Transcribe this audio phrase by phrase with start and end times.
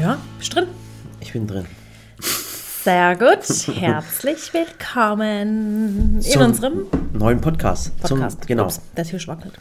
[0.00, 0.68] Ja, bist drin?
[1.20, 1.66] Ich bin drin.
[2.84, 3.42] Sehr gut.
[3.74, 7.98] Herzlich willkommen in Zum unserem neuen Podcast.
[8.00, 8.38] Podcast.
[8.38, 8.66] Zum, genau.
[8.66, 9.54] Ups, der Tisch wackelt.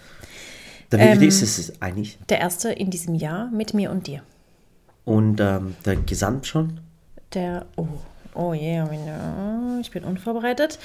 [0.92, 2.20] Der Ähm, ist es eigentlich?
[2.30, 4.22] Der erste in diesem Jahr mit mir und dir.
[5.06, 6.82] Und ähm, der Gesamt schon?
[7.34, 7.88] Der, oh,
[8.36, 8.88] oh yeah,
[9.82, 10.78] ich bin unvorbereitet.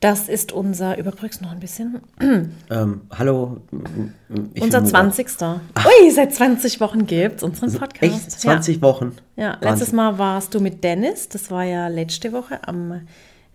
[0.00, 3.62] Das ist unser, überbrück's noch ein bisschen, Ähm, hallo.
[3.70, 5.14] unser bin Murat.
[5.14, 5.26] 20.
[5.40, 8.02] Ui, seit 20 Wochen gibt's unseren Podcast.
[8.02, 8.30] Echt?
[8.32, 9.16] 20 Wochen?
[9.36, 9.68] Ja, ja Wahnsinn.
[9.70, 13.06] letztes Mal warst du mit Dennis, das war ja letzte Woche am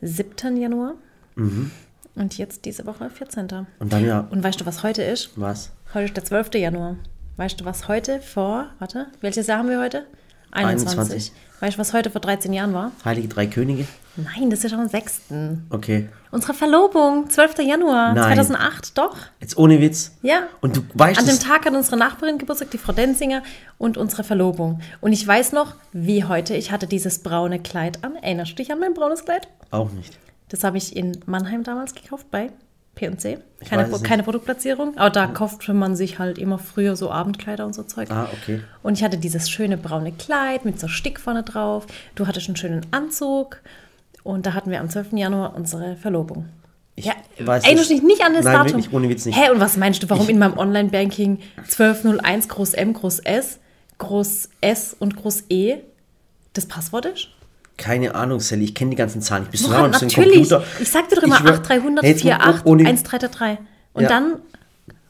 [0.02, 0.58] 7.
[0.58, 0.96] Januar.
[1.36, 1.70] Mhm.
[2.16, 3.68] Und jetzt diese Woche 14.
[3.80, 5.30] Und dann ja, Und weißt du, was heute ist?
[5.36, 5.72] was?
[5.94, 6.56] Heute ist der 12.
[6.56, 6.96] Januar.
[7.38, 10.06] Weißt du, was heute vor, warte, welches Jahr haben wir heute?
[10.52, 10.98] 21.
[10.98, 11.32] 21.
[11.62, 12.92] Weißt du, was heute vor 13 Jahren war?
[13.06, 13.86] Heilige Drei Könige?
[14.16, 15.22] Nein, das ist am 6.
[15.70, 16.10] Okay.
[16.32, 17.60] Unsere Verlobung, 12.
[17.60, 18.36] Januar Nein.
[18.36, 19.16] 2008, doch.
[19.40, 20.12] Jetzt ohne Witz.
[20.24, 20.48] Ja.
[20.62, 21.40] Und du weißt An dem.
[21.40, 23.44] Tag hat unsere Nachbarin Geburtstag, die Frau Denzinger,
[23.78, 24.82] und unsere Verlobung.
[25.02, 28.16] Und ich weiß noch, wie heute, ich hatte dieses braune Kleid an.
[28.16, 29.48] Erinnerst du dich an mein braunes Kleid?
[29.70, 30.18] Auch nicht.
[30.50, 32.52] Das habe ich in Mannheim damals gekauft bei
[33.02, 33.40] P&C.
[33.60, 37.74] Ich Keine, keine Produktplatzierung, aber da kaufte man sich halt immer früher so Abendkleider und
[37.74, 38.12] so Zeug.
[38.12, 38.62] Ah, okay.
[38.84, 41.88] Und ich hatte dieses schöne braune Kleid mit so Stick vorne drauf.
[42.14, 43.58] Du hattest einen schönen Anzug.
[44.24, 45.14] Und da hatten wir am 12.
[45.14, 46.46] Januar unsere Verlobung.
[46.96, 48.74] Ich ja, weiß erinnerst dich nicht an das Nein, Datum?
[48.74, 49.36] wirklich, ohne Witz nicht.
[49.36, 53.60] Hä, und was meinst du, warum in meinem Online-Banking 1201 groß M, groß S,
[53.98, 55.78] groß S und groß E
[56.54, 57.30] das Passwort ist?
[57.82, 58.66] Keine Ahnung, Sally.
[58.66, 59.44] Ich kenne die ganzen Zahlen.
[59.46, 60.14] Ich bin so Natürlich.
[60.16, 60.64] Computer.
[60.80, 63.58] Ich sag dir doch immer Ich schwör- 8300 Hey, jetzt mal 48 ohne- 1333.
[63.94, 64.10] Und Ja.
[64.10, 64.36] dann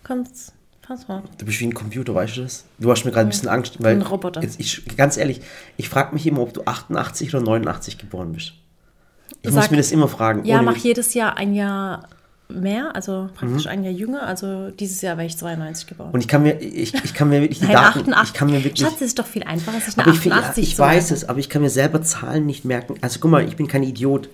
[0.03, 1.23] kommt's Passwort.
[1.37, 2.65] Du bist wie ein Computer, weißt du das?
[2.79, 4.41] Du hast mir gerade ein bisschen Angst, weil Ein Roboter.
[4.41, 5.41] Jetzt, ich, ganz ehrlich,
[5.77, 8.53] ich frage mich immer, ob du 88 oder 89 geboren bist.
[9.41, 10.43] Ich Sag- muss mir das immer fragen.
[10.45, 12.07] Ja, mach jedes Jahr ein Jahr
[12.51, 13.71] mehr, also praktisch Mhm.
[13.71, 14.23] ein Jahr jünger.
[14.23, 16.11] Also dieses Jahr wäre ich 92 geboren.
[16.11, 18.23] Und ich kann mir, ich, ich kann mir wirklich die Nein, Daten, 88.
[18.27, 20.35] ich kann mir wirklich, Schatz, das ist doch viel einfacher, sich eine aber ich, find-
[20.35, 21.13] ja, 88 ich zu weiß merken.
[21.13, 22.95] es, aber ich kann mir selber Zahlen nicht merken.
[23.01, 24.29] Also guck mal, ich bin kein Idiot,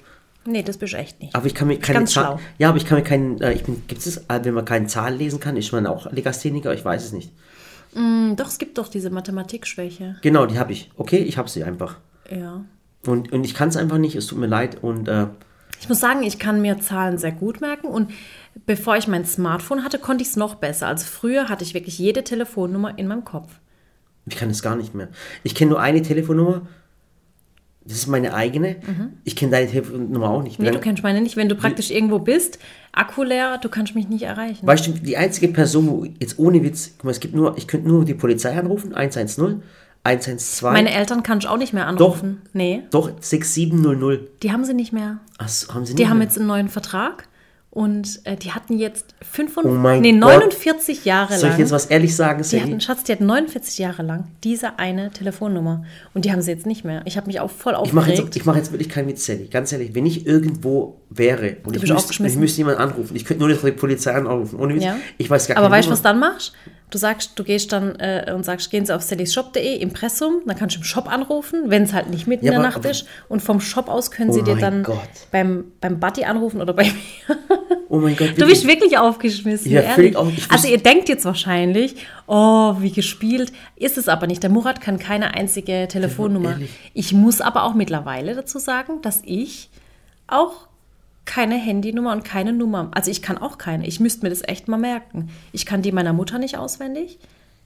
[0.50, 1.36] Nee, das bist du echt nicht.
[1.36, 3.84] aber ich kann mir keine Zahlen, ja, aber ich kann mir keinen, äh, ich bin,
[3.88, 7.04] gibt es, äh, wenn man keine Zahlen lesen kann, ist man auch Legastheniker, ich weiß
[7.04, 7.32] es nicht.
[7.94, 10.16] Hm, Doch, es gibt doch diese Mathematikschwäche.
[10.22, 10.90] Genau, die habe ich.
[10.98, 11.98] Okay, ich habe sie einfach.
[12.30, 12.64] Ja.
[13.06, 15.28] Und, und ich kann es einfach nicht, es tut mir leid und äh,
[15.80, 18.12] Ich muss sagen, ich kann mir Zahlen sehr gut merken und
[18.66, 20.88] bevor ich mein Smartphone hatte, konnte ich es noch besser.
[20.88, 23.60] Also früher hatte ich wirklich jede Telefonnummer in meinem Kopf.
[24.26, 25.10] Ich kann es gar nicht mehr.
[25.44, 26.68] Ich kenne nur eine Telefonnummer.
[27.86, 28.76] Das ist meine eigene.
[29.24, 30.60] Ich kenne deine Telefonnummer auch nicht.
[30.60, 30.66] Mhm.
[30.66, 31.38] Nee, du kennst meine nicht.
[31.38, 32.60] Wenn du praktisch irgendwo bist,
[32.92, 34.68] Akku leer, du kannst mich nicht erreichen.
[34.68, 37.66] weißt du, die einzige Person, wo jetzt ohne Witz, guck mal, es gibt nur, ich
[37.66, 39.64] könnte nur die Polizei anrufen, 110,
[40.08, 42.42] 112, Meine Eltern kannst du auch nicht mehr anrufen.
[42.54, 44.42] Nee, doch 6700.
[44.44, 45.20] die haben sie nicht mehr.
[45.38, 46.28] Ach, haben sie Die nicht haben mehr?
[46.28, 47.28] jetzt einen neuen Vertrag
[47.70, 50.22] und äh, die hatten jetzt Oh 45, mein nee, Gott.
[50.22, 51.56] 49 Jahre Soll ich lang.
[51.58, 52.64] dir jetzt was ehrlich sagen, Die Sally?
[52.64, 55.84] hatten, Schatz, die hatten 49 Jahre lang diese eine Telefonnummer.
[56.16, 57.02] Und die haben sie jetzt nicht mehr.
[57.06, 58.24] Ich habe mich auch voll Ich mache aufgeregt.
[58.30, 59.48] jetzt, ich mach jetzt wirklich keinen Witz, Sally.
[59.48, 62.38] Ganz ehrlich, wenn ich irgendwo wäre und ich müsste, aufgeschmissen.
[62.38, 64.60] ich müsste jemanden anrufen, ich könnte nur die Polizei anrufen.
[64.60, 64.76] Ohne.
[64.78, 64.98] Ja.
[65.18, 66.54] Ich weiß gar Aber weißt du, was dann machst?
[66.90, 70.76] Du sagst, du gehst dann äh, und sagst, gehen Sie auf sallysshop.de, Impressum, dann kannst
[70.78, 73.06] du im Shop anrufen, wenn es halt nicht mitten Ja, in der aber- Nacht ist.
[73.28, 74.98] Und vom Shop aus können sie Oh dir mein dann Gott.
[75.32, 76.84] beim, beim Buddy anrufen oder bei
[77.30, 77.38] mir.
[77.90, 78.34] Oh mein Gott.
[78.38, 79.70] Du bist wirklich aufgeschmissen.
[79.72, 79.96] Ja, ehrlich.
[79.96, 83.52] völlig auf- ich also ihr denkt jetzt wahrscheinlich, oh, wie gespielt.
[83.76, 84.42] Ist es aber nicht.
[84.44, 86.58] Der Murat kann keine einzige Telefonnummer.
[86.94, 89.70] Ich muss aber auch mittlerweile dazu sagen, dass ich
[90.28, 90.68] auch
[91.28, 92.90] keine Handynummer und keine Nummer.
[92.96, 93.86] Also ich kann auch keine.
[93.86, 95.30] Ich müsste mir das echt mal merken.
[95.52, 97.20] Ich kann die meiner Mutter nicht auswendig,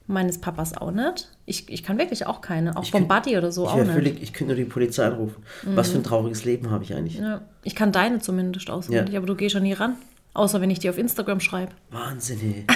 [0.06, 1.30] meines Papas auch nicht.
[1.46, 2.76] Ich, ich kann wirklich auch keine.
[2.76, 3.92] Auch vom könnt- Buddy oder so Ich, auch nicht.
[3.92, 5.42] völlig, ich könnte nur die Polizei anrufen.
[5.64, 7.16] Was für ein trauriges Leben habe ich eigentlich.
[7.18, 9.18] Ja, ich kann deine zumindest auswendig, Ja.
[9.20, 9.94] aber du gehst ja nie ran.
[10.34, 11.72] Außer wenn ich dir auf Instagram schreibe.
[11.90, 12.66] Wahnsinn, ey.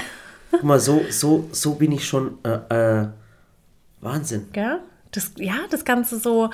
[0.51, 2.37] Guck mal, so, so, so bin ich schon.
[2.43, 3.07] Äh, äh,
[4.01, 4.45] Wahnsinn.
[4.53, 4.79] Gell?
[5.11, 6.49] Das, ja, das Ganze so.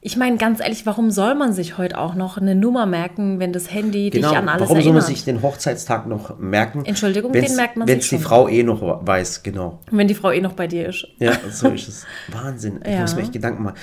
[0.00, 3.52] Ich meine, ganz ehrlich, warum soll man sich heute auch noch eine Nummer merken, wenn
[3.52, 4.28] das Handy Genau.
[4.28, 5.02] dich an alles Warum soll erinnert?
[5.02, 6.84] man sich den Hochzeitstag noch merken?
[6.84, 8.18] Entschuldigung, den merkt man Wenn es die.
[8.18, 9.80] Frau eh noch weiß, genau.
[9.90, 11.06] wenn die Frau eh noch bei dir ist.
[11.18, 12.06] Ja, so ist es.
[12.30, 12.80] Wahnsinn.
[12.84, 13.00] Ich Ja.
[13.00, 13.76] muss mir echt Gedanken machen.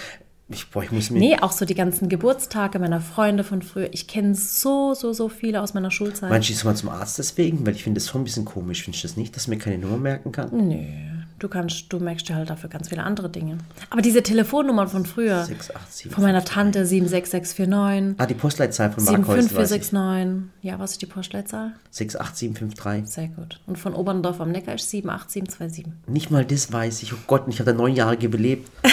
[0.48, 1.20] Ich, boah, ich muss mir.
[1.20, 3.90] Nee, auch so die ganzen Geburtstage meiner Freunde von früher.
[3.94, 6.30] Ich kenne so, so, so viele aus meiner Schulzeit.
[6.30, 7.66] Meinst du, ich soll mal zum Arzt deswegen?
[7.66, 8.84] Weil ich finde das schon ein bisschen komisch.
[8.84, 10.50] Findest du das nicht, dass man keine Nummer merken kann?
[10.70, 10.76] Nö,
[11.40, 13.58] du kannst, du merkst dir halt dafür ganz viele andere Dinge.
[13.90, 16.12] Aber diese Telefonnummern von früher, 687.
[16.12, 19.10] von meiner Tante 76649, Ah, die Postleitzahl von ich.
[19.10, 20.52] 75469.
[20.62, 21.74] Ja, was ist die Postleitzahl?
[21.92, 23.14] 68753.
[23.14, 23.60] Sehr gut.
[23.68, 25.86] Und von Oberndorf am Neckar ist 78727.
[26.08, 27.14] Nicht mal das weiß ich.
[27.14, 28.70] Oh Gott, ich habe da neun Jahre gelebt.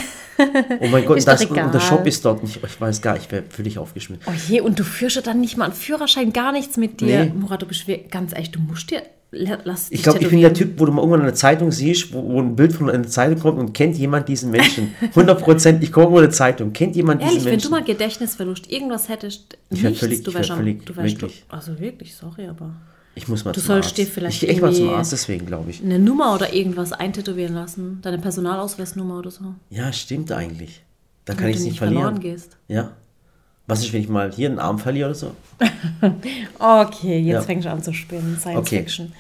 [0.81, 1.79] Oh mein Gott, das, und, der.
[1.79, 2.59] Shop ist dort nicht.
[2.65, 4.25] Ich weiß gar nicht, ich wäre völlig aufgeschmissen.
[4.27, 7.27] Oh je, und du führst ja dann nicht mal einen Führerschein, gar nichts mit dir.
[7.27, 7.33] Nee.
[7.33, 9.03] Murat, du bist ganz ehrlich, du musst dir
[9.33, 10.53] lass dich Ich glaube, ich bin der.
[10.55, 13.07] Typ, wo du mal irgendwann in der Zeitung siehst, wo, wo ein Bild von einer
[13.09, 14.95] Zeitung kommt und kennt jemand diesen Menschen.
[15.01, 17.71] 100 Prozent, ich gucke irgendwo in der Zeitung, kennt jemand Ehrlich, diesen wenn Menschen?
[17.71, 21.11] du mal Gedächtnisverlust, irgendwas hättest, Ich nichts, völlig- du wärst wär schon, völlig- du wärst
[21.21, 21.45] wirklich.
[21.49, 22.71] also wirklich, sorry, aber
[23.15, 23.99] ich muss mal Du zum sollst Arzt.
[23.99, 25.83] dir vielleicht ich echt mal zum Arzt, deswegen glaube ich.
[25.83, 29.55] eine Nummer oder irgendwas eintätowieren lassen, deine Personalausweisnummer oder so.
[29.71, 30.83] Ja, stimmt eigentlich.
[31.25, 32.21] Dann kann damit ich es du nicht verloren verlieren.
[32.37, 32.57] gehst.
[32.69, 32.93] Ja.
[33.67, 35.33] Was ist, wenn ich mal hier einen Arm verliere oder so?
[36.59, 37.43] Okay, jetzt Ja.
[37.43, 38.79] fängst du an zu spinnen, Science Okay.
[38.79, 39.13] Fiction.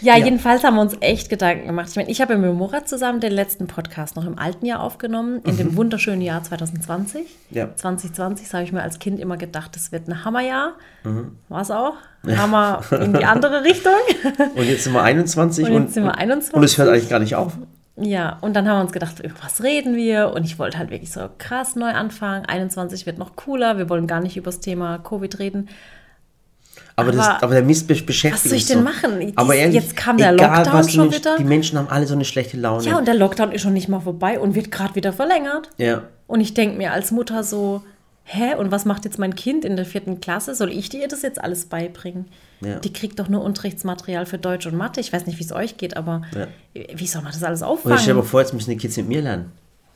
[0.00, 0.24] Ja, Ja.
[0.26, 1.88] jedenfalls haben wir uns echt Gedanken gemacht.
[1.90, 5.40] Ich meine, ich habe mit Murat zusammen den letzten Podcast noch im alten Jahr aufgenommen,
[5.44, 7.22] in dem wunderschönen Jahr 2020.
[7.22, 7.56] Mhm.
[7.56, 7.74] Ja.
[7.74, 10.74] 2020 das habe ich mir als Kind immer gedacht, das wird ein Hammerjahr.
[11.02, 11.32] Mhm.
[11.48, 11.94] War es auch.
[12.26, 13.92] Hammer in die andere Richtung.
[14.54, 16.54] Und jetzt sind wir 21 Und und, jetzt sind wir 21.
[16.54, 17.54] und es hört eigentlich gar nicht auf.
[18.00, 20.32] Ja, und dann haben wir uns gedacht, über was reden wir?
[20.34, 22.46] Und ich wollte halt wirklich so krass neu anfangen.
[22.46, 23.76] 21 wird noch cooler.
[23.78, 25.68] Wir wollen gar nicht über das Thema Covid reden.
[26.96, 28.84] Aber, das, Aber aber der Mist besch- beschäftigt was soll ich denn so.
[28.84, 29.20] machen?
[29.20, 31.36] Dies- Aber ehrlich, jetzt kam der egal, Lockdown schon Mensch- wieder.
[31.38, 32.84] Die Menschen haben alle so eine schlechte Laune.
[32.84, 35.70] Ja, und der Lockdown ist schon nicht mal vorbei und wird gerade wieder verlängert.
[35.76, 36.02] ja.
[36.26, 37.82] Und ich denke mir als Mutter so,
[38.30, 40.54] hä, und was macht jetzt mein Kind in der vierten Klasse?
[40.54, 42.26] Soll ich dir das jetzt alles beibringen?
[42.60, 42.78] Ja.
[42.78, 45.00] Die kriegt doch nur Unterrichtsmaterial für Deutsch und Mathe.
[45.00, 46.46] Ich weiß nicht, wie es euch geht, aber Ja.
[46.94, 48.96] wie soll man das alles Und jetzt stell dir mal vor, jetzt müssen die Kids
[48.98, 49.52] mit mir lernen.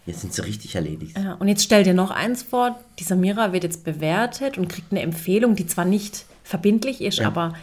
[0.07, 1.17] Jetzt sind sie richtig erledigt.
[1.17, 4.91] Ja, und jetzt stell dir noch eins vor, dieser Mira wird jetzt bewertet und kriegt
[4.91, 7.27] eine Empfehlung, die zwar nicht verbindlich ist, Ja.
[7.29, 7.55] aber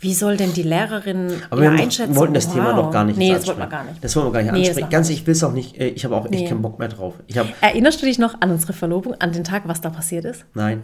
[0.00, 2.16] wie soll denn die Lehrerin Aber wir einschätzen?
[2.16, 2.54] wollten das Wow.
[2.54, 4.02] Thema doch gar nicht Nee, das wollten wir gar nicht.
[4.02, 4.90] Das wollen wir gar nicht Nee, ansprechen.
[4.90, 5.78] Ganz, ich will es auch nicht.
[5.78, 6.48] äh, Ich habe auch echt Nee.
[6.48, 7.14] keinen Bock mehr drauf.
[7.60, 10.44] Erinnerst du dich noch an unsere Verlobung, an den Tag, was da passiert ist?
[10.54, 10.82] nein.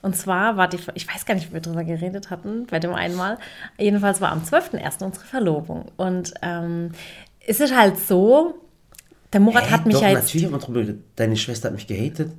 [0.00, 2.94] Und zwar war die, ich weiß gar nicht, wie wir drüber geredet hatten, bei dem
[2.94, 3.36] einmal.
[3.78, 5.02] Jedenfalls war am 12.01.
[5.04, 5.86] unsere Verlobung.
[5.96, 6.92] Und ähm,
[7.44, 8.54] es ist halt so,
[9.32, 10.26] der Murat Hä, hat mich doch, ja jetzt.
[10.26, 10.92] natürlich haben wir drüber.
[11.16, 12.30] Deine Schwester hat mich gehatet.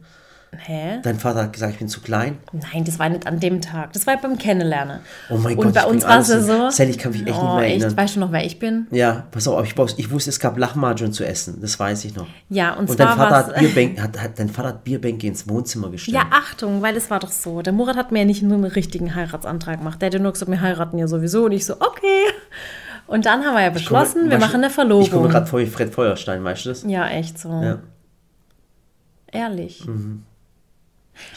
[0.57, 1.00] Hä?
[1.04, 2.40] Dein Vater hat gesagt, ich bin zu klein.
[2.51, 3.94] Nein, das war nicht an dem Tag.
[3.94, 5.00] Das war beim Kennenlernen.
[5.30, 6.69] Oh mein Und Gott, bei ich uns war es ja so.
[6.72, 7.90] Sally, ich kann mich echt nicht oh, mehr erinnern.
[7.90, 7.98] Echt?
[7.98, 8.88] Weißt du noch, wer ich bin?
[8.90, 11.60] Ja, pass auf, ich, ich wusste, es gab Lachmargarine zu essen.
[11.62, 12.25] Das weiß ich noch.
[12.50, 15.90] Ja, und, Und dein Vater, hat Bierbänke, hat, hat, dein Vater hat Bierbänke ins Wohnzimmer
[15.92, 16.18] gestellt.
[16.18, 17.62] Ja, Achtung, weil es war doch so.
[17.62, 20.02] Der Murat hat mir ja nicht nur einen richtigen Heiratsantrag gemacht.
[20.02, 21.45] Der hat ja nur gesagt, wir heiraten ja sowieso.
[21.45, 22.25] Und ich so, okay.
[23.06, 25.30] Und dann haben wir ja Ich komme- beschlossen, wir machen eine Ich komme Verlobung.
[25.30, 26.84] gerade vor wie Fred Feuerstein, weißt du das?
[26.88, 27.50] Ja, echt so.
[27.50, 27.80] Ja.
[29.31, 29.86] Ehrlich.
[29.86, 30.24] Mhm.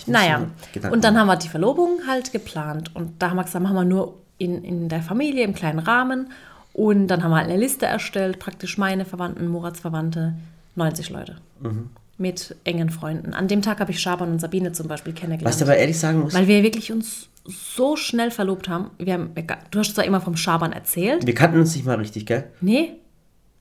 [0.06, 0.46] Naja,
[0.90, 2.94] und dann haben wir die Verlobung halt geplant.
[2.94, 6.30] Und da haben wir gesagt, machen wir nur in, in der Familie, im kleinen Rahmen.
[6.72, 10.34] Und dann haben wir halt eine Liste erstellt, praktisch meine Verwandten, Murats Verwandte,
[10.74, 11.36] 90 Leute.
[11.60, 11.90] Mhm.
[12.18, 13.34] Mit engen Freunden.
[13.34, 15.52] An dem Tag habe ich Schaban und Sabine zum Beispiel kennengelernt.
[15.52, 18.90] Was du aber ehrlich sagen musst, weil wir wirklich uns so schnell verlobt haben.
[18.98, 19.32] Wir haben
[19.70, 21.26] du hast zwar immer vom Schaban erzählt.
[21.26, 22.44] wir kannten uns nicht mal richtig, gell?
[22.60, 22.92] Nee,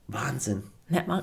[0.08, 0.62] Wahnsinn.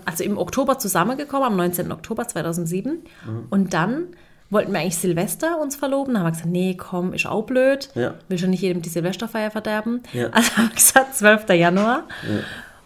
[0.05, 1.91] Also im Oktober zusammengekommen, am 19.
[1.91, 2.91] Oktober 2007.
[2.91, 3.45] Mhm.
[3.49, 4.07] Und dann
[4.49, 6.13] wollten wir eigentlich Silvester uns verloben.
[6.13, 7.89] Dann haben wir gesagt, nee, komm, ist auch blöd.
[7.95, 8.15] Ja.
[8.27, 10.03] Will schon nicht jedem die Silvesterfeier verderben.
[10.13, 10.29] Ja.
[10.33, 11.49] Also haben wir gesagt, 12.
[11.49, 12.03] Januar.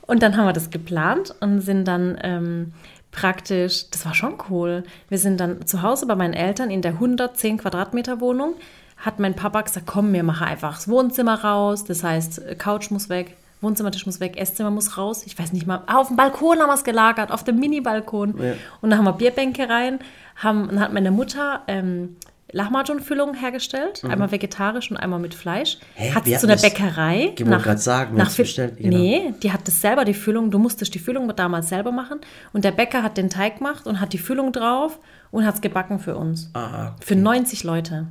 [0.02, 2.74] Und dann haben wir das geplant und sind dann ähm,
[3.12, 4.84] praktisch, das war schon cool.
[5.08, 8.56] Wir sind dann zu Hause bei meinen Eltern in der 110 Quadratmeter Wohnung.
[8.98, 11.86] Hat mein Papa gesagt, komm, wir machen einfach das Wohnzimmer raus.
[11.86, 15.24] Das heißt, Couch muss weg, Wohnzimmertisch muss weg, Esszimmer muss raus.
[15.26, 18.36] Ich weiß nicht mal, ah, auf dem Balkon haben wir es gelagert, auf dem Mini-Balkon.
[18.38, 18.54] Ja.
[18.82, 20.00] Und dann haben wir Bierbänke rein.
[20.36, 22.18] Haben, dann hat meine Mutter ähm,
[22.52, 24.04] Lahmacun-Füllung hergestellt.
[24.04, 25.78] Einmal vegetarisch und einmal mit Fleisch.
[25.78, 26.02] Mhm.
[26.02, 26.12] Hä?
[26.14, 27.34] Hat sie zu einer Bäckerei.
[27.38, 28.98] Ich wollte gerade sagen, nach bestellt, genau.
[28.98, 30.52] Nee, die hat das selber, die Füllung.
[30.52, 32.20] Du musstest die Füllung damals selber machen.
[32.54, 35.00] Und der Bäcker hat den Teig gemacht und hat die Füllung drauf
[35.32, 36.52] und hat es gebacken für uns.
[36.54, 38.08] Ah, Für 90 Leute.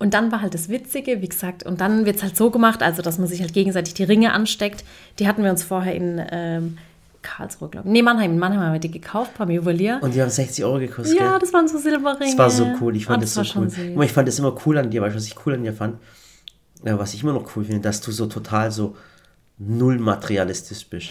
[0.00, 2.82] Und dann war halt das Witzige, wie gesagt, und dann wird es halt so gemacht,
[2.82, 4.82] also dass man sich halt gegenseitig die Ringe ansteckt.
[5.18, 6.78] Die hatten wir uns vorher in ähm,
[7.22, 7.92] Karlsruhe, glaube ich.
[7.92, 8.32] Nee, Mannheim.
[8.32, 9.98] In Mannheim haben wir die gekauft beim Juwelier.
[10.00, 12.34] Und die haben 60 Euro gekostet, ja, das waren so Silberringe.
[12.34, 13.68] Das war so cool, ich fand Ah, das, so cool.
[13.68, 14.02] süß.
[14.02, 15.98] Ich fand das immer cool an dir, weißt du, was ich cool an dir fand?
[16.82, 18.96] Ja, was ich immer noch cool finde, dass du so total so
[19.58, 21.10] null materialistisch bist.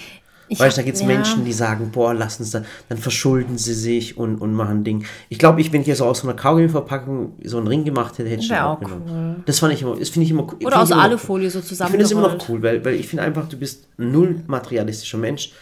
[0.50, 1.08] Ich weißt du, da gibt es ja.
[1.08, 5.06] Menschen, die sagen, boah, lass uns da, dann verschulden sie sich und, und machen Ding.
[5.30, 8.18] Ich glaube, ich, wenn ich hier so aus so einer Kaugummi-Verpackung so einen Ring gemacht
[8.18, 9.44] hätte, hätte ich Wär auch auch genommen.
[9.46, 10.66] Das fand ich immer, das finde ich immer cool.
[10.66, 13.48] Oder aus Alufolie so Ich finde das immer noch cool, weil, weil ich finde einfach,
[13.48, 15.54] du bist ein null materialistischer Mensch.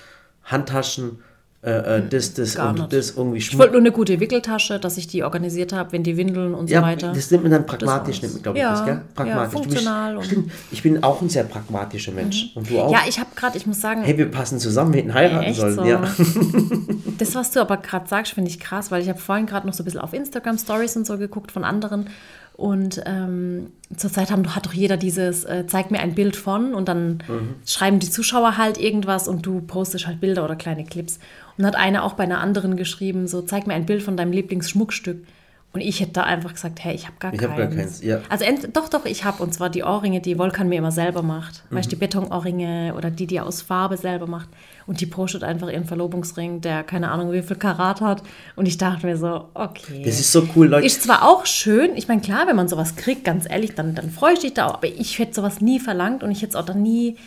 [0.44, 1.20] Handtaschen,
[1.64, 2.94] äh, äh, das, das Gar und nicht.
[2.94, 6.16] das irgendwie Ich wollte nur eine gute Wickeltasche, dass ich die organisiert habe, wenn die
[6.16, 7.12] Windeln und so Ja, weiter.
[7.14, 8.94] das nimmt man dann pragmatisch, nimmt man, glaube ich, Ja, das, gell?
[8.96, 9.54] ja, Pragmatisch.
[9.54, 12.52] Du funktional und- bist, stimmt, ich bin auch ein sehr pragmatischer Mensch.
[12.56, 12.92] Und du auch.
[12.92, 15.76] ja, ich habe gerade, ich muss sagen, hey, wir passen zusammen, wir hätten heiraten sollen.
[15.76, 15.84] so?
[15.84, 16.04] Ja.
[17.18, 19.74] Das, was du aber gerade sagst, finde ich krass, weil ich habe vorhin gerade noch
[19.74, 22.10] so ein bisschen auf Instagram Stories und so geguckt von anderen.
[22.56, 26.88] Und ähm, zurzeit haben, hat doch jeder dieses, äh, zeig mir ein Bild von und
[26.88, 27.20] dann
[27.66, 31.18] schreiben die Zuschauer halt irgendwas und du postest halt Bilder oder kleine Clips.
[31.58, 34.32] Und hat einer auch bei einer anderen geschrieben, so zeig mir ein Bild von deinem
[34.32, 35.26] Lieblingsschmuckstück.
[35.74, 37.52] Und ich hätte da einfach gesagt, hey, ich habe gar Ich keins.
[37.52, 38.22] hab gar keins, ja.
[38.30, 39.44] Also ent, doch, doch, ich habe.
[39.44, 41.64] Und zwar die Ohrringe, die Volkan mir immer selber macht.
[41.70, 41.76] Mhm.
[41.76, 44.50] Weißt du, die Betonohrringe oder die, die er aus Farbe selber macht.
[44.88, 48.24] Und die postet einfach ihren Verlobungsring, der keine Ahnung wie viel Karat hat.
[48.56, 50.02] Und ich dachte mir so, okay.
[50.04, 50.86] Das ist so cool, Leute.
[50.88, 54.10] Ist zwar auch schön, ich meine, klar, wenn man sowas kriegt, ganz ehrlich, dann, dann
[54.10, 54.76] freue ich dich da auch.
[54.76, 57.18] Aber ich hätte sowas nie verlangt und ich hätte es auch dann nie.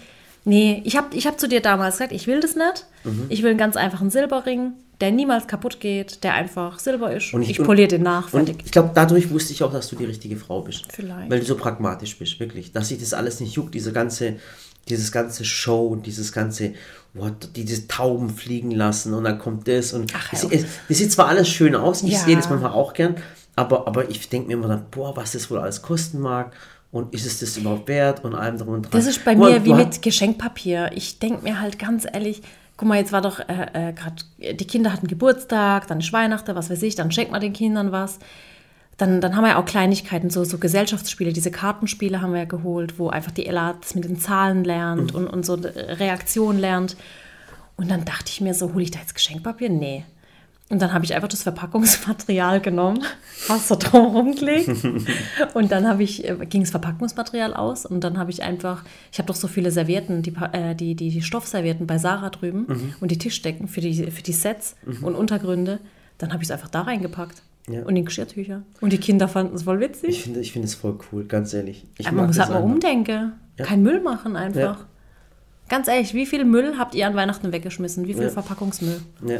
[0.44, 2.86] Nee, ich habe ich hab zu dir damals gesagt, ich will das nicht.
[3.04, 3.26] Mhm.
[3.28, 7.32] Ich will einen ganz einfachen Silberring, der niemals kaputt geht, der einfach Silber ist.
[7.34, 8.62] Und ich, ich- poliere den nach, Und fertig.
[8.64, 10.84] ich glaube, dadurch wusste ich auch, dass du die richtige Frau bist.
[10.92, 11.30] Vielleicht.
[11.30, 12.72] Weil du so pragmatisch bist, wirklich.
[12.72, 14.36] Dass sich das alles nicht juckt, diese ganze,
[14.88, 16.72] dieses ganze Show und dieses ganze,
[17.12, 20.50] what, diese Tauben fliegen lassen und dann kommt das und Ach, auf.
[20.52, 22.18] es- das sieht zwar alles schön aus, ich Ja.
[22.20, 23.16] sehe das manchmal auch gern,
[23.56, 26.52] aber, aber ich denke mir immer dann, boah, was das wohl alles kosten mag
[26.92, 28.92] und ist es das überhaupt wert und allem drum und dran.
[28.92, 30.90] Das ist bei mal, mir wie mit Geschenkpapier.
[30.94, 32.42] Ich denke mir halt ganz ehrlich,
[32.76, 36.54] guck mal, jetzt war doch äh, äh, gerade, die Kinder hatten Geburtstag, dann ist Weihnachten,
[36.54, 38.18] was weiß ich, dann schenkt man den Kindern was.
[38.96, 42.44] Dann, dann haben wir ja auch Kleinigkeiten, so, so Gesellschaftsspiele, diese Kartenspiele haben wir ja
[42.46, 46.96] geholt, wo einfach die Ella das mit den Zahlen lernt und, und so Reaktion lernt.
[47.76, 49.70] Und dann dachte ich mir so, hole ich da jetzt Geschenkpapier?
[49.70, 50.04] Nee.
[50.70, 53.02] Und dann habe ich einfach das Verpackungsmaterial genommen,
[53.48, 54.68] was so drumherum gelegt.
[55.54, 59.18] Und dann habe ich, äh, ging das Verpackungsmaterial aus und dann habe ich einfach, ich
[59.18, 62.94] habe doch so viele Servietten, die, äh, die, die, die Stoffservietten bei Sarah drüben Mhm.
[63.00, 65.80] und die Tischdecken für die, für die Sets und Untergründe.
[66.18, 67.42] Dann habe ich es einfach da reingepackt.
[67.68, 67.82] Ja.
[67.82, 68.62] Und in Geschirrtücher.
[68.80, 70.10] Und die Kinder fanden es voll witzig.
[70.10, 71.84] Ich finde ich finde es voll cool, ganz ehrlich.
[71.98, 73.32] Ich Aber man muss halt mal umdenken.
[73.58, 73.64] Ja.
[73.64, 74.60] Kein Müll machen einfach.
[74.78, 74.86] Ja.
[75.68, 78.06] Ganz ehrlich, wie viel Müll habt ihr an Weihnachten weggeschmissen?
[78.06, 78.28] Wie viel.
[78.30, 79.00] Verpackungsmüll?
[79.26, 79.38] Ja.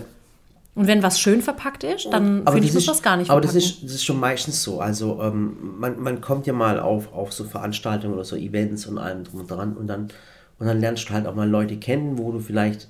[0.74, 3.16] Und wenn was schön verpackt ist, dann Aber finde ich, das muss ist- das gar
[3.16, 3.72] nicht Aber das verpacken.
[3.74, 4.80] ist, das ist schon meistens so.
[4.80, 8.98] Also ähm, man, man kommt ja mal auf, auf so Veranstaltungen oder so Events und
[8.98, 10.08] allem drum und dran und dann,
[10.58, 12.88] und dann lernst du halt auch mal Leute kennen, wo du vielleicht,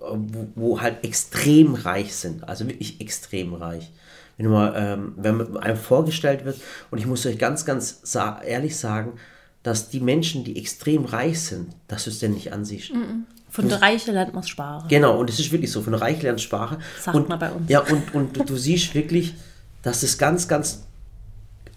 [0.00, 2.48] wo, wo halt extrem reich sind.
[2.48, 3.90] Also wirklich extrem reich.
[4.36, 6.58] Wenn du mal, ähm, wenn man einem vorgestellt wird,
[6.90, 9.12] und ich muss euch ganz, ganz sa ehrlich sagen,
[9.62, 12.90] dass die Menschen, die extrem reich sind, dass du es denn nicht ansiehst.
[13.50, 14.86] Von der Reiche lernt man sparen.
[14.88, 16.78] Genau, und es ist wirklich so, von reich lernt Sprache.
[17.00, 17.68] Sagt und, man bei uns.
[17.68, 19.34] Ja, und, und du, siehst wirklich,
[19.82, 20.86] dass es ganz, ganz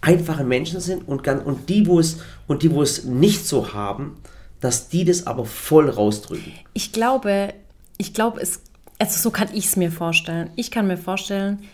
[0.00, 3.72] einfache Menschen sind und, ganz, und, die, wo es, und die, wo es nicht so
[3.74, 4.16] haben,
[4.60, 6.52] dass die das aber voll rausdrücken.
[6.74, 7.54] Ich glaube,
[7.98, 8.60] ich glaube, es,
[8.98, 10.50] also so kann ich es mir vorstellen.
[10.56, 11.64] Ich kann mir vorstellen,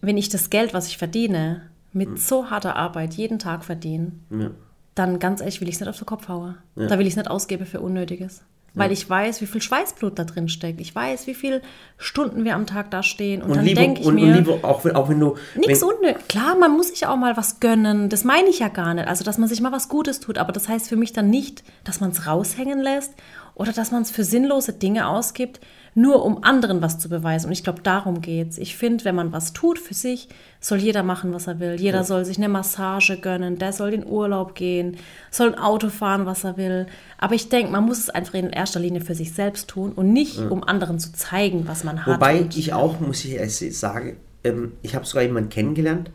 [0.00, 4.50] wenn ich das Geld, was ich verdiene, mit so harter Arbeit jeden Tag verdiene, Ja.
[4.94, 6.56] dann ganz ehrlich will ich es nicht auf den Kopf hauen.
[6.74, 8.42] Da will ich es nicht ausgeben für Unnötiges.
[8.76, 10.80] Weil ich weiß, wie viel Schweißblut da drin steckt.
[10.80, 11.62] Ich weiß, wie viele
[11.96, 13.40] Stunden wir am Tag da stehen.
[13.40, 15.36] Und, Und, dann denke ich und, mir, und lieber, auch wenn, auch wenn du.
[15.54, 16.26] Nichts unnötig.
[16.28, 18.08] Klar, man muss sich auch mal was gönnen.
[18.08, 19.06] Das meine ich ja gar nicht.
[19.06, 20.38] Also, dass man sich mal was Gutes tut.
[20.38, 23.14] Aber das heißt für mich dann nicht, dass man es raushängen lässt
[23.54, 25.60] oder dass man es für sinnlose Dinge ausgibt,
[25.94, 27.46] nur um anderen was zu beweisen.
[27.46, 28.58] Und ich glaube, darum geht's.
[28.58, 30.28] Ich finde, wenn man was tut für sich,
[30.60, 31.74] soll jeder machen, was er will.
[31.74, 34.96] Jeder soll sich eine Massage gönnen, der soll in Urlaub gehen,
[35.30, 36.86] soll ein Auto fahren, was er will.
[37.18, 40.12] Aber ich denke, man muss es einfach in erster Linie für sich selbst tun und
[40.12, 42.14] nicht, um anderen zu zeigen, was man hat.
[42.14, 46.10] Wobei ich auch, muss ich sagen, ähm, ich habe sogar jemanden kennengelernt,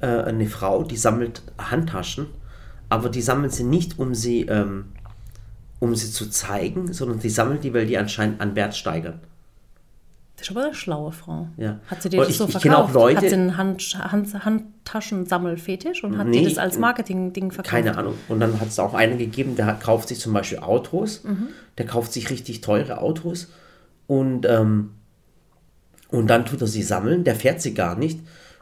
[0.00, 2.26] äh, eine Frau, die sammelt Handtaschen,
[2.88, 4.86] aber die sammelt sie nicht, um sie, ähm,
[5.80, 9.20] um sie zu zeigen, sondern die sammelt die, weil die anscheinend an Wert steigern.
[10.36, 11.48] Das ist aber eine schlaue Frau.
[11.56, 11.80] Ja.
[11.88, 12.62] Hat sie dir das ich- so ich verkauft?
[12.62, 16.78] kenne auch Leute- hat sie einen Hand, Hand, Handtaschensammelfetisch und hat Nee, dir das als
[16.78, 17.70] Marketing-Ding verkauft?
[17.70, 18.14] Keine Ahnung.
[18.28, 21.22] Und dann hat es auch einen gegeben, der hat, kauft sich zum Beispiel Autos,
[21.76, 23.48] der kauft sich richtig teure Autos
[24.06, 24.90] und, ähm,
[26.10, 28.20] und dann tut er sie sammeln, der fährt sie gar nicht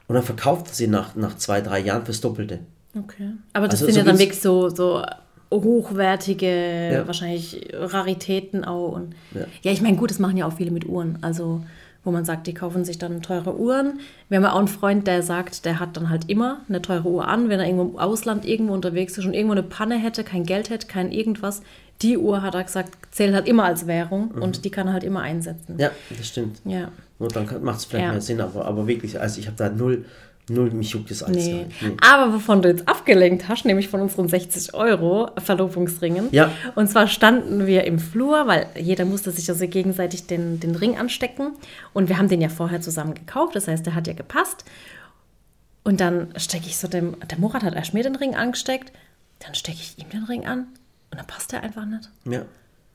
[0.08, 2.60] und dann verkauft er sie nach, nach zwei, drei Jahren fürs Doppelte.
[2.98, 3.32] Okay.
[3.52, 5.04] Aber das Also sind so ja dann wirklich so, so
[5.52, 7.06] hochwertige, Ja.
[7.06, 8.92] wahrscheinlich Raritäten auch.
[8.92, 9.42] Und Ja.
[9.62, 11.18] ja, ich meine, gut, das machen ja auch viele mit Uhren.
[11.22, 11.62] Also,
[12.04, 13.98] wo man sagt, die kaufen sich dann teure Uhren.
[14.28, 17.08] Wir haben ja auch einen Freund, der sagt, der hat dann halt immer eine teure
[17.08, 20.22] Uhr an, wenn er irgendwo im Ausland irgendwo unterwegs ist und irgendwo eine Panne hätte,
[20.22, 21.62] kein Geld hätte, kein irgendwas.
[22.02, 25.02] Die Uhr, hat er gesagt, zählt halt immer als Währung und die kann er halt
[25.02, 25.74] immer einsetzen.
[25.74, 25.80] Mhm.
[25.80, 26.60] Ja, das stimmt.
[26.64, 26.88] Ja.
[27.18, 28.12] Und dann macht es vielleicht Ja.
[28.12, 30.04] mehr Sinn, aber, aber wirklich, also ich habe da null,
[30.48, 31.66] null, mich juckt das alles Nee.
[31.80, 31.96] Nee.
[32.00, 36.28] Aber wovon du jetzt abgelenkt hast, nämlich von unseren 60 Euro Verlobungsringen.
[36.30, 36.52] Ja.
[36.74, 40.96] Und zwar standen wir im Flur, weil jeder musste sich also gegenseitig den, den Ring
[40.96, 41.52] anstecken.
[41.92, 44.64] Und wir haben den ja vorher zusammen gekauft, das heißt, der hat ja gepasst.
[45.82, 48.92] Und dann stecke ich so dem, der Murat hat erst mir den Ring angesteckt,
[49.38, 50.66] dann stecke ich ihm den Ring an
[51.10, 52.08] und dann passt der einfach nicht.
[52.24, 52.44] Ja.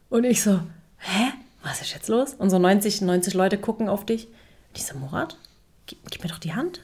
[0.10, 0.60] Und ich so,
[0.98, 1.32] hä?
[1.64, 2.34] Was ist jetzt los?
[2.34, 4.26] Und so 90, 90 Leute gucken auf dich.
[4.26, 5.38] Und ich so, Murat,
[5.86, 6.82] gib, gib mir doch die Hand.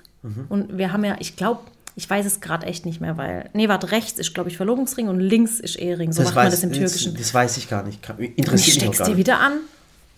[0.49, 1.61] Und wir haben ja, ich glaube,
[1.95, 5.07] ich weiß es gerade echt nicht mehr, weil, nee, warte, rechts ist, glaube ich, Verlobungsring
[5.07, 6.11] und links ist Ehering.
[6.13, 7.13] So macht man das im Türkischen.
[7.13, 8.07] Das, das weiß ich gar nicht.
[8.35, 9.53] Interessiert mich auch steck's gar dir wieder an.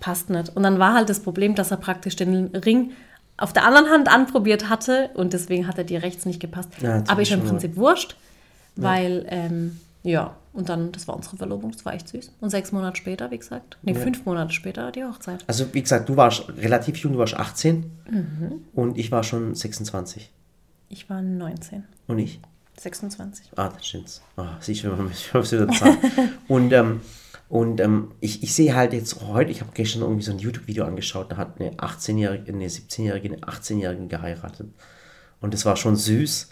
[0.01, 0.55] Passt nicht.
[0.55, 2.91] Und dann war halt das Problem, dass er praktisch den Ring
[3.37, 6.69] auf der anderen Hand anprobiert hatte und deswegen hat er dir rechts nicht gepasst.
[6.81, 8.17] Ja, das Aber ist im Prinzip wurscht,
[8.75, 12.31] weil, ähm, ja, und dann, das war unsere Verlobung, das war echt süß.
[12.41, 15.43] Und sechs Monate später, wie gesagt, nee, fünf Monate später die Hochzeit.
[15.47, 18.61] Also wie gesagt, du warst relativ jung, du warst 18 Mhm.
[18.73, 20.31] und ich war schon 26.
[20.89, 22.39] Ich war 19, Und ich?
[22.79, 23.51] 26.
[23.57, 24.21] Ah, das stimmt's.
[24.37, 25.97] Ah, siehst du, wenn man mich auf wieder Zahl.
[26.47, 27.01] Und, ähm,
[27.49, 30.85] und ähm, ich, ich sehe halt jetzt heute, ich habe gestern irgendwie so ein YouTube-Video
[30.85, 34.69] angeschaut, da hat eine 18-Jährige, eine 17-Jährige, eine 18-Jährige geheiratet.
[35.41, 36.49] Und das war schon süß,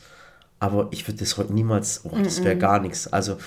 [0.60, 3.12] aber ich würde das heute niemals, oh, das wäre gar nichts.
[3.12, 3.38] Also,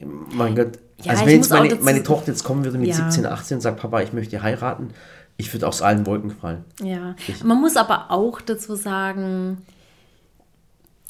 [0.00, 2.94] mein Gott, Ja, also ich wenn jetzt meine, meine Tochter jetzt kommen würde mit Ja.
[3.10, 4.90] 17, 18 und sagt, Papa, ich möchte heiraten,
[5.36, 6.64] ich würde aus allen Wolken fallen.
[6.82, 9.58] Ja, man muss aber auch dazu sagen,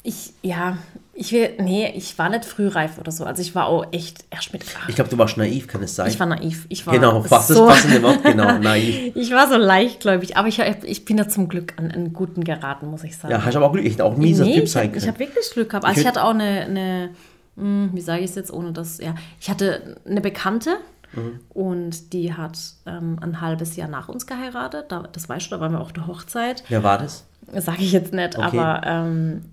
[0.07, 0.77] ich, ja,
[1.13, 3.25] ich will, nee, ich war nicht frühreif oder so.
[3.25, 4.87] Also ich war auch echt erst mit acht.
[4.87, 6.07] Ich glaube, du warst naiv, kann es sein?
[6.07, 6.65] Ich war naiv.
[6.69, 9.15] Ich war genau, was so, das passende Wort, genau, naiv.
[9.15, 12.87] Ich war so leichtgläubig, aber ich, ich bin da zum Glück an einen guten geraten,
[12.87, 13.31] muss ich sagen.
[13.33, 14.95] Ja, hast aber auch Glück, ich hätte auch ein mieser nee, Typ ich, sein hab-
[14.95, 15.11] ich können.
[15.13, 15.85] habe wirklich Glück gehabt.
[15.85, 17.09] Also Ich ich, hatte auch eine, eine
[17.57, 20.77] hm, wie sage ich es jetzt, ohne dass, ja, ich hatte eine Bekannte
[21.13, 21.39] Mhm.
[21.49, 24.85] und die hat ähm, ein halbes Jahr nach uns geheiratet.
[24.89, 26.63] Da, das weißt du, da waren wir auf der Hochzeit.
[26.67, 27.23] Wer war das?
[27.55, 28.59] Sage ich jetzt nicht, Okay.
[28.59, 29.45] aber ähm,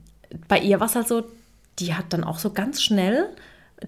[0.49, 1.25] bei ihr war es halt so,
[1.79, 3.27] die hat dann auch so ganz schnell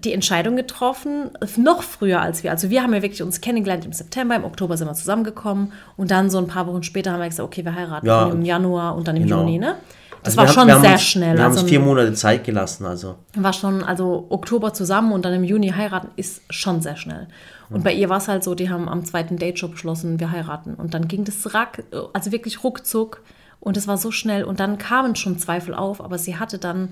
[0.03, 2.51] die Entscheidung getroffen, noch früher als wir.
[2.51, 6.11] Also wir haben ja wirklich uns kennengelernt im September, im Oktober sind wir zusammengekommen und
[6.11, 8.95] dann so ein paar Wochen später haben wir gesagt, okay, wir heiraten Ja, im Januar
[8.95, 9.39] und dann im genau.
[9.39, 9.75] Juni, ne?
[10.23, 11.35] Das Also war haben- schon haben sehr uns, schnell.
[11.37, 13.15] Wir haben also uns vier Monate Zeit gelassen, also.
[13.35, 17.27] war schon, also Oktober zusammen und dann im Juni heiraten ist schon sehr schnell.
[17.69, 20.31] Und bei ihr war es halt so, die haben am zweiten Date schon beschlossen, wir
[20.31, 20.73] heiraten.
[20.75, 23.21] Und dann ging das rack, also wirklich ruckzuck
[23.59, 26.91] und es war so schnell und dann kamen schon Zweifel auf, aber sie hatte dann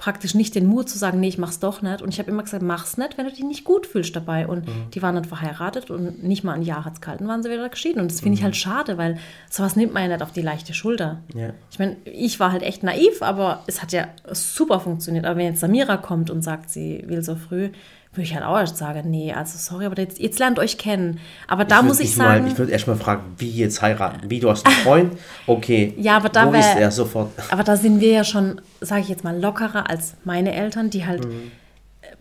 [0.00, 2.00] praktisch nicht den Mut zu sagen, nee, ich mach's doch nicht.
[2.02, 4.46] Und ich habe immer gesagt, mach's nicht, wenn du dich nicht gut fühlst dabei.
[4.46, 4.64] Und
[4.94, 8.00] die waren dann verheiratet und nicht mal ein Jahr hat's gehalten, waren sie wieder geschieden.
[8.00, 9.18] Und das finde ich halt schade, weil
[9.50, 11.18] sowas nimmt man ja nicht auf die leichte Schulter.
[11.34, 11.50] Ja.
[11.70, 15.26] Ich meine, ich war halt echt naiv, aber es hat ja super funktioniert.
[15.26, 17.70] Aber wenn jetzt Samira kommt und sagt, sie will so früh,
[18.12, 21.20] würde ich halt auch erst sagen, nee, also sorry, aber jetzt, jetzt lernt euch kennen.
[21.46, 24.28] Aber da würd muss ich sagen, Mal, ich würde erstmal fragen, wie jetzt heiraten?
[24.30, 25.12] Wie, du hast einen Freund?
[25.46, 25.94] Okay.
[25.96, 27.30] Ja, aber da wär- ist er sofort?
[27.50, 31.06] aber da sind wir ja schon, sage ich jetzt mal, lockerer als meine Eltern, die
[31.06, 31.52] halt, Mhm.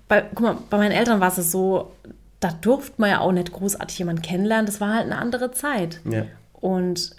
[0.08, 1.91] bei, guck mal, bei meinen Eltern war es so,
[2.39, 6.02] da durfte man ja auch nicht großartig jemanden kennenlernen, das war halt eine andere Zeit.
[6.10, 6.23] Ja.
[6.54, 7.12] Und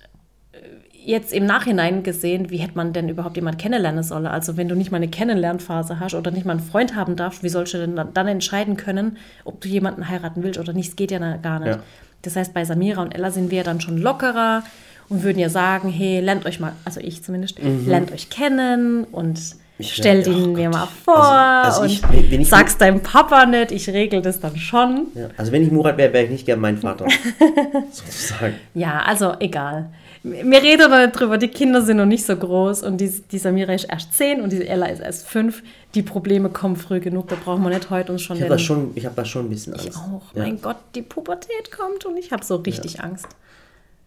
[1.05, 4.27] jetzt im Nachhinein gesehen, wie hätte man denn überhaupt jemand kennenlernen sollen?
[4.27, 7.43] Also wenn du nicht mal eine Kennenlernphase hast oder nicht mal einen Freund haben darfst,
[7.43, 10.91] wie sollst du denn dann- entscheiden können, ob du jemanden heiraten willst oder nicht?
[10.91, 11.69] Es geht ja gar nicht.
[11.69, 11.79] Ja.
[12.23, 14.63] Das heißt, bei Samira und Ella sind wir dann schon lockerer
[15.09, 19.39] und würden ja sagen, hey, lernt euch mal, also ich zumindest, lernt euch kennen und
[19.39, 19.61] Mhm.
[19.79, 22.77] Ich- stellt oh ihn mir mal vor Also- also ich- und wenn- wenn ich- sag's
[22.77, 25.07] deinem Papa nicht, ich regel das dann schon.
[25.15, 25.29] Ja.
[25.39, 27.07] Also wenn ich Murat wäre, wäre ich nicht gern mein Vater.
[27.91, 28.55] Sozusagen.
[28.75, 29.87] Ja, also egal.
[30.23, 33.39] Wir reden da nicht drüber, die Kinder sind noch nicht so groß und die, die
[33.39, 35.63] Samira ist erst 10 und die Ella ist erst 5.
[35.95, 38.59] Die Probleme kommen früh genug, da brauchen wir nicht heute uns schon Ich habe da,
[38.59, 39.87] schon- ich hab da schon ein bisschen Angst.
[39.89, 40.23] ich auch.
[40.35, 40.43] Ja.
[40.43, 43.27] Mein Gott, die Pubertät kommt und ich habe so richtig Angst.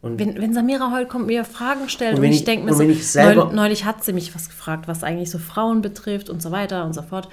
[0.04, 2.80] Und- wenn, wenn Samira heute kommt, mir Fragen stellt Und und, ich denke mir so,
[2.80, 6.30] wenn ich selber- neul- neulich hat sie mich was gefragt, was eigentlich so Frauen betrifft
[6.30, 7.28] und so weiter und so fort.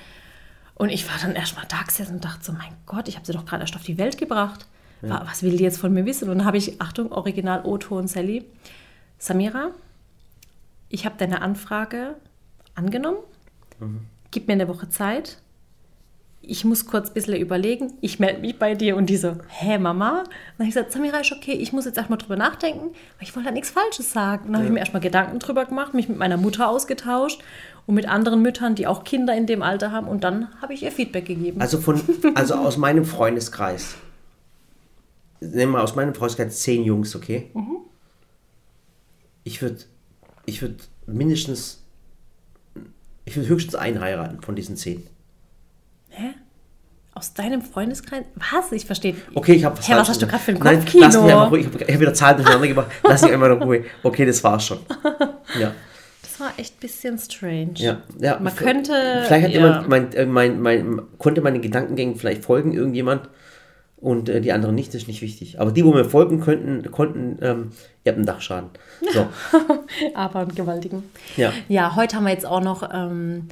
[0.74, 3.32] Und ich war dann erstmal da gesessen und dachte so, mein Gott, ich habe sie
[3.34, 4.66] doch gerade erst auf die Welt gebracht.
[5.02, 6.28] Wa- Was will die jetzt von mir wissen?
[6.28, 8.44] Und dann habe ich, Achtung, Original O-Ton Sally.
[9.18, 9.70] Samira,
[10.88, 12.16] ich habe deine Anfrage
[12.74, 13.18] angenommen.
[14.30, 15.38] Gib mir eine Woche Zeit.
[16.42, 17.92] Ich muss kurz ein bisschen überlegen.
[18.00, 18.96] Ich melde mich bei dir.
[18.96, 20.20] Und die so, hä, Mama?
[20.20, 23.22] Und dann habe ich gesagt, Samira ist okay, ich muss jetzt erstmal drüber nachdenken, weil
[23.28, 24.46] ich wollte halt nichts Falsches sagen.
[24.46, 27.42] Und dann habe ich mir erstmal Gedanken drüber gemacht, mich mit meiner Mutter ausgetauscht
[27.86, 30.08] und mit anderen Müttern, die auch Kinder in dem Alter haben.
[30.08, 31.60] Und dann habe ich ihr Feedback gegeben.
[31.60, 32.00] Also von,
[32.34, 33.96] also aus meinem Freundeskreis.
[35.40, 37.50] Nehmen wir aus meinem Freundeskreis zehn Jungs, okay?
[37.54, 37.78] Mhm.
[39.44, 39.78] Ich würde
[40.46, 41.82] ich würd mindestens,
[43.24, 45.06] ich würde höchstens einen heiraten von diesen zehn.
[46.08, 46.34] Hä?
[47.14, 48.24] Aus deinem Freundeskreis?
[48.34, 48.72] Was?
[48.72, 49.14] Ich verstehe.
[49.34, 51.04] Okay, ich habe was Hä, was hast du gerade für ein Nein, Kopfkino?
[51.04, 51.66] Lass mich einfach ruhig.
[51.66, 52.90] Ich habe hab wieder Zahlen durcheinander gemacht.
[53.02, 53.84] Lass mich einmal in Ruhe.
[54.02, 54.78] Okay, das war's schon.
[55.58, 55.74] Ja.
[56.22, 57.74] Das war echt ein bisschen strange.
[57.74, 58.38] Ja, ja.
[58.38, 58.92] Man könnte.
[59.26, 59.60] Vielleicht hat ja.
[59.60, 63.28] jemand mein, äh, mein, mein, konnte meine Gedankengängen vielleicht folgen, irgendjemand,
[64.00, 65.60] und äh, die anderen nicht, das ist nicht wichtig.
[65.60, 67.70] Aber die, wo mir folgen könnten, konnten, ähm,
[68.04, 68.70] ihr habt einen Dachschaden.
[69.12, 69.26] So,
[70.14, 71.02] Aber einen gewaltigen.
[71.36, 71.52] ja.
[71.68, 72.88] Ja, heute haben wir jetzt auch noch.
[72.92, 73.48] Ähm,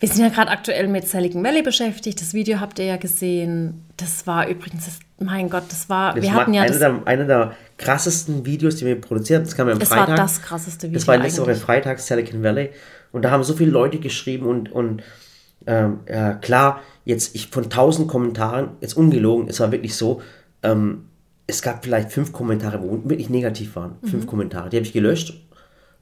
[0.00, 2.20] wir sind ja gerade aktuell mit Silicon Valley beschäftigt.
[2.20, 3.84] Das Video habt ihr ja gesehen.
[3.96, 6.14] Das war übrigens, das, mein Gott, das war.
[6.14, 9.38] Das wir war hatten ja einer, das, der, einer der krassesten Videos, die wir produziert
[9.38, 9.44] haben.
[9.46, 10.08] Das kam ja am Freitag.
[10.08, 10.98] war das krasseste Video.
[10.98, 11.54] Das war letzte Woche.
[11.56, 12.70] Freitag, Silicon Valley.
[13.10, 15.02] Und da haben so viele Leute geschrieben und, und
[15.66, 20.20] ähm, ja, klar, jetzt ich von tausend Kommentaren, jetzt ungelogen, es war wirklich so,
[20.62, 21.06] ähm,
[21.46, 23.96] es gab vielleicht fünf Kommentare, wo wirklich negativ waren.
[24.02, 24.08] Mhm.
[24.08, 24.68] Fünf Kommentare.
[24.68, 25.30] Die habe ich gelöscht.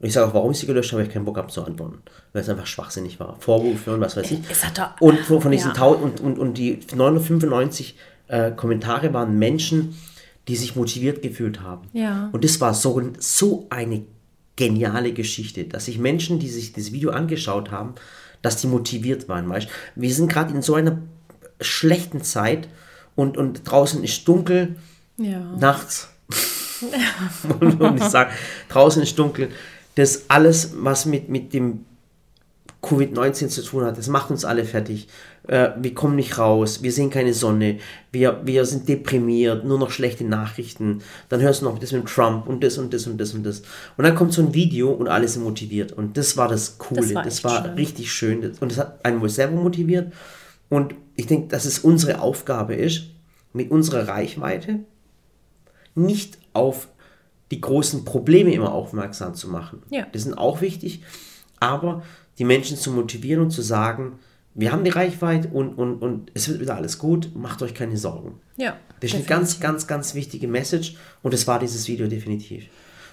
[0.00, 1.64] Und ich sage auch, warum ich sie gelöscht habe, weil ich keinen Bock habe zu
[1.64, 1.98] antworten.
[2.32, 3.36] Weil es einfach schwachsinnig war.
[3.38, 4.40] Vorwürfe und was weiß ich.
[4.74, 5.74] Da- und von diesen ja.
[5.74, 9.96] 1000 und, und, und die 995 äh, Kommentare waren Menschen,
[10.48, 11.88] die sich motiviert gefühlt haben.
[11.92, 12.30] Ja.
[12.32, 14.02] Und das war so, so eine
[14.56, 17.94] geniale Geschichte, dass sich Menschen, die sich das Video angeschaut haben,
[18.46, 19.48] dass die motiviert waren.
[19.48, 19.66] Weißt?
[19.96, 20.98] Wir sind gerade in so einer
[21.60, 22.68] schlechten Zeit
[23.16, 24.76] und, und draußen ist dunkel,
[25.16, 25.40] Ja.
[25.58, 26.08] nachts.
[27.60, 28.30] und, und ich sage,
[28.68, 29.48] draußen ist dunkel.
[29.96, 31.86] Das alles, was mit, mit dem
[32.82, 35.08] Covid-19 zu tun hat, das macht uns alle fertig.
[35.48, 37.78] Äh, wir kommen nicht raus, wir sehen keine Sonne,
[38.12, 41.02] wir, wir sind deprimiert, nur noch schlechte Nachrichten.
[41.28, 43.62] Dann hörst du noch das mit Trump und das und das und das und das.
[43.96, 45.92] Und dann kommt so ein Video und alle sind motiviert.
[45.92, 47.74] Und das war das Coole, Das war das war schön.
[47.74, 48.52] richtig schön.
[48.60, 50.12] Und das hat einen wohl selber motiviert.
[50.68, 53.04] Und ich denke, dass es unsere Aufgabe ist,
[53.52, 54.80] mit unserer Reichweite
[55.94, 56.88] nicht auf
[57.50, 59.82] die großen Probleme immer aufmerksam zu machen.
[59.90, 60.06] Ja.
[60.12, 61.02] Die sind auch wichtig,
[61.60, 62.02] aber
[62.38, 64.18] die Menschen zu motivieren und zu sagen,
[64.56, 67.96] wir haben die Reichweite und, und, und es wird wieder alles gut, macht euch keine
[67.96, 68.40] Sorgen.
[68.56, 68.76] Ja.
[69.00, 72.64] Das ist eine ganz, ganz, ganz wichtige Message und das war dieses Video definitiv.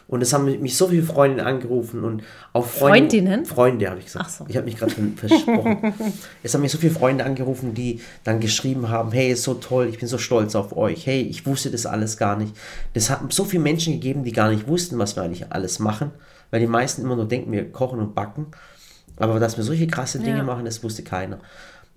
[0.08, 3.45] Und es haben mich so viele Freundinnen angerufen und auch Freunde, Freundinnen?
[3.45, 4.25] Freunde, habe ich gesagt.
[4.27, 4.45] Ach so.
[4.47, 5.93] Ich habe mich gerade versprochen.
[6.43, 9.88] es haben mich so viele Freunde angerufen, die dann geschrieben haben, hey, ist so toll,
[9.89, 11.06] ich bin so stolz auf euch.
[11.08, 12.53] Hey, ich wusste das alles gar nicht.
[12.93, 16.12] Das hat so viele Menschen gegeben, die gar nicht wussten, was wir eigentlich alles machen,
[16.51, 18.47] weil die meisten immer nur denken, wir kochen und backen.
[19.17, 20.43] Aber dass wir solche krasse Dinge Ja.
[20.43, 21.39] machen, das wusste keiner.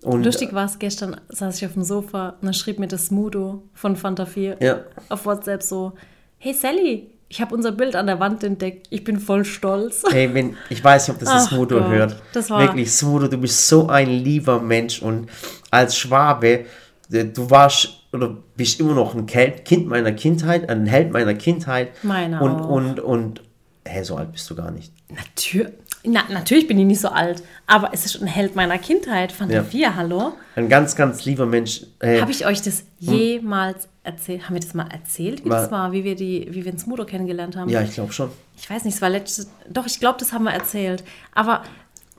[0.03, 3.07] Und Lustig war es, gestern saß ich auf dem Sofa und dann schrieb mir das
[3.07, 4.81] Smudo von Fanta 4 Ja.
[5.09, 5.93] auf WhatsApp so,
[6.39, 10.05] hey Sally, ich habe unser Bild an der Wand entdeckt, ich bin voll stolz.
[10.11, 12.23] Hey, wenn, ich weiß nicht, ob das das Ach Smudo Gott, hört.
[12.35, 15.29] das war- Wirklich, Smudo, du bist so ein lieber Mensch und
[15.71, 16.67] als Schwabe,
[17.11, 21.89] äh, du warst oder bist immer noch ein Kind meiner Kindheit, ein Held meiner Kindheit.
[22.05, 22.69] Meiner und, auch.
[22.69, 23.43] Und, und,
[23.85, 24.93] hä, so alt bist du gar nicht.
[25.09, 25.73] Natür
[26.09, 29.55] Na, natürlich bin ich nicht so alt, aber es ist ein Held meiner Kindheit, Fanta
[29.57, 29.65] Ja.
[29.65, 30.35] 4, hallo.
[30.55, 31.83] Ein ganz, ganz lieber Mensch.
[32.01, 34.45] Hey, Habe ich euch das jemals erzählt?
[34.45, 36.79] Haben wir das mal erzählt, wie War- das war, wie wir, die, wie wir den
[36.79, 37.69] Smudo kennengelernt haben?
[37.69, 38.31] ja, ich glaube schon.
[38.57, 41.03] Ich weiß nicht, es war letztes, doch, ich glaube, das haben wir erzählt.
[41.35, 41.63] Aber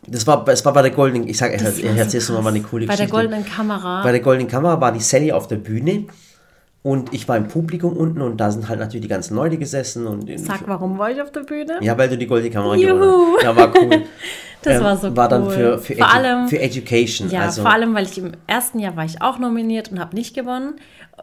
[0.06, 2.62] Das war, es war bei der Goldenen, ich sage, ich erzähl's so noch mal eine
[2.62, 3.12] coole Bei der Geschichte.
[3.30, 4.04] goldenen Kamera.
[4.04, 6.06] Bei der Goldenen Kamera war die Sally auf der Bühne
[6.84, 10.08] und ich war im Publikum unten und da sind halt natürlich die ganzen Leute gesessen
[10.08, 11.78] und Sag, warum war ich auf der Bühne?
[11.82, 12.94] Ja, weil du die goldene Kamera Juhu.
[12.96, 13.44] gewonnen hast.
[13.44, 14.04] Ja, war cool.
[14.64, 15.52] Das Ähm, war so War dann cool.
[15.52, 17.30] für, für, Vor allem- für Education.
[17.30, 20.16] Ja, also, vor allem, weil ich im ersten Jahr war ich auch nominiert und habe
[20.16, 20.78] nicht gewonnen.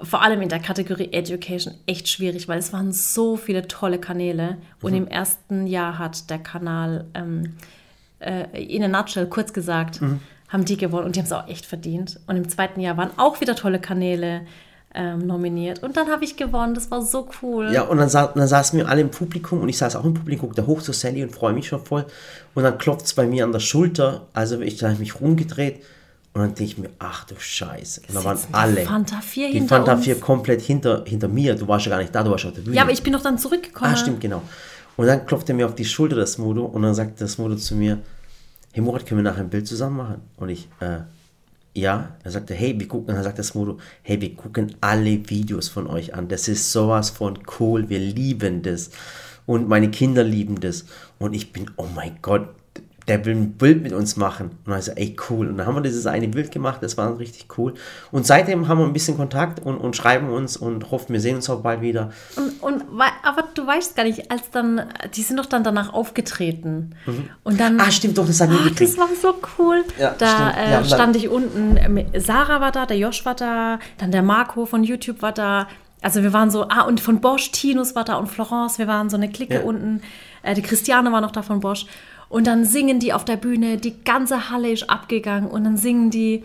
[0.05, 4.59] Vor allem in der Kategorie Education echt schwierig, weil es waren so viele tolle Kanäle.
[4.81, 4.99] Und Mhm.
[4.99, 7.55] im ersten Jahr hat der Kanal ähm,
[8.21, 10.21] äh, in a nutshell, kurz gesagt, Mhm.
[10.49, 12.21] haben die gewonnen und die haben es auch echt verdient.
[12.29, 14.43] Und im zweiten Jahr waren auch wieder tolle Kanäle
[14.95, 15.83] ähm, nominiert.
[15.83, 16.75] Und dann habe ich gewonnen.
[16.75, 17.73] Das war so cool.
[17.73, 20.15] ja, und dann, sa dann saßen wir alle im Publikum und ich saß auch im
[20.15, 22.07] Publikum, da hoch zu Sally und freue mich schon voll.
[22.55, 24.27] Und dann klopft es bei mir an der Schulter.
[24.33, 25.83] Also ich da hab ich mich rumgedreht
[26.33, 28.03] und dann denke ich mir, ach du Scheiße.
[28.09, 28.81] Und da waren Sitzen die alle.
[28.83, 30.05] Fanta 4 die hinter Fanta uns.
[30.05, 31.55] 4 komplett hinter, hinter mir.
[31.55, 32.77] Du warst ja gar nicht da, du warst auf der Bühne.
[32.77, 33.93] Ja, aber ich bin doch dann zurückgekommen.
[33.93, 34.43] Ah, stimmt, genau.
[34.97, 37.57] Und dann klopft er mir auf die Schulter, das Modo, und dann sagt das Modo
[37.57, 37.99] zu mir,
[38.73, 40.21] hey Murat, können wir nachher ein Bild zusammen machen?
[40.37, 40.99] Und ich, äh,
[41.75, 42.17] ja.
[42.23, 45.87] Er sagte, hey, wir gucken, dann sagt das Modo, hey, wir gucken alle Videos von
[45.87, 46.29] euch an.
[46.29, 48.91] Das ist sowas von cool, wir lieben das.
[49.47, 50.87] Und meine Kinder lieben das.
[51.19, 52.49] Und ich bin, oh mein Gott,
[53.09, 54.53] der will ein Bild mit uns machen.
[54.65, 55.49] Und dann so, ey, cool.
[55.49, 57.75] Und dann haben wir dieses eine Bild gemacht, das war richtig cool.
[58.11, 61.37] Und seitdem haben wir ein bisschen Kontakt und, und schreiben uns und hoffen, wir sehen
[61.37, 62.11] uns auch bald wieder.
[62.37, 62.85] Und, und,
[63.23, 64.83] aber du weißt gar nicht, als dann,
[65.15, 66.95] die sind doch dann danach aufgetreten.
[67.43, 67.79] Und dann.
[67.81, 68.81] Ah, stimmt doch, das haben wir Ah, gekriegt.
[68.93, 69.85] das war so cool.
[69.99, 71.79] Ja, da äh, stand ich unten.
[72.19, 75.69] Sarah war da, der Josh war da, dann der Marco von YouTube war da.
[76.01, 79.09] Also wir waren so, ah, und von Bosch, Tinus war da und Florence, wir waren
[79.09, 79.61] so eine Clique Ja.
[79.63, 80.03] unten.
[80.43, 81.87] Äh, die Christiane war noch da von Bosch.
[82.35, 86.11] Und dann singen die auf der Bühne, die ganze Halle ist abgegangen und dann singen
[86.11, 86.43] die,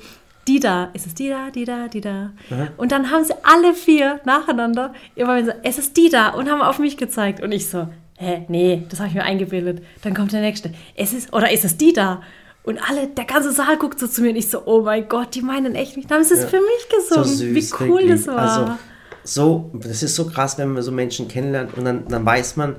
[0.47, 2.29] die da, ist es die da, die da, die da.
[2.77, 6.61] Und dann haben sie alle vier nacheinander immer so, es ist die da und haben
[6.61, 7.41] auf mich gezeigt.
[7.41, 9.81] Und ich so, hä, nee, das habe ich mir eingebildet.
[10.03, 12.21] Dann kommt der nächste, es ist, oder ist es die da?
[12.61, 15.33] Und alle, der ganze Saal guckt so zu mir und ich so, oh mein Gott,
[15.33, 16.11] die meinen echt nicht.
[16.11, 17.55] Dann haben sie es für mich gesungen.
[17.55, 18.11] Wie cool wirklich.
[18.11, 18.37] das war.
[18.37, 18.73] Also,
[19.23, 22.75] so, das ist so krass, wenn man so Menschen kennenlernt und dann, dann weiß man,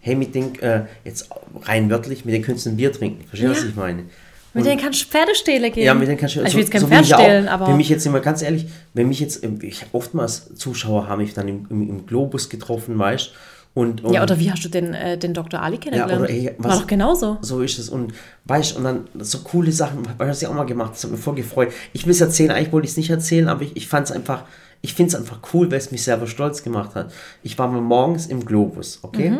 [0.00, 1.28] hey, mit denen, äh, jetzt
[1.62, 3.24] rein wörtlich, mit denen könntest du ein Bier trinken.
[3.28, 3.68] Verstehst du, was Ja.
[3.70, 4.04] ich meine?
[4.52, 5.84] mit denen kannst du Pferdestele gehen.
[5.84, 7.20] Ja, mit denen kannst du also ich will jetzt kein so Pferd auch.
[7.20, 7.68] stehlen, aber.
[7.68, 11.46] Wenn mich jetzt immer ganz ehrlich, wenn mich jetzt, ich oftmals Zuschauer haben mich dann
[11.46, 13.30] im, im, im Globus getroffen, weißt
[13.74, 15.62] und, und ja, oder wie hast du den, äh, den Dr.
[15.62, 16.22] Ali kennengelernt?
[16.22, 17.38] oder, ey, war was- doch genauso.
[17.42, 17.88] So ist es.
[17.88, 18.12] Und
[18.46, 21.12] weißt und dann so coole Sachen, weißt du, was ich auch mal gemacht Das hat
[21.12, 21.68] mich voll gefreut.
[21.92, 24.12] Ich will es erzählen, eigentlich wollte ich es nicht erzählen, aber ich, ich fand es
[24.12, 24.42] einfach,
[24.82, 27.12] ich finde es einfach cool, weil es mich selber stolz gemacht hat.
[27.44, 29.38] Ich war mal morgens im Globus, okay?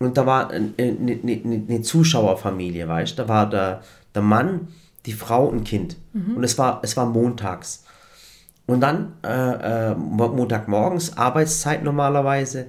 [0.00, 1.18] Und da war eine, eine,
[1.68, 3.22] eine Zuschauerfamilie, weißt du?
[3.22, 3.82] Da war der,
[4.14, 4.68] der Mann,
[5.06, 5.96] die Frau und Kind.
[6.36, 7.84] Und es war, es war montags.
[8.66, 12.66] Und dann äh, äh, Montagmorgens, Arbeitszeit normalerweise.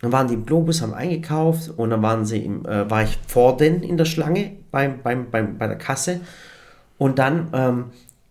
[0.00, 3.18] Dann waren die im Globus, haben eingekauft und dann waren sie im, äh, war ich
[3.26, 6.20] vor denen in der Schlange beim, beim, beim, bei der Kasse.
[6.96, 7.84] Und dann, ähm,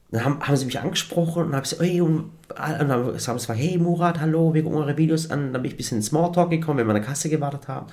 [0.09, 3.33] dann haben, haben sie mich angesprochen und habe gesagt, hey, und, und dann haben sie
[3.33, 5.53] gesagt, hey Murat, hallo, wir gucken eure Videos an.
[5.53, 7.87] Dann bin ich ein bisschen in Smalltalk gekommen, wenn wir an der Kasse gewartet haben.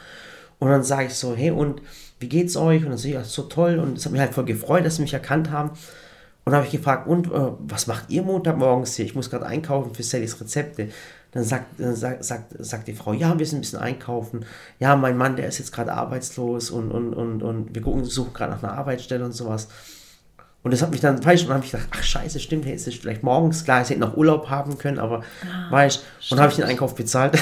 [0.59, 1.83] Und dann sage ich so, hey, und
[2.19, 2.83] wie geht's euch?
[2.83, 3.79] Und dann sehe ich, so toll.
[3.79, 5.71] Und es hat mich halt voll gefreut, dass sie mich erkannt haben.
[5.71, 9.05] Und dann habe ich gefragt, und äh, was macht ihr Montagmorgens hier?
[9.05, 10.89] Ich muss gerade einkaufen für Sallys Rezepte.
[11.33, 14.47] Dann sagt, dann sagt, sagt, sagt die Frau, ja, wir sind ein bisschen einkaufen.
[14.81, 18.33] Ja, mein Mann, der ist jetzt gerade arbeitslos und, und, und, und wir gucken, suchen
[18.33, 19.69] gerade nach einer Arbeitsstelle und sowas.
[20.69, 22.75] Und das hat mich dann falsch und dann habe ich gedacht, ach scheiße, stimmt, hey,
[22.75, 26.33] ist es vielleicht morgens, klar, ich hätte noch Urlaub haben können, aber ah, weißt und
[26.33, 27.39] dann habe ich den Einkauf bezahlt.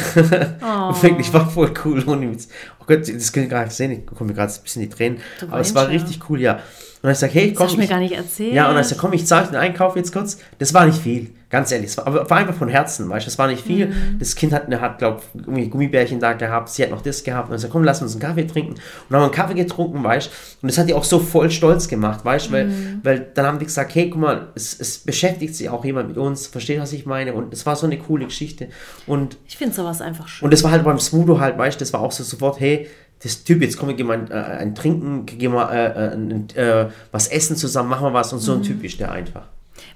[0.63, 0.89] Oh.
[0.91, 2.05] und wirklich war voll cool.
[2.05, 2.47] Und
[2.79, 4.89] oh Gott, das könnt ihr gar nicht sehen, ich komme mir gerade ein bisschen die
[4.89, 5.19] Tränen.
[5.41, 6.53] Du aber es war richtig cool, ja.
[6.53, 6.61] Und
[7.03, 7.55] dann ich gesagt, hey, komm.
[7.55, 8.55] Das hast du mir gar nicht erzählt.
[8.55, 10.39] Ja, und dann ich gesagt, komm, ich zahle den Einkauf jetzt kurz.
[10.61, 11.89] Das war nicht viel, ganz ehrlich.
[11.89, 13.87] Es war, aber war einfach von Herzen, weißt du, das war nicht viel.
[13.87, 14.19] Mhm.
[14.19, 15.23] Das Kind hat, hat glaube
[15.57, 17.45] ich, Gummibärchen da gehabt, sie hat noch das gehabt.
[17.45, 18.73] Und dann ich gesagt, komm, lass uns einen Kaffee trinken.
[18.73, 20.31] Und dann haben wir einen Kaffee getrunken, weißt du.
[20.63, 23.01] Und das hat die auch so voll stolz gemacht, weißt du, weil, mhm.
[23.03, 26.19] weil dann haben die gesagt, hey, guck mal, es, es beschäftigt sich auch jemand mit
[26.19, 27.33] uns, versteht, was ich meine.
[27.33, 28.69] Und es war so eine coole Geschichte.
[29.07, 30.45] Und ich finde sowas einfach schön.
[30.45, 32.87] Und das war halt beim Smudo halt, weißt du, das war auch so sofort, hey,
[33.23, 36.91] das Typ, jetzt komm, wir gehen mal äh, ein Trinken, gehen mal äh, äh, äh,
[37.13, 38.65] was essen zusammen, machen wir was und so ein mhm.
[38.65, 39.49] Typ ist der einfach.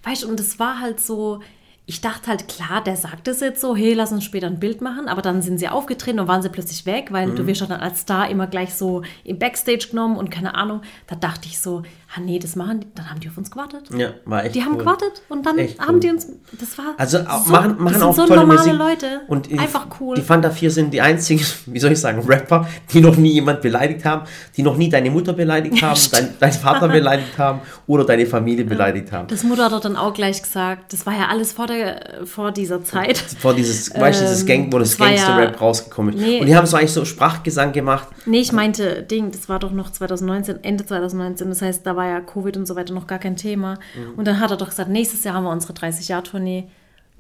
[0.02, 1.40] Weißt du, und es war halt so,
[1.86, 4.80] ich dachte halt, klar, der sagt es jetzt so, hey, lass uns später ein Bild
[4.80, 7.36] machen, aber dann sind sie aufgetreten und waren sie plötzlich weg, weil mhm.
[7.36, 10.82] du wirst dann als Star immer gleich so im Backstage genommen und keine Ahnung.
[11.08, 11.82] Da dachte ich so,
[12.14, 13.88] ah nee, das machen die, dann haben die auf uns gewartet.
[13.96, 16.00] Ja, war echt Die haben gewartet und dann echt haben cool.
[16.00, 16.26] die uns,
[16.58, 18.72] das war Also so, machen, machen auch so tolle Musik.
[18.72, 20.16] Leute, und einfach cool.
[20.16, 23.60] Die Fanta 4 sind die einzigen, wie soll ich sagen, Rapper, die noch nie jemand
[23.60, 28.04] beleidigt haben, die noch nie deine Mutter beleidigt haben, dein, dein Vater beleidigt haben oder
[28.04, 29.28] deine Familie beleidigt haben.
[29.28, 32.82] Das Mutter hat dann auch gleich gesagt, das war ja alles vor der vor dieser
[32.82, 33.18] Zeit.
[33.18, 36.20] Vor dieses, ähm, weißt du, dieses Gang, wo das, das Gangster-Rap ja, rausgekommen ist.
[36.20, 38.08] Nee, und die haben so eigentlich so Sprachgesang gemacht.
[38.26, 41.48] Nee, ich meinte, Ding, das war doch noch 2019, Ende 2019.
[41.48, 43.74] Das heißt, da war ja Covid und so weiter noch gar kein Thema.
[43.96, 44.14] Mhm.
[44.16, 46.68] Und dann hat er doch gesagt, nächstes Jahr haben wir unsere 30-Jahr-Tournee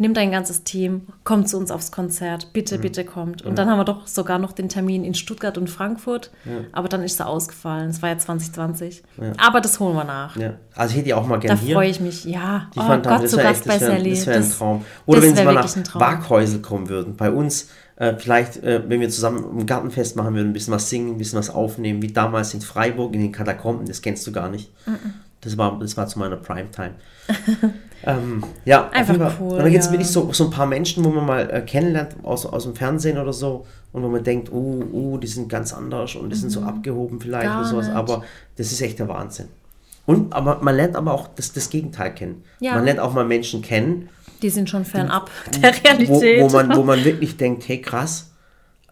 [0.00, 2.80] nimm dein ganzes Team, kommt zu uns aufs Konzert, bitte, mhm.
[2.80, 3.42] bitte kommt.
[3.42, 3.54] Und ja.
[3.54, 6.52] dann haben wir doch sogar noch den Termin in Stuttgart und Frankfurt, ja.
[6.72, 7.90] aber dann ist er ausgefallen.
[7.90, 9.02] Es war ja 2020.
[9.20, 9.32] Ja.
[9.36, 10.36] Aber das holen wir nach.
[10.74, 11.74] Also ich hätte die auch mal gerne hier.
[11.74, 12.70] Da freue ich mich, ja.
[12.74, 14.10] Die oh Gott, zu Gast bei Sally.
[14.10, 14.84] Das wäre ein Traum.
[15.04, 17.68] Oder wenn sie mal nach Waghäusel kommen würden, bei uns
[18.00, 21.18] äh, vielleicht, äh, wenn wir zusammen ein Gartenfest machen würden, ein bisschen was singen, ein
[21.18, 24.72] bisschen was aufnehmen, wie damals in Freiburg in den Katakomben, das kennst du gar nicht.
[24.86, 25.14] Mhm.
[25.42, 26.94] Das war, das war zu meiner Primetime.
[28.06, 29.52] ähm, ja, einfach cool.
[29.52, 29.92] Und dann gibt es ja.
[29.92, 33.18] wirklich so, so ein paar Menschen, wo man mal äh, kennenlernt aus, aus dem Fernsehen
[33.18, 36.40] oder so und wo man denkt, oh, oh, die sind ganz anders und die mhm.
[36.40, 37.96] sind so abgehoben vielleicht Gar oder sowas, nicht.
[37.96, 38.24] aber
[38.56, 39.48] das ist echt der Wahnsinn.
[40.10, 42.42] Und aber man lernt aber auch das, das Gegenteil kennen.
[42.58, 42.74] Ja.
[42.74, 44.08] Man lernt auch mal Menschen kennen.
[44.42, 45.30] Die sind schon fernab
[45.62, 46.42] der Realität.
[46.42, 48.32] Wo, wo, man, wo man wirklich denkt, hey krass,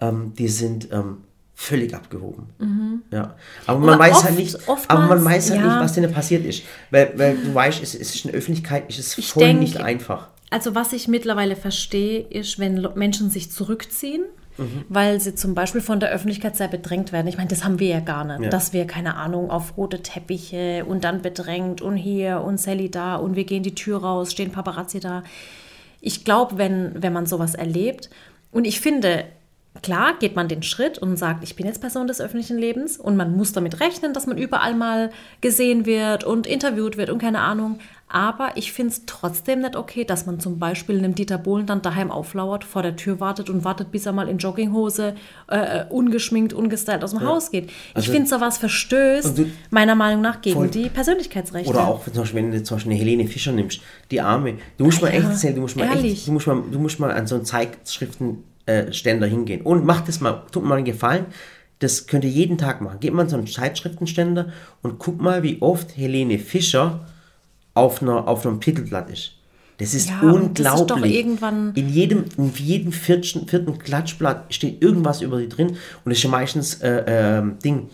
[0.01, 1.19] ähm, die sind ähm,
[1.55, 2.51] völlig abgehoben.
[2.61, 3.03] Mhm.
[3.11, 3.35] Ja.
[3.67, 5.67] Aber man weiß oft, halt nicht, aber man weiß halt ja.
[5.67, 6.63] nicht, was denn passiert ist.
[6.93, 10.29] Weil, weil du weißt, es ist in der Öffentlichkeit ist es voll denk, nicht einfach.
[10.51, 14.25] Also was ich mittlerweile verstehe, ist, wenn Menschen sich zurückziehen,
[14.59, 14.85] mhm.
[14.89, 17.27] weil sie zum Beispiel von der Öffentlichkeit sehr bedrängt werden.
[17.29, 18.43] Ich meine, das haben wir ja gar nicht.
[18.43, 18.51] Ja.
[18.51, 23.17] Dass wir, keine Ahnung, auf rote Teppiche und dann bedrängt und hier und Sally da
[23.17, 25.23] und wir gehen die Tür raus, stehen Paparazzi da.
[26.01, 28.11] Ich glaube, wenn, wenn man sowas erlebt,
[28.51, 29.25] und ich finde,
[29.83, 33.17] Klar geht man den Schritt und sagt, ich bin jetzt Person des öffentlichen Lebens und
[33.17, 35.11] man muss damit rechnen, dass man überall mal
[35.41, 37.79] gesehen wird und interviewt wird und keine Ahnung.
[38.11, 41.83] Aber ich finde es trotzdem nicht okay, dass man zum Beispiel einem Dieter Bohlen dann
[41.83, 45.15] daheim auflauert, vor der Tür wartet und wartet, bis er mal in Jogginghose,
[45.49, 47.27] äh, ungeschminkt, ungestylt aus dem ja.
[47.27, 47.71] Haus geht.
[47.93, 51.69] Also, ich finde, sowas verstößt du, meiner Meinung nach gegen voll, die Persönlichkeitsrechte.
[51.69, 54.55] Oder auch, zum Beispiel, wenn du zum Beispiel eine Helene Fischer nimmst, die Arme.
[54.79, 56.79] Du musst ah, mal ja, echt erzählen, du musst mal echt, du musst mal, du
[56.79, 59.63] musst mal an so einen Zeitschriften äh, Ständer hingehen.
[59.63, 61.27] Und macht das mal, tut mir mal einen Gefallen.
[61.79, 63.01] Das könnt ihr jeden Tag machen.
[63.01, 64.53] Geht mal in so einen Zeitschriftenständer
[64.83, 67.07] und guckt mal, wie oft Helene Fischer
[67.75, 69.33] auf, einer, auf einem Titelblatt ist.
[69.79, 70.57] Das ist ja, unglaublich.
[70.65, 75.79] Das ist in jedem, in jedem vierten, vierten Klatschblatt steht irgendwas über die drin und
[76.05, 77.89] das ist ja meistens äh, äh, Ding,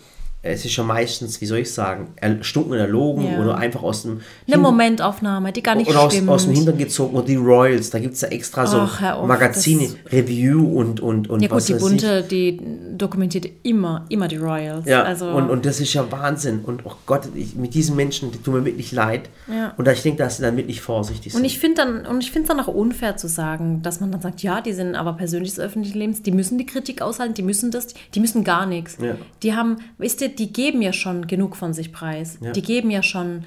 [0.45, 3.39] es ist ja meistens, wie soll ich sagen, erstunken erlogen Ja.
[3.41, 6.29] oder einfach aus dem Eine Momentaufnahme, die gar nicht oder aus, stimmt.
[6.29, 9.89] aus dem Hintern gezogen oder die Royals, da gibt es ja extra so Ach, Magazine,
[10.11, 11.89] Review und, und, und ja gut, die weiß ich.
[11.89, 12.61] Bunte, die
[12.95, 14.85] dokumentiert immer, immer die Royals.
[14.85, 16.59] Ja, also, und, und das ist ja Wahnsinn.
[16.63, 19.29] Und oh Gott, ich, mit diesen Menschen, die tun mir wirklich leid.
[19.47, 19.73] Ja.
[19.77, 21.41] Und ich denke, dass sie dann wirklich vorsichtig sind.
[21.41, 24.11] Und ich finde dann, und ich finde es dann auch unfair zu sagen, dass man
[24.11, 27.33] dann sagt, ja, die sind aber persönlich des öffentlichen Lebens, die müssen die Kritik aushalten,
[27.33, 28.97] die müssen das, die müssen gar nichts.
[29.01, 29.15] Ja.
[29.41, 32.37] Die haben, wisst ihr, die geben ja schon genug von sich preis.
[32.41, 32.51] Ja.
[32.51, 33.45] Die geben ja schon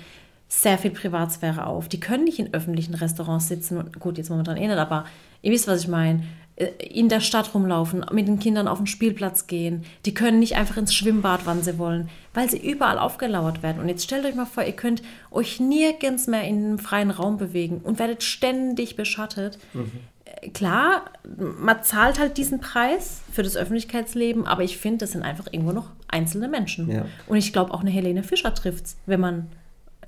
[0.49, 1.89] sehr viel Privatsphäre auf.
[1.89, 5.05] Die können nicht in öffentlichen Restaurants sitzen und gut, jetzt momentan eh nicht, aber
[5.43, 6.25] ihr wisst, was ich meine.
[6.57, 9.85] Äh, In der Stadt rumlaufen, mit den Kindern auf den Spielplatz gehen.
[10.07, 13.81] Die können nicht einfach ins Schwimmbad, wann sie wollen, weil sie überall aufgelauert werden.
[13.81, 17.37] Und jetzt stellt euch mal vor, ihr könnt euch nirgends mehr in einem freien Raum
[17.37, 19.59] bewegen und werdet ständig beschattet.
[19.75, 19.79] Äh,
[20.55, 21.05] Klar,
[21.37, 25.73] man zahlt halt diesen Preis für das Öffentlichkeitsleben, aber ich finde, das sind einfach irgendwo
[25.73, 26.91] noch einzelne Menschen.
[26.91, 27.05] Ja.
[27.27, 29.47] Und ich glaube, auch eine Helene Fischer trifft es, wenn man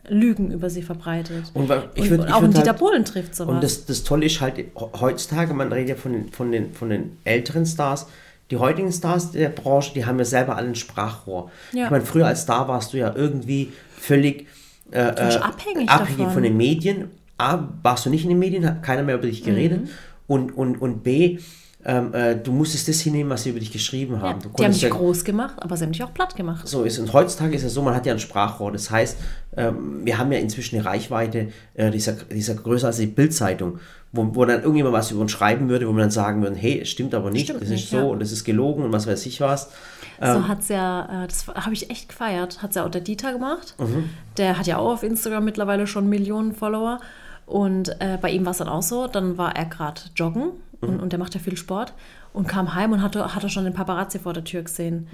[0.09, 1.44] Lügen über sie verbreitet.
[1.54, 3.54] Und ich würd- und auch ein würd Dieter halt- Bohlen trifft sowas.
[3.54, 6.72] Und das, das Tolle ist halt, he- heutzutage, man redet ja von den, von, den,
[6.74, 8.06] von den älteren Stars,
[8.50, 11.50] die heutigen Stars der Branche, die haben ja selber alle ein Sprachrohr.
[11.72, 11.85] Ja.
[11.85, 14.46] Ich meine, früher als Star warst du ja irgendwie völlig
[14.90, 17.11] äh, äh, abhängig abhängig von den Medien.
[17.38, 19.83] A, warst du nicht in den Medien, hat keiner mehr über dich geredet.
[19.83, 19.88] Mhm.
[20.30, 21.38] Und, und, und B,
[21.84, 24.40] ähm, äh, du musstest das hinnehmen, was sie über dich geschrieben ja, haben.
[24.40, 26.68] Du die haben dich ja- groß gemacht, aber sie haben dich auch platt gemacht.
[26.68, 27.00] so ist.
[27.00, 28.70] Und heutzutage ist es so, man hat ja ein Sprachrohr.
[28.70, 29.16] Das heißt,
[29.56, 33.80] ähm, wir haben ja inzwischen eine Reichweite, äh, dieser, dieser größer als die Bildzeitung,
[34.12, 36.80] wo, wo dann irgendjemand was über uns schreiben würde, wo man dann sagen würde, hey,
[36.80, 38.02] es stimmt aber nicht, Stimmt das nicht, ist so ja.
[38.04, 39.70] und das ist gelogen und was weiß ich was.
[40.20, 43.00] So hat es ja, äh, das habe ich echt gefeiert, hat es ja auch der
[43.00, 43.74] Dieter gemacht.
[44.36, 47.00] Der hat ja auch auf Instagram mittlerweile schon Millionen Follower.
[47.50, 51.00] Und äh, bei ihm war es dann auch so, dann war er gerade joggen und,
[51.00, 51.92] und der macht ja viel Sport
[52.32, 55.08] und kam heim und hatte, hatte schon den Paparazzi vor der Tür gesehen.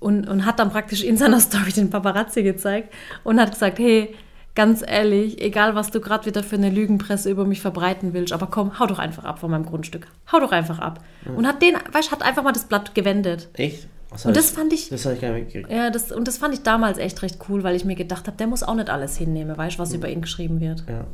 [0.00, 2.92] Und, und hat dann praktisch in seiner Story den Paparazzi gezeigt
[3.24, 4.14] und hat gesagt, hey,
[4.56, 8.46] ganz ehrlich, egal was du gerade wieder für eine Lügenpresse über mich verbreiten willst, aber
[8.48, 10.06] komm, hau doch einfach ab von meinem Grundstück.
[10.32, 11.02] Hau doch einfach ab.
[11.36, 13.48] Und hat den, weißt, hat einfach mal das Blatt gewendet.
[13.54, 13.86] Echt?
[14.10, 15.54] Was Und das fand ich- Das habe ich gar nicht.
[15.70, 18.36] Ja, das, und das fand ich damals echt recht cool, weil ich mir gedacht habe,
[18.36, 20.84] der muss auch nicht alles hinnehmen, weißt du, was über ihn geschrieben wird.
[20.88, 21.04] Ja.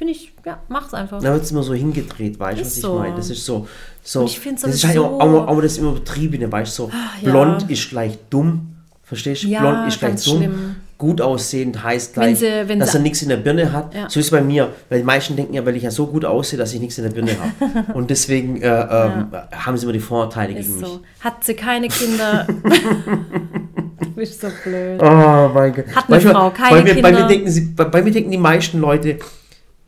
[0.00, 1.20] Finde ich, ja, mach's einfach.
[1.22, 2.94] Da wird es immer so hingedreht, weißt du, was ich so.
[2.98, 3.16] meine?
[3.16, 3.68] Das ist so.
[4.02, 6.84] so Und ich find's das ist halt auch, auch, auch das immer Betriebene, weißt du,
[6.84, 6.90] so.
[7.20, 7.30] ja.
[7.30, 8.76] Blond ist gleich dumm.
[9.02, 9.48] Verstehst du?
[9.48, 10.38] Ja, Blond ist gleich dumm.
[10.38, 10.76] schlimm.
[10.96, 13.94] Gut aussehend heißt Wenn gleich, sie- wenn dass er nichts in der Birne hat.
[13.94, 14.08] Ja.
[14.08, 14.70] So ist es bei mir.
[14.88, 17.04] Weil die meisten denken ja, weil ich ja so gut aussehe, dass ich nichts in
[17.04, 17.92] der Birne habe.
[17.92, 20.86] Und deswegen äh, ähm, haben sie immer die Vorurteile gegen mich.
[20.88, 21.00] so.
[21.20, 22.46] Hat sie keine Kinder.
[24.00, 24.98] du bist so blöd.
[25.02, 25.84] Oh mein Gott.
[25.94, 27.28] Hat eine du, Frau keine bei mir, Bei mir, Kinder?
[27.28, 29.18] denken sie, bei, bei mir denken die meisten Leute,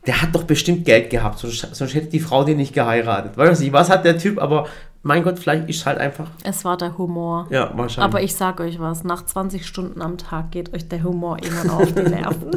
[0.05, 3.37] der hat doch bestimmt Geld gehabt, sonst, sonst hätte die Frau den nicht geheiratet.
[3.37, 4.67] Weißt du, nicht, was hat der Typ, aber
[5.05, 7.47] mein Gott, vielleicht ist halt einfach, Es war der Humor.
[7.49, 8.13] ja, wahrscheinlich.
[8.13, 11.69] Aber ich sag euch was, nach 20 Stunden am Tag geht euch der Humor irgendwann
[11.71, 12.51] auf die Nerven.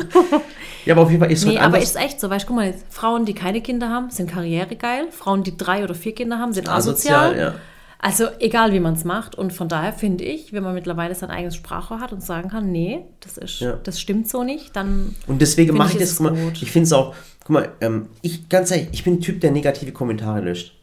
[0.85, 1.91] ja, aber auf jeden Fall ist es nee, halt aber anders.
[1.91, 5.11] ist echt so, weißt du, guck mal, jetzt, Frauen, die keine Kinder haben, sind karrieregeil.
[5.11, 7.27] Frauen, die drei oder vier Kinder haben, sind asozial.
[7.31, 7.55] Asozial, ja.
[7.99, 9.35] Also egal, wie man es macht.
[9.35, 12.71] Und von daher finde ich, wenn man mittlerweile sein eigenes Sprachrohr hat und sagen kann,
[12.71, 13.73] nee, das, ist, Ja.
[13.83, 16.31] das stimmt so nicht, dann Und deswegen mache ich das, gut.
[16.63, 17.15] ich finde es auch,
[17.47, 20.75] guck mal, ähm, ich, ganz ehrlich, ich bin ein Typ, der negative Kommentare löscht.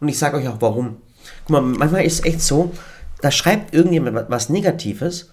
[0.00, 0.96] Und ich sage euch auch warum.
[1.46, 2.72] Guck mal, manchmal ist es echt so,
[3.22, 5.30] da schreibt irgendjemand wa- was Negatives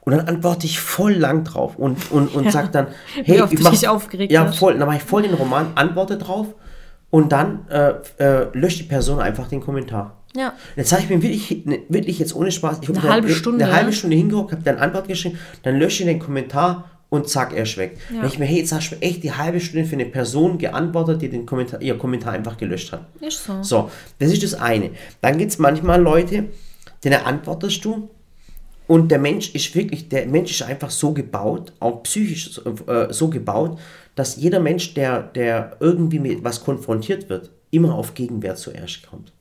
[0.00, 3.70] und dann antworte ich voll lang drauf und, und, und sag dann, hey, ich mach,
[3.70, 4.58] dich aufgeregt Ja, hast.
[4.58, 6.48] voll, dann mache ich voll den Roman, antworte drauf
[7.10, 10.22] und dann äh, äh, löscht die Person einfach den Kommentar.
[10.36, 10.52] Ja.
[10.74, 13.64] Jetzt habe ich mir wirklich, ne, wirklich jetzt ohne Spaß, ich hab Eine halbe Stunde.
[13.64, 17.52] eine halbe Stunde hingehockt, habe dann Antwort geschrieben, dann lösche ich den Kommentar und zack,
[17.52, 17.96] er weg.
[18.10, 18.22] Ja.
[18.22, 21.22] Dann ich mir, hey, jetzt hast du echt die halbe Stunde für eine Person geantwortet,
[21.22, 23.06] die den Kommentar, ihr Kommentar einfach gelöscht hat.
[23.20, 23.62] ist so.
[23.62, 24.90] So, das ist das eine.
[25.20, 26.46] Dann gibt es manchmal Leute,
[27.04, 28.10] denen antwortest du
[28.86, 33.12] und der Mensch ist wirklich, der Mensch ist einfach so gebaut, auch psychisch so, äh,
[33.12, 33.78] so gebaut,
[34.14, 39.32] dass jeder Mensch, der, der irgendwie mit was konfrontiert wird, immer auf Gegenwert zuerst kommt.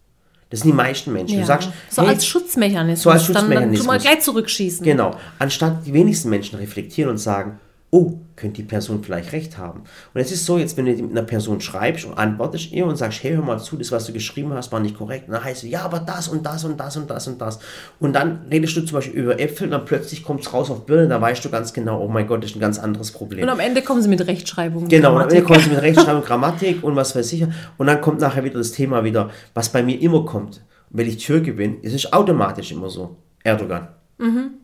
[0.53, 1.33] Das sind die meisten Menschen.
[1.33, 1.41] Ja.
[1.41, 3.01] Du sagst, so hey, als Schutzmechanismus.
[3.01, 3.87] So als Dann, dann Schutzmechanismus.
[3.87, 4.85] mal gleich zurückschießen.
[4.85, 5.15] Genau.
[5.39, 7.59] Anstatt die wenigsten Menschen reflektieren und sagen,
[7.93, 9.82] oh, könnte die Person vielleicht recht haben.
[10.13, 12.95] Und es ist so, jetzt wenn du mit einer Person schreibst und antwortest ihr und
[12.95, 15.27] sagst, hey, hör mal zu, das, was du geschrieben hast, war nicht korrekt.
[15.27, 17.60] Und dann heißt es, ja, aber das und das und das und das und das.
[17.99, 20.88] Und dann redest du zum Beispiel über Äpfel und dann plötzlich kommt es raus auf
[20.88, 23.43] Birne, da weißt du ganz genau, oh mein Gott, das ist ein ganz anderes Problem.
[23.43, 24.88] Und am Ende kommen sie mit Rechtschreibung.
[24.88, 27.45] Genau, am Ende kommt sie mit Rechtschreibung, Grammatik und was weiß ich.
[27.77, 30.65] Und dann kommt nachher wieder das Thema wieder, was bei mir immer kommt.
[30.89, 33.17] Wenn ich Türke bin, es ist automatisch immer so.
[33.43, 33.89] Erdogan.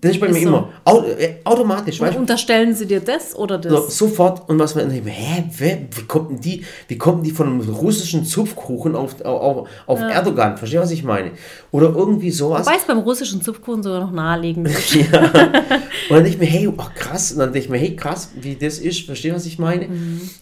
[0.02, 0.48] Das ist bei Ist mir so.
[0.48, 2.06] immer Au äh, automatisch, du?
[2.18, 3.72] Unterstellen sie dir das oder das?
[3.72, 7.32] So, sofort und was man denkt, hä, wer, wie kommt denn die, wie kommt die
[7.32, 10.58] von einem russischen Zupfkuchen auf, auf, auf Erdogan?
[10.58, 11.32] Verstehst du, was ich meine?
[11.72, 12.66] Oder irgendwie sowas.
[12.66, 14.96] Wobei es beim russischen Zupfkuchen sogar noch naheliegend ist.
[16.10, 18.32] Und dann denke ich mir, hey, ach krass, und dann denke ich mir, hey, krass,
[18.42, 19.88] wie das ist, verstehst du, was ich meine?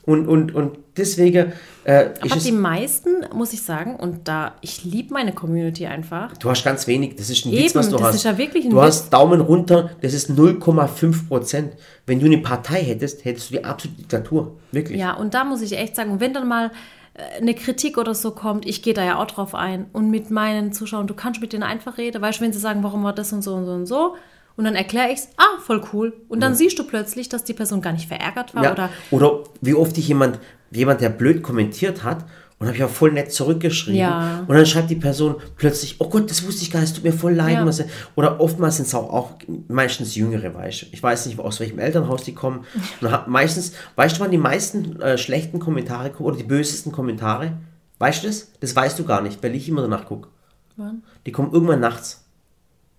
[0.06, 2.10] Und, und, und deswegen äh.
[2.22, 6.36] Aber die meisten, muss ich sagen, und da, ich liebe meine Community einfach.
[6.38, 8.16] du hast ganz wenig, das ist ein Eben, Witz, was du das hast.
[8.16, 8.84] ist ja wirklich ein du Witz.
[8.86, 11.74] hast Daumen runter, das ist 0,5 Prozent.
[12.06, 15.00] Wenn du eine Partei hättest, hättest du die absolute Diktatur, wirklich.
[15.00, 16.72] Ja, und da muss ich echt sagen, wenn dann mal
[17.14, 20.30] äh, eine Kritik oder so kommt, ich gehe da ja auch drauf ein und mit
[20.30, 23.14] meinen Zuschauern, du kannst mit denen einfach reden, weißt du, wenn sie sagen, warum war
[23.14, 24.16] das und so und so und so,
[24.58, 26.14] und dann erkläre ich es, ah, voll cool.
[26.30, 29.44] Und dann siehst du plötzlich, dass die Person gar nicht verärgert war Ja, oder oder
[29.62, 30.40] wie oft dich jemand,
[30.72, 32.26] jemand, der blöd kommentiert hat,
[32.60, 34.00] und habe ich auch voll nett zurückgeschrieben.
[34.00, 34.44] Ja.
[34.48, 37.04] Und dann schreibt die Person plötzlich, oh Gott, das wusste ich gar nicht, es tut
[37.04, 37.54] mir voll leid.
[37.54, 37.86] Ja.
[38.16, 39.34] Oder oftmals sind es auch, auch
[39.68, 40.86] meistens Jüngere, weißt du.
[40.92, 42.66] Ich weiß nicht, aus welchem Elternhaus die kommen.
[43.28, 47.54] Meistens, weißt du, wann die meisten äh, schlechten Kommentare kommen oder die bösesten Kommentare?
[48.00, 48.52] Weißt du das?
[48.60, 50.30] Das weißt du gar nicht, weil ich immer danach gucke.
[50.78, 51.04] Wann?
[51.28, 52.24] Die kommen irgendwann nachts.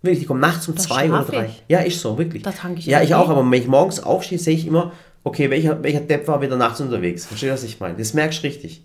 [0.02, 1.46] Wirklich, die kommen nachts um Da zwei oder drei.
[1.46, 1.64] ich.
[1.66, 2.44] Ja, ist so, wirklich.
[2.44, 4.92] Da tank ich ja, ich auch, aber wenn ich morgens aufstehe, sehe ich immer,
[5.28, 7.26] okay, welcher, welcher Depp war wieder nachts unterwegs.
[7.26, 7.96] Verstehst du, was ich meine?
[7.96, 8.82] Das merkst du richtig.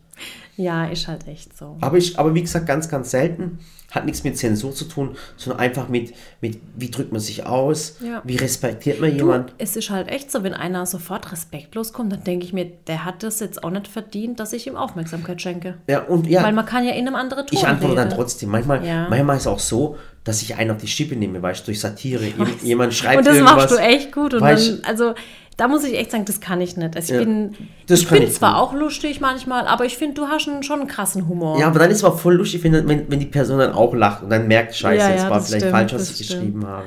[0.56, 1.78] ja, ist halt echt so.
[1.82, 3.60] Aber, ich, aber wie gesagt, ganz, ganz selten.
[3.92, 7.98] Hat nichts mit Zensur zu tun, sondern einfach mit, mit wie drückt man sich aus,
[8.04, 8.24] Ja.
[8.26, 9.54] wie respektiert man Du, jemand.
[9.60, 13.06] es ist halt echt so, wenn einer sofort respektlos kommt, dann denke ich mir, der
[13.06, 15.76] hat das jetzt auch nicht verdient, dass ich ihm Aufmerksamkeit schenke.
[15.88, 18.18] Ja, und ja, Weil man kann ja in einem anderen Ton ich antworte dann reden.
[18.18, 18.50] trotzdem.
[18.50, 19.08] Manchmal, Ja.
[19.12, 21.80] manchmal ist es auch so, dass ich einen auf die Schippe nehme, weißt du, durch
[21.80, 22.24] Satire.
[22.26, 23.56] Jem- Jemand schreibt Und das irgendwas.
[23.58, 24.34] machst du echt gut.
[24.34, 25.14] Und Weißt- dann, also,
[25.58, 26.96] da muss ich echt sagen, das kann ich nicht.
[26.96, 27.26] Also ich Ja.
[27.26, 27.54] bin,
[27.90, 28.62] ich bin ich zwar gut.
[28.62, 31.60] auch lustig manchmal, aber ich finde, du hast einen, schon einen krassen Humor.
[31.60, 33.94] Ja, aber dann ist es aber voll lustig, wenn, wenn, wenn die Person dann auch
[33.94, 36.40] lacht und dann merkt, scheiße, Ja, jetzt ja, war vielleicht stimmt, falsch, was ich stimmt.
[36.42, 36.86] geschrieben habe.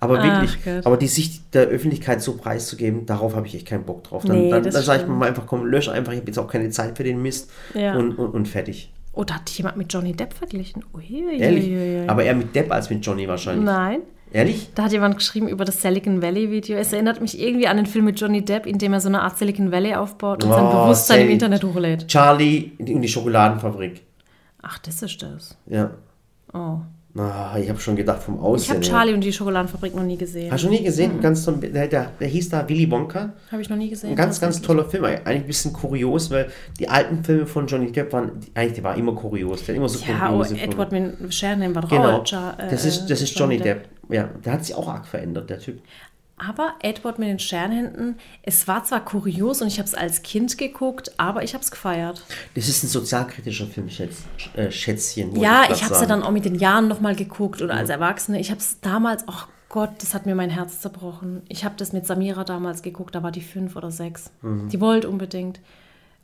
[0.00, 0.86] Aber Ach wirklich, Gott.
[0.86, 4.24] aber die Sicht der Öffentlichkeit so preiszugeben, darauf habe ich echt keinen Bock drauf.
[4.24, 6.46] Dann, Nee, dann, dann sage ich mir einfach, komm, lösch einfach, ich habe jetzt auch
[6.46, 8.92] keine Zeit für den Mist und, und, und fertig.
[9.12, 10.84] Oder hat dich jemand mit Johnny Depp verglichen?
[10.94, 11.64] Ui, Ehrlich?
[11.66, 12.08] ui, ui, ui.
[12.08, 13.64] Aber eher mit Depp als mit Johnny wahrscheinlich.
[13.64, 14.02] Nein.
[14.32, 14.70] Ehrlich?
[14.74, 16.76] Da hat jemand geschrieben über das Silicon Valley Video.
[16.76, 19.22] Es erinnert mich irgendwie an den Film mit Johnny Depp, in dem er so eine
[19.22, 21.30] Art Silicon Valley aufbaut und sein Oh, Bewusstsein im.
[21.30, 22.06] Internet hochlädt.
[22.08, 24.02] Charlie und die Schokoladenfabrik.
[24.62, 25.56] Ach, das ist das.
[25.66, 25.90] Ja.
[26.52, 26.78] Oh.
[27.18, 28.76] Ah, ich habe schon gedacht vom Ich Aussehen.
[28.76, 28.90] habe her.
[28.92, 30.50] Charlie und die Schokoladenfabrik noch nie gesehen.
[30.52, 31.20] Hast du nie gesehen?
[31.20, 33.32] Ganz so, ein- der, der, der hieß da Willy Wonka.
[33.50, 34.10] Habe ich noch nie gesehen.
[34.10, 35.04] Ein ganz, ganz toller Film.
[35.04, 36.48] Eigentlich ein bisschen kurios, weil
[36.78, 39.64] die alten Filme von Johnny Depp waren, eigentlich, die war immer kurios.
[39.64, 40.72] Der immer so Ja, oh, kuriose Filme.
[40.72, 42.22] Edward mit Shannon war doch Genau.
[42.24, 43.88] Ja- äh, das ist, das ist Johnny Depp.
[44.10, 45.80] Ja, der hat sich auch arg verändert, der Typ.
[46.38, 50.56] Aber Edward mit den Sternhänden, es war zwar kurios und ich habe es als Kind
[50.58, 52.22] geguckt, aber ich habe es gefeiert.
[52.54, 54.22] Das ist ein sozialkritischer Film, Schätz,
[54.54, 55.34] äh, Schätzchen.
[55.36, 57.90] Ja, grad ich habe es ja dann auch mit den Jahren nochmal geguckt oder als
[57.90, 58.40] Erwachsene.
[58.40, 61.42] Ich habe es damals, oh Gott, das hat mir mein Herz zerbrochen.
[61.48, 64.30] Ich habe das mit Samira damals geguckt, da war die fünf oder sechs.
[64.42, 64.68] Mhm.
[64.70, 65.60] Die wollte unbedingt.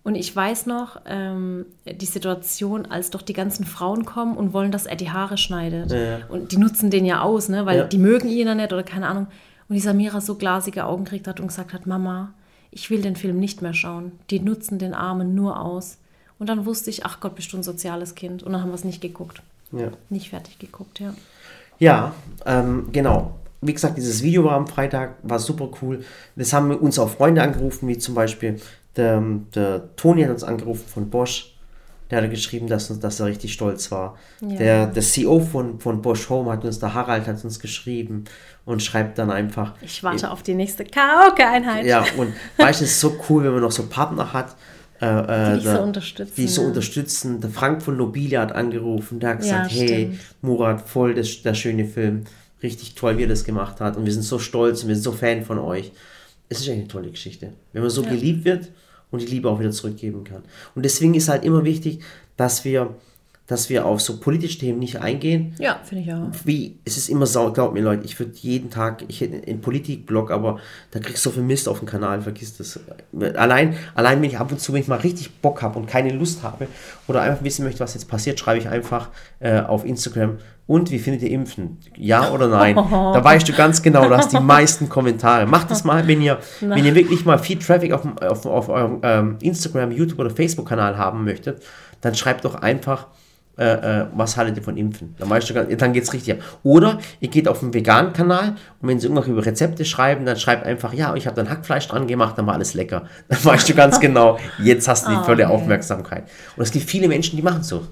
[0.02, 4.70] Und ich weiß noch, ähm, die Situation, als doch die ganzen Frauen kommen und wollen,
[4.70, 5.90] dass er die Haare schneidet.
[5.90, 6.26] Ja.
[6.28, 7.64] Und die nutzen den ja aus, ne?
[7.64, 7.84] weil Ja.
[7.84, 9.28] die mögen ihn ja nicht oder keine Ahnung.
[9.68, 12.34] Und die Samira so glasige Augen gekriegt hat und gesagt hat, Mama,
[12.70, 14.12] ich will den Film nicht mehr schauen.
[14.30, 15.98] Die nutzen den Armen nur aus.
[16.38, 18.42] Und dann wusste ich, ach Gott, bist du ein soziales Kind.
[18.42, 19.42] Und dann haben wir es nicht geguckt.
[19.72, 19.88] Ja.
[20.10, 21.14] Nicht fertig geguckt, ja.
[21.78, 23.34] Ja, ähm, genau.
[23.60, 26.04] Wie gesagt, dieses Video war am Freitag, war super cool.
[26.36, 28.60] Das haben uns auch Freunde angerufen, wie zum Beispiel
[28.96, 29.22] der,
[29.54, 31.53] der Toni hat uns angerufen von Bosch.
[32.10, 34.18] Der hat geschrieben, dass, dass er richtig stolz war.
[34.40, 34.56] Ja.
[34.56, 38.24] Der, der CEO von, von Bosch Home hat uns, der Harald hat uns geschrieben
[38.66, 39.72] und schreibt dann einfach.
[39.80, 41.86] Ich warte auf die nächste Karaoke-Einheit.
[41.86, 44.54] Ja, und weißt du, es ist so cool, wenn man noch so Partner hat.
[45.00, 46.68] Äh, äh, Die dich so unterstützen, Die so ja.
[46.68, 47.40] unterstützen.
[47.40, 50.18] Der Frank von Nobilia hat angerufen, der hat gesagt, Ja, hey.
[50.42, 52.24] Murat, voll das, der schöne Film.
[52.62, 53.96] Richtig toll, wie er das gemacht hat.
[53.96, 55.92] Und wir sind so stolz und wir sind so Fan von euch.
[56.48, 57.52] Es ist echt eine tolle Geschichte.
[57.72, 58.68] Wenn man so geliebt wird
[59.14, 60.42] und die Liebe auch wieder zurückgeben kann.
[60.74, 62.00] Und deswegen ist halt immer wichtig,
[62.36, 62.94] dass wir,
[63.46, 66.30] dass wir auf so politische Themen nicht eingehen, Ja, finde ich auch.
[66.44, 69.60] wie, es ist immer sau, glaubt mir Leute, ich würde jeden Tag, ich hätte einen
[69.60, 70.58] Politikblog, aber
[70.92, 72.80] da kriegst du so viel Mist auf dem Kanal, vergiss das.
[73.36, 76.10] Allein, allein wenn ich ab und zu, wenn ich mal richtig Bock habe und keine
[76.12, 76.68] Lust habe
[77.06, 79.10] oder einfach wissen möchte, was jetzt passiert, schreibe ich einfach
[79.40, 81.78] äh, auf Instagram, und wie findet ihr Impfen?
[81.96, 82.74] Ja oder nein?
[82.90, 85.46] Da weißt du ganz genau, du hast die meisten Kommentare.
[85.46, 89.00] Macht das mal, wenn ihr, wenn ihr wirklich mal viel Traffic auf, auf, auf eurem
[89.02, 91.62] ähm, Instagram, YouTube oder Facebook-Kanal haben möchtet,
[92.00, 93.08] dann schreibt doch einfach,
[93.56, 95.14] äh, äh, was haltet ihr von Impfen?
[95.18, 96.58] Dann, weißt du, dann geht es richtig ab.
[96.64, 100.66] Oder ihr geht auf den veganen Kanal und wenn sie irgendwelche Rezepte schreiben, dann schreibt
[100.66, 103.04] einfach, ja, ich habe dann Hackfleisch dran gemacht, dann war alles lecker.
[103.28, 106.24] Dann weißt du ganz genau, jetzt hast du die volle Aufmerksamkeit.
[106.56, 107.86] Und es gibt viele Menschen, die machen so.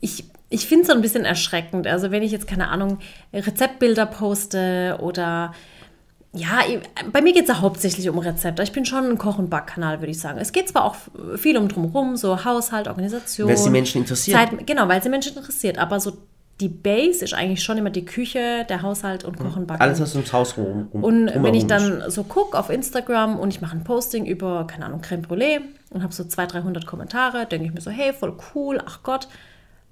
[0.00, 1.86] Ich, ich finde es so ein bisschen erschreckend.
[1.86, 2.98] Also wenn ich jetzt, keine Ahnung,
[3.32, 5.54] Rezeptbilder poste oder
[6.32, 6.60] ja,
[7.10, 8.62] bei mir geht es ja hauptsächlich um Rezepte.
[8.62, 10.38] Ich bin schon ein Koch- und Backkanal, würde ich sagen.
[10.38, 10.96] Es geht zwar auch
[11.36, 13.48] viel um drumherum, so Haushalt, Organisation.
[13.48, 14.36] Weil es die Menschen interessiert.
[14.36, 15.78] Zeit, genau, weil es die Menschen interessiert.
[15.78, 16.18] Aber so
[16.60, 19.80] die Base ist eigentlich schon immer die Küche, der Haushalt und Kochen, Backen.
[19.80, 23.52] Alles, was ums Haus rum, rum Und wenn ich dann so gucke auf Instagram und
[23.52, 27.46] ich mache ein Posting über, keine Ahnung, Creme Brûlée und habe so 200, 300 Kommentare,
[27.46, 29.26] denke ich mir so, hey, voll cool, ach Gott.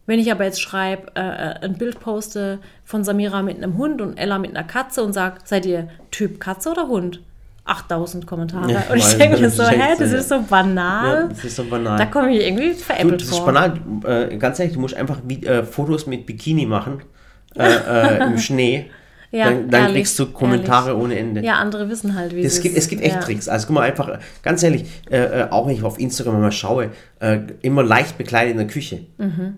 [0.08, 4.00] Wenn ich aber jetzt schreibe, äh, äh, ein Bild poste von Samira mit einem Hund
[4.00, 7.20] und Ella mit einer Katze und sage, seid ihr Typ Katze oder Hund?
[7.66, 8.70] 8000 Fotos.
[8.70, 11.14] Ja, und ich denke mir das so, hä, so, das ist so banal.
[11.24, 11.98] Ja, das ist so banal.
[11.98, 13.52] Da komme ich irgendwie Du, veräppelt das ist vor.
[13.52, 13.74] banal.
[14.06, 17.02] Äh, ganz ehrlich, du musst einfach wie, äh, Fotos mit Bikini machen
[17.54, 18.90] äh, äh, im Schnee.
[19.30, 21.02] Ja, dann dann ehrlich, kriegst du Kommentare ehrlich.
[21.04, 21.42] ohne Ende.
[21.42, 23.20] Ja, andere wissen halt, wie Es gibt, es gibt echt ja.
[23.20, 23.46] Tricks.
[23.48, 26.90] Also guck mal einfach, ganz ehrlich, äh, äh, auch wenn ich auf Instagram mal schaue,
[27.20, 29.00] äh, immer leicht bekleidet in der Küche.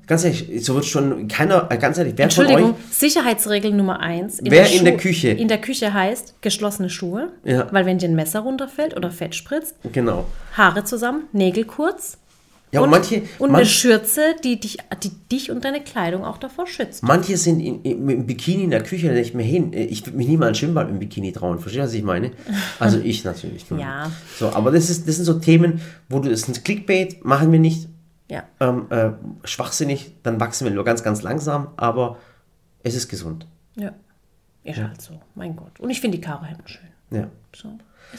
[0.08, 2.54] Ganz ehrlich, so wird schon keiner, äh, ganz ehrlich, wer von euch, Mhm.
[2.56, 4.40] Entschuldigung, Sicherheitsregel Nummer eins.
[4.42, 5.28] Wer in der Küche?
[5.28, 7.68] In der Küche heißt geschlossene Schuhe, Ja.
[7.70, 10.26] weil wenn dir ein Messer runterfällt oder Fett spritzt, genau.
[10.56, 12.18] Haare zusammen, Nägel kurz
[12.72, 16.24] Ja, und, und, manche, und eine manche, Schürze, die dich, die dich und deine Kleidung
[16.24, 17.02] auch davor schützt.
[17.02, 20.06] manche sind in, in, mit dem Bikini in der Küche, ich mir hin, äh, ich
[20.06, 21.58] würde mich nie mal ein Schwimmbad mit dem Bikini trauen.
[21.58, 22.30] Verstehst du, was ich meine?
[22.78, 23.64] Also ich natürlich.
[23.76, 24.10] Ja.
[24.38, 27.50] So, aber das, ist, das sind so Themen, wo du, das ist ein Clickbait, machen
[27.50, 27.88] wir nicht,
[28.28, 28.44] Ja.
[28.60, 29.10] ähm, äh,
[29.44, 32.18] schwachsinnig, dann wachsen wir nur ganz, ganz langsam, aber
[32.84, 33.46] es ist gesund.
[33.74, 33.92] Ja.
[34.62, 35.80] Ist halt so, mein Gott.
[35.80, 36.88] Und ich finde die Karo-Hemden schön.
[37.10, 37.28] Ja.
[37.56, 37.70] So.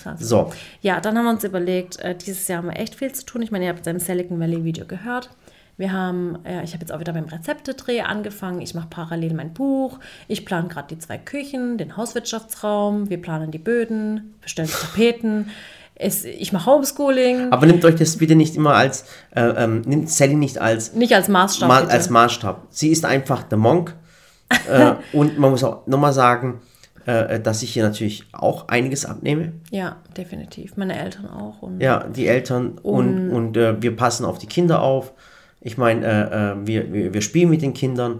[0.05, 3.11] Halt So, Ja, dann haben wir uns überlegt, äh, dieses Jahr haben wir echt viel
[3.11, 3.41] zu tun.
[3.41, 5.29] Ich meine, ihr habt sein Silicon Valley Video gehört.
[5.77, 8.61] Wir haben, äh, ich habe jetzt auch wieder beim Rezeptedreh angefangen.
[8.61, 9.99] Ich mache parallel mein Buch.
[10.27, 13.09] Ich plane gerade die zwei Küchen, den Hauswirtschaftsraum.
[13.09, 15.49] Wir planen die Böden, bestellen die Tapeten.
[15.95, 17.51] Es, ich mache Homeschooling.
[17.51, 21.13] aber nehmt euch das bitte nicht immer als, äh, ähm, nimmt Sally nicht als, Nicht
[21.13, 21.67] als Maßstab.
[21.67, 21.93] Ma bitte.
[21.93, 22.67] als Maßstab.
[22.69, 23.95] Sie ist einfach der Monk.
[24.69, 26.61] äh, und man muss auch nochmal sagen,
[27.05, 29.53] äh, dass ich hier natürlich auch einiges abnehme.
[29.69, 30.77] ja, definitiv.
[30.77, 31.61] Meine Eltern auch.
[31.61, 35.13] Und Ja, die Eltern und, und äh, wir passen auf die Kinder auf.
[35.61, 38.19] Ich meine, äh, äh, wir, wir, wir spielen mit den Kindern.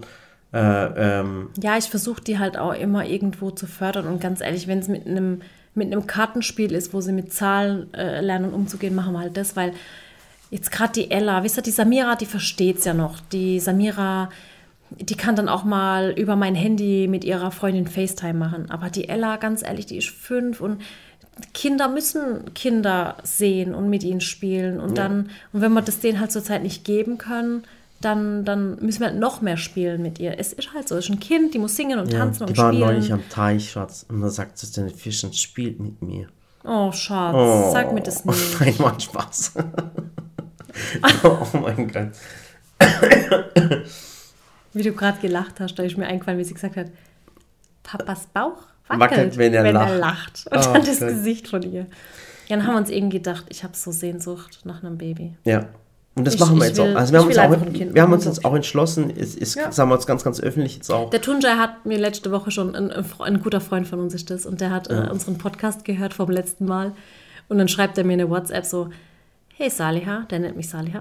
[0.52, 4.68] Äh, ähm, Ja, ich versuche die halt auch immer irgendwo zu fördern und ganz ehrlich,
[4.68, 5.40] wenn es mit einem
[5.74, 9.56] mit einem Kartenspiel ist, wo sie mit Zahlen äh, lernen umzugehen, machen wir halt das,
[9.56, 9.72] weil
[10.50, 13.20] jetzt gerade die Ella, wisst ihr, die Samira, die versteht's ja noch.
[13.32, 14.28] Die Samira,
[15.00, 18.70] die kann dann auch mal über mein Handy mit ihrer Freundin FaceTime machen.
[18.70, 20.80] Aber die Ella, ganz ehrlich, die ist fünf und
[21.54, 24.80] Kinder müssen Kinder sehen und mit ihnen spielen.
[24.80, 27.64] Und dann, und wenn wir das denen halt zurzeit nicht geben können,
[28.00, 30.38] dann, dann müssen wir halt noch mehr spielen mit ihr.
[30.38, 32.50] Es ist halt so, es ist ein Kind, die muss singen und ja, tanzen die
[32.50, 32.80] und spielen.
[32.80, 36.26] neulich am Teich, Schatz, und da sagt sie den Fischen, spielt mit mir.
[36.64, 38.38] Oh, Schatz, Oh, sag mir das nicht.
[38.60, 39.54] Nein, macht Spaß.
[41.24, 42.10] oh mein Gott.
[44.74, 46.86] Wie du gerade gelacht hast, da ist mir eingefallen, wie sie gesagt hat,
[47.82, 48.58] Papas Bauch
[48.88, 49.98] wackelt, Wackelt, wenn er lacht.
[49.98, 50.44] lacht.
[50.50, 50.98] Und Oh dann das.
[51.00, 51.86] Gesicht von ihr.
[52.48, 55.34] Ja, dann haben wir uns irgendwie gedacht, ich habe so Sehnsucht nach einem Baby.
[55.44, 55.66] Ja.
[56.14, 56.98] Und das Ich- machen wir jetzt will- auch.
[56.98, 59.72] Also wir haben uns, auch, wir haben uns jetzt auch entschlossen, es ist, Ja.
[59.72, 61.08] sagen wir uns ganz, ganz öffentlich jetzt auch.
[61.08, 64.44] Der Tunjai hat mir letzte Woche schon, ein, ein guter Freund von uns ist das,
[64.44, 66.92] und der hat äh, unseren Podcast gehört vom letzten Mal.
[67.48, 68.90] Und dann schreibt er mir eine WhatsApp so,
[69.56, 71.00] hey Saliha, der nennt mich Saliha,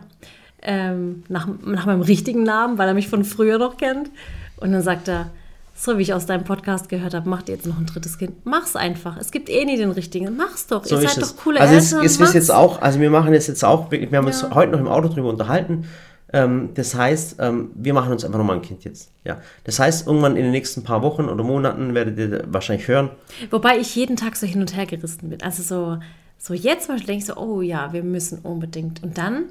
[0.62, 4.10] ähm, nach, nach meinem richtigen Namen, weil er mich von früher noch kennt.
[4.58, 5.32] Und dann sagt er,
[5.74, 8.46] so wie ich aus deinem Podcast gehört habe, macht ihr jetzt noch ein drittes Kind.
[8.46, 9.18] Mach's einfach.
[9.18, 10.36] Es gibt eh nie den richtigen.
[10.38, 10.86] Mach's doch.
[10.86, 11.36] So ihr ist seid es.
[11.36, 12.06] doch coole also Eltern.
[12.06, 14.54] es ist jetzt auch, also wir machen es jetzt auch, wirklich, wir haben uns Ja.
[14.54, 15.86] heute noch im Auto drüber unterhalten.
[16.34, 19.12] Ähm, das heißt, ähm, wir machen uns einfach nochmal ein Kind jetzt.
[19.26, 19.42] Ja.
[19.64, 23.10] Das heißt, irgendwann in den nächsten paar Wochen oder Monaten werdet ihr wahrscheinlich hören.
[23.50, 25.42] Wobei ich jeden Tag so hin und her gerissen bin.
[25.42, 25.98] Also so,
[26.38, 29.04] so jetzt zum Beispiel denke ich so, oh ja, wir müssen unbedingt.
[29.04, 29.46] Und dann,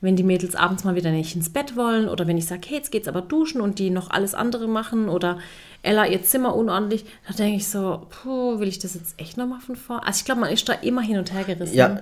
[0.00, 2.76] wenn die Mädels abends mal wieder nicht ins Bett wollen oder wenn ich sage, hey,
[2.76, 5.38] jetzt geht's aber duschen und die noch alles andere machen oder
[5.82, 9.60] Ella ihr Zimmer unordentlich, dann denke ich so, puh, will ich das jetzt echt nochmal
[9.60, 10.06] von vor?
[10.06, 11.74] Also ich glaube, man ist da immer hin und her gerissen.
[11.74, 12.00] Ja.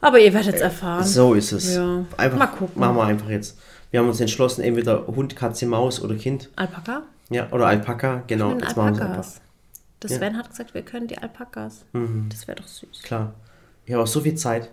[0.00, 1.04] Aber ihr werdet es erfahren.
[1.04, 1.74] So ist es.
[1.74, 2.04] Ja.
[2.16, 2.80] Einfach, Mal gucken.
[2.80, 3.58] Machen wir einfach jetzt.
[3.90, 6.50] Wir haben uns entschlossen, entweder Hund, Katze, Maus oder Kind.
[6.56, 7.02] Alpaka?
[7.30, 8.52] Ja, oder Alpaka, genau.
[8.52, 9.00] Jetzt machen wir einfach.
[9.06, 9.40] Alpakas.
[10.00, 10.18] Das Ja.
[10.18, 11.84] Sven hat gesagt, wir können die Alpakas.
[12.28, 13.02] Das wäre doch süß.
[13.02, 13.34] Klar.
[13.86, 14.70] Ich habe auch so viel Zeit.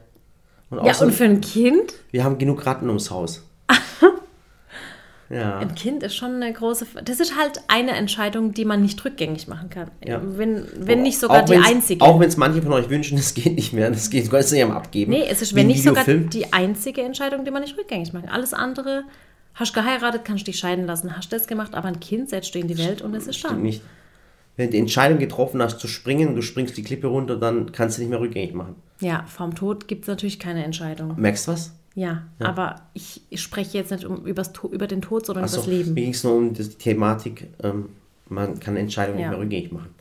[0.70, 1.94] Und Ja, und für ein Kind?
[2.12, 3.44] wir haben genug Ratten ums Haus.
[5.30, 5.58] ja.
[5.58, 6.86] Ein Kind ist schon eine große.
[7.04, 9.90] Das ist halt eine Entscheidung, die man nicht rückgängig machen kann.
[10.06, 10.22] Ja.
[10.24, 12.04] Wenn, wenn nicht sogar Auch die einzige.
[12.04, 13.90] Auch wenn es manche von euch wünschen, das geht nicht mehr.
[13.90, 15.12] Das geht, es nicht am Abgeben.
[15.12, 18.36] nee, es ist wenn nicht sogar die einzige Entscheidung, die man nicht rückgängig machen kann.
[18.36, 19.04] Alles andere,
[19.56, 22.68] hast geheiratet, kannst dich scheiden lassen, hast das gemacht, aber ein Kind setzt du in
[22.68, 23.54] die Welt und es ist da.
[23.54, 23.82] Nicht.
[24.60, 27.98] Wenn du die Entscheidung getroffen hast zu springen, du springst die Klippe runter, dann kannst
[27.98, 28.76] du nicht mehr rückgängig machen.
[29.00, 31.14] Ja, vorm Tod gibt es natürlich keine Entscheidung.
[31.16, 31.72] Merkst du was?
[31.96, 35.72] Ja, aber ich, spreche jetzt nicht um, übers, über den Tod, sondern Achso, über das
[35.78, 35.94] Leben.
[35.94, 37.86] mir ging es nur um die Thematik, ähm,
[38.28, 39.28] man kann Entscheidungen Ja.
[39.30, 39.96] nicht mehr rückgängig machen.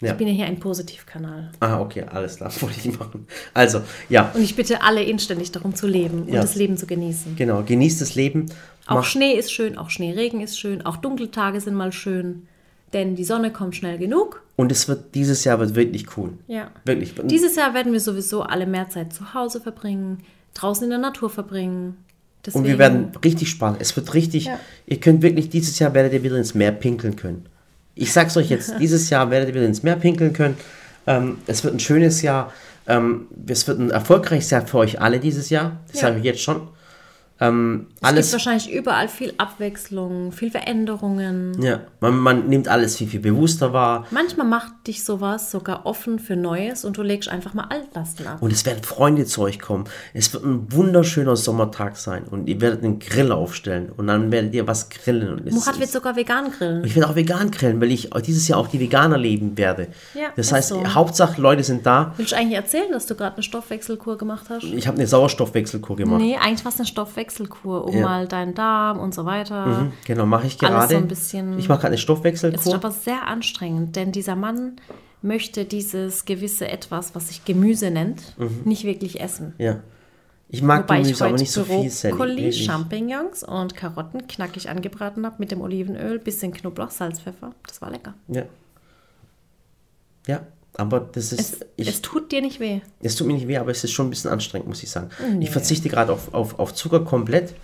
[0.00, 0.12] Ja.
[0.12, 1.50] Ich bin ja hier ein Positivkanal.
[1.58, 3.26] Ah, okay, alles klar, wollte ich machen.
[3.54, 6.42] Also, ja, Und ich bitte alle inständig darum zu leben und Ja.
[6.42, 7.34] das Leben zu genießen.
[7.34, 8.46] genau, genießt das Leben.
[8.86, 12.46] Auch Schnee ist schön, auch Schneeregen ist schön, auch Dunkeltage sind mal schön,
[12.94, 14.42] denn die Sonne kommt schnell genug.
[14.56, 16.34] und es wird, dieses Jahr wird wirklich cool.
[16.46, 16.70] Ja.
[16.84, 17.14] Wirklich.
[17.24, 20.20] Dieses Jahr werden wir sowieso alle mehr Zeit zu Hause verbringen,
[20.54, 21.96] draußen in der Natur verbringen.
[22.46, 23.78] Deswegen, Und wir werden richtig spannend.
[23.80, 24.44] Es wird richtig.
[24.46, 24.58] Ja.
[24.86, 27.46] Ihr könnt wirklich, dieses Jahr werdet ihr wieder ins Meer pinkeln können.
[27.96, 30.56] Ich sag's euch jetzt, dieses Jahr werdet ihr wieder ins Meer pinkeln können.
[31.06, 32.52] Ähm, es wird ein schönes Jahr.
[32.86, 35.80] Ähm, es wird ein erfolgreiches Jahr für euch alle dieses Jahr.
[35.90, 36.08] Das Ja.
[36.08, 36.68] sage ich jetzt schon.
[37.40, 38.32] Ähm, es gibt alles.
[38.32, 41.60] wahrscheinlich überall viel Abwechslung, viel Veränderungen.
[41.60, 44.06] Ja, man, man nimmt alles viel, viel bewusster wahr.
[44.10, 48.40] Manchmal macht dich sowas sogar offen für Neues und du legst einfach mal Altlasten ab.
[48.40, 49.84] Und es werden Freunde zu euch kommen.
[50.12, 52.24] Es wird ein wunderschöner Sommertag sein.
[52.24, 53.90] Und ihr werdet einen Grill aufstellen.
[53.96, 55.32] Und dann werdet ihr was grillen.
[55.32, 56.84] Und es Murat wird sogar vegan grillen.
[56.84, 59.88] Ich werde auch vegan grillen, weil ich dieses Jahr auch die Veganer leben werde.
[60.14, 60.94] Ja, das heißt, so.
[60.94, 62.14] Hauptsache Leute sind da.
[62.16, 64.62] Willst du eigentlich erzählen, dass du gerade eine Stoffwechselkur gemacht hast?
[64.62, 66.20] Ich habe eine Sauerstoffwechselkur gemacht.
[66.20, 67.23] Nee, eigentlich war es eine Stoffwechselkur,
[67.86, 68.02] um Ja.
[68.02, 69.90] mal deinen Darm und so weiter.
[70.06, 70.92] Genau, mache ich Alles gerade.
[70.94, 72.74] so ein bisschen- ich mache gerade eine Es ist Stoffwechselkur.
[72.74, 74.76] aber sehr anstrengend, denn dieser Mann
[75.22, 78.34] möchte dieses gewisse Etwas, was sich Gemüse nennt,
[78.66, 79.54] nicht wirklich essen.
[79.58, 79.80] Ja.
[80.50, 82.10] Ich mag Wobei ich Gemüse, aber heute nicht so viel.
[82.10, 82.52] Brokkoli.
[82.52, 87.52] Champignons und Karotten knackig angebraten habe mit dem Olivenöl, bisschen Knoblauch, Salz, Pfeffer.
[87.66, 88.14] Das war lecker.
[88.28, 88.42] Ja.
[90.26, 90.40] Ja,
[90.76, 91.40] aber das ist.
[91.40, 92.80] Es, ich, es tut dir nicht weh.
[93.00, 95.10] Es tut mir nicht weh, aber es ist schon ein bisschen anstrengend, muss ich sagen.
[95.40, 97.54] Ich verzichte gerade auf, auf, auf Zucker komplett.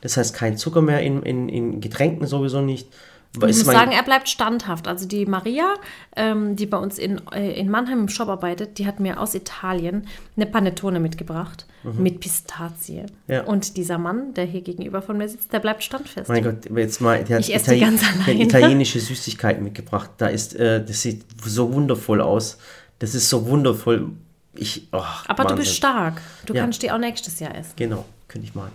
[0.00, 2.88] Das heißt, kein Zucker mehr in, in, in Getränken sowieso nicht.
[3.34, 4.86] Ich muss sagen, er bleibt standhaft.
[4.86, 5.74] Also die Maria,
[6.16, 9.34] ähm, die bei uns in, äh, in Mannheim im Shop arbeitet, die hat mir aus
[9.34, 10.06] Italien
[10.36, 13.02] eine Panettone mitgebracht mit Pistazie.
[13.02, 13.32] Mhm.
[13.34, 13.44] Ja.
[13.44, 16.28] Und dieser Mann, der hier gegenüber von mir sitzt, der bleibt standfest.
[16.28, 20.10] Mein Gott, jetzt mal, der hat, Ich esse die italienische Süßigkeiten mitgebracht.
[20.18, 22.58] Da ist, äh, das sieht so wundervoll aus.
[22.98, 24.10] Das ist so wundervoll.
[24.54, 25.56] Ich, oh, Aber du Wahnsinn.
[25.56, 26.20] bist stark.
[26.46, 26.60] Du Ja.
[26.62, 27.72] kannst die auch nächstes Jahr essen.
[27.76, 28.72] Genau, könnte ich machen.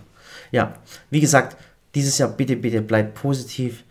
[0.50, 0.74] Ja,
[1.10, 1.56] wie gesagt,
[1.94, 3.84] dieses Jahr bitte, bitte bleibt positiv.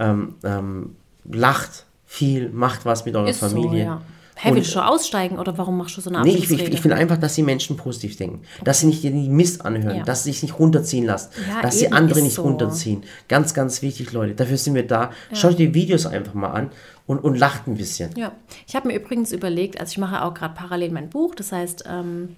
[0.00, 0.96] Ähm, ähm,
[1.30, 3.70] lacht viel, macht was mit eurer Ist Familie.
[3.70, 4.02] so, ja.
[4.42, 6.94] Hä, willst du aussteigen oder warum machst du so eine Nee, ich, ich, ich will
[6.94, 8.40] einfach, dass die Menschen positiv denken.
[8.64, 10.02] Dass sie nicht den Mist anhören, Ja.
[10.02, 12.42] dass sie sich nicht runterziehen lassen, Ja, dass sie andere nicht so.
[12.42, 13.02] runterziehen.
[13.28, 14.34] Ganz, ganz wichtig, Leute.
[14.34, 15.10] Dafür sind wir da.
[15.34, 16.70] Schaut die Videos einfach mal an
[17.06, 18.16] und, und lacht ein bisschen.
[18.16, 18.32] Ja,
[18.66, 21.84] ich habe mir übrigens überlegt, also ich mache auch gerade parallel mein Buch, das heißt,
[21.86, 22.36] ähm,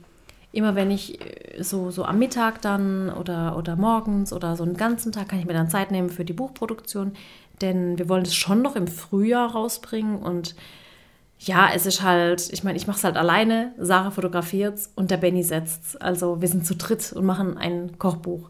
[0.53, 4.77] immer wenn ich äh, so, so am Mittag dann oder, oder morgens oder so einen
[4.77, 7.13] ganzen Tag kann ich mir dann Zeit nehmen für die Buchproduktion,
[7.61, 10.55] denn wir wollen es schon noch im Frühjahr rausbringen und
[11.45, 15.17] ja, es ist halt, ich meine, ich mache es halt alleine, Sarah fotografiert und der
[15.17, 18.49] Benny setzt Also wir sind zu dritt und machen ein Kochbuch.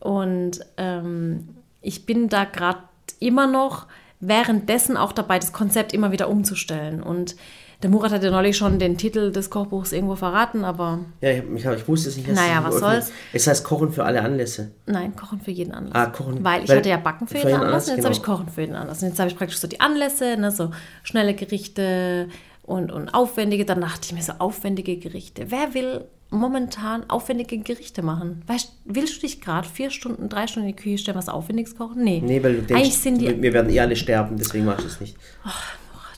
[0.00, 1.50] Und ähm,
[1.80, 2.80] ich bin da gerade
[3.20, 3.86] immer noch
[4.18, 7.00] währenddessen auch dabei, das Konzept immer wieder umzustellen.
[7.00, 7.36] Und
[7.82, 11.42] der Murat hat ja neulich schon den Titel des Kochbuchs irgendwo verraten, aber Ja, ich,
[11.54, 12.28] ich, ich wusste es nicht.
[12.30, 13.12] Naja, was soll's.
[13.32, 14.70] Es heißt Kochen für alle Anlässe.
[14.86, 15.94] nein, Kochen für jeden Anlass.
[15.94, 18.04] Ah, Kochen- Weil ich weil- hatte ja Backen für jeden jeden Anlass und jetzt Anlass,
[18.04, 18.36] habe ich genau.
[18.36, 19.02] Kochen für jeden Anlass.
[19.02, 20.70] Und jetzt habe ich praktisch so die Anlässe, ne, so
[21.02, 22.28] schnelle Gerichte
[22.62, 23.64] und, und aufwendige.
[23.64, 25.46] Dann dachte ich mir so, aufwendige Gerichte.
[25.50, 28.42] Wer will momentan aufwendige Gerichte machen?
[28.46, 31.76] Weißt, willst du dich gerade vier Stunden, drei Stunden in die Küche stellen, was Aufwendiges
[31.76, 32.04] kochen?
[32.04, 32.22] Nee.
[32.24, 34.84] Nee, weil du denkst, Eigentlich sind die wir, wir werden eh alle sterben, deswegen machst
[34.84, 35.16] du es nicht.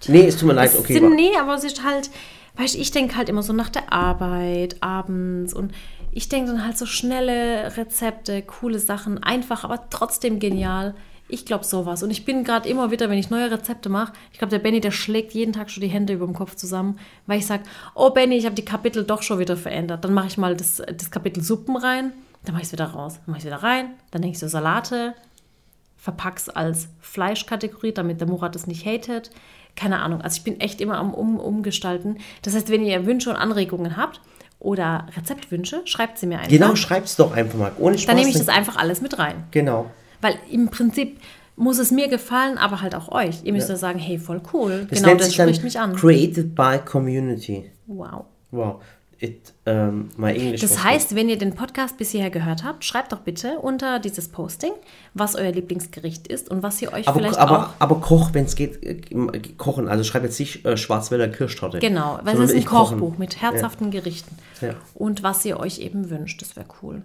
[0.09, 0.94] Nee, es tut mir leid, okay.
[0.94, 2.11] sind, nee, aber es ist halt,
[2.57, 5.72] weißt du, ich denke halt immer so nach der Arbeit, abends und
[6.12, 10.94] ich denke dann halt so schnelle Rezepte, coole Sachen, einfach, aber trotzdem genial.
[11.28, 12.03] Ich glaube sowas.
[12.03, 14.80] Und ich bin gerade immer wieder, wenn ich neue Rezepte mache, ich glaube, der Benny,
[14.80, 17.62] der schlägt jeden Tag schon die Hände über dem Kopf zusammen, weil ich sage,
[17.94, 20.05] oh Benny, ich habe die Kapitel doch schon wieder verändert.
[20.05, 22.12] Dann mache ich mal das, das Kapitel Suppen rein,
[22.44, 23.14] dann mache ich es wieder raus.
[23.14, 25.14] Dann mache ich es wieder rein, dann denke ich so Salate,
[25.96, 29.30] verpack's als Fleischkategorie, damit der Murat es nicht hatet.
[29.76, 30.20] Keine Ahnung.
[30.20, 32.18] Also ich bin echt immer am um Umgestalten.
[32.42, 34.20] Das heißt, wenn ihr Wünsche und Anregungen habt
[34.58, 36.50] oder Rezeptwünsche, schreibt sie mir einfach.
[36.50, 37.72] Genau, schreib's doch einfach mal.
[37.78, 38.06] Ohne Spaß.
[38.06, 39.44] Dann nehme ich das einfach alles mit rein.
[39.50, 39.90] Genau.
[40.20, 41.18] Weil im Prinzip
[41.56, 43.44] muss es mir gefallen, aber halt auch euch.
[43.44, 44.86] Ihr müsst ja sagen, hey, voll cool.
[44.88, 45.94] Das genau, das spricht mich an.
[45.94, 47.70] Created by Community.
[47.86, 48.24] Wow.
[48.50, 48.82] Wow.
[49.22, 53.12] It, ähm, my English Das heißt, wenn ihr den Podcast bis hierher gehört habt, schreibt
[53.12, 54.72] doch bitte unter dieses Posting,
[55.14, 58.46] was euer Lieblingsgericht ist und was ihr euch aber, vielleicht aber, auch aber Koch, wenn
[58.46, 59.00] es geht, äh,
[59.56, 59.86] kochen.
[59.86, 61.78] Also schreib jetzt nicht äh, Schwarzwälder Kirschtorte.
[61.78, 62.98] Genau, weil es ist ein ich kochen.
[62.98, 64.36] Kochbuch mit herzhaften Gerichten.
[64.60, 64.74] Ja.
[64.94, 67.02] Und was ihr euch eben wünscht, das wäre cool.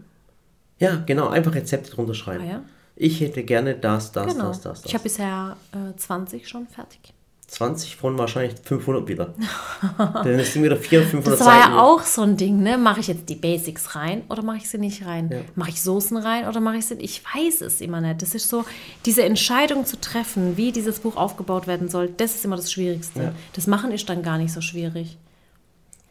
[0.79, 2.43] Ja, genau, einfach Rezepte drunter schreiben.
[2.47, 2.61] Ah, ja?
[2.95, 4.47] Ich hätte gerne das, das, Genau.
[4.47, 4.85] das, das, das.
[4.89, 7.13] Ich habe bisher äh, 20 schon fertig.
[7.47, 9.33] 20 von wahrscheinlich 500 wieder.
[9.97, 11.73] Dann ist Ding wieder 400, 500 Das war Seiten.
[11.75, 12.77] ja auch so ein Ding, ne?
[12.77, 15.29] Mache ich jetzt die Basics rein oder mache ich sie nicht rein?
[15.31, 15.39] Ja.
[15.55, 18.21] Mache ich Soßen rein oder mache ich sie Ich weiß es immer nicht.
[18.21, 18.65] Das ist so,
[19.05, 23.21] diese Entscheidung zu treffen, wie dieses Buch aufgebaut werden soll, das ist immer das Schwierigste.
[23.23, 23.31] Ja.
[23.53, 25.17] Das Machen ist dann gar nicht so schwierig.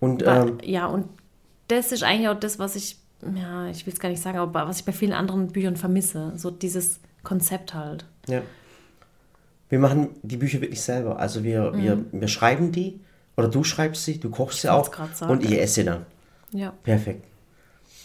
[0.00, 1.06] Und Weil- ähm, ja, und
[1.68, 2.96] das ist eigentlich auch das, was ich,
[3.34, 6.32] ja, ich will es gar nicht sagen, aber was ich bei vielen anderen Büchern vermisse.
[6.36, 8.06] So dieses Konzept halt.
[8.26, 8.40] ja.
[9.68, 11.18] Wir machen die Bücher wirklich selber.
[11.18, 13.00] Also wir, wir, wir schreiben die,
[13.36, 14.74] oder du schreibst sie, du kochst sie Mhm.
[14.74, 16.06] auch und ich esse sie dann.
[16.52, 16.72] Ja.
[16.82, 17.24] Perfekt.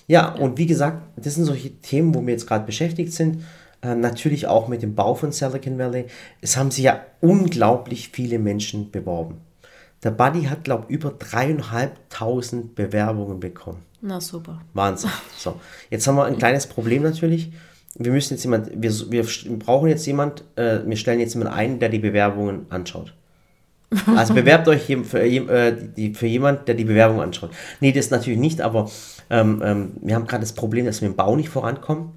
[0.08, 3.44] Ja, und wie gesagt, das sind solche Themen, wo wir jetzt gerade beschäftigt sind.
[3.82, 6.06] Äh, natürlich auch mit dem Bau von Silicon Valley.
[6.42, 9.38] Es haben sich ja unglaublich viele Menschen beworben.
[10.04, 13.80] Der Buddy hat, glaube ich, über dreieinhalbtausend Bewerbungen bekommen.
[14.02, 14.62] Na super.
[14.74, 15.12] Wahnsinn.
[15.38, 15.60] So,
[15.90, 17.52] jetzt haben wir ein kleines Problem natürlich.
[17.96, 19.26] Wir müssen jetzt jemand, wir, wir
[19.60, 23.14] brauchen jetzt jemand, äh, wir stellen jetzt jemanden ein, der die Bewerbungen anschaut.
[24.16, 27.52] Also bewerbt euch für, äh, die, für jemand, der die Bewerbung anschaut.
[27.82, 28.90] Nee, das natürlich nicht, aber
[29.30, 32.12] ähm, ähm, wir haben gerade das Problem, dass wir im Bau nicht vorankommen,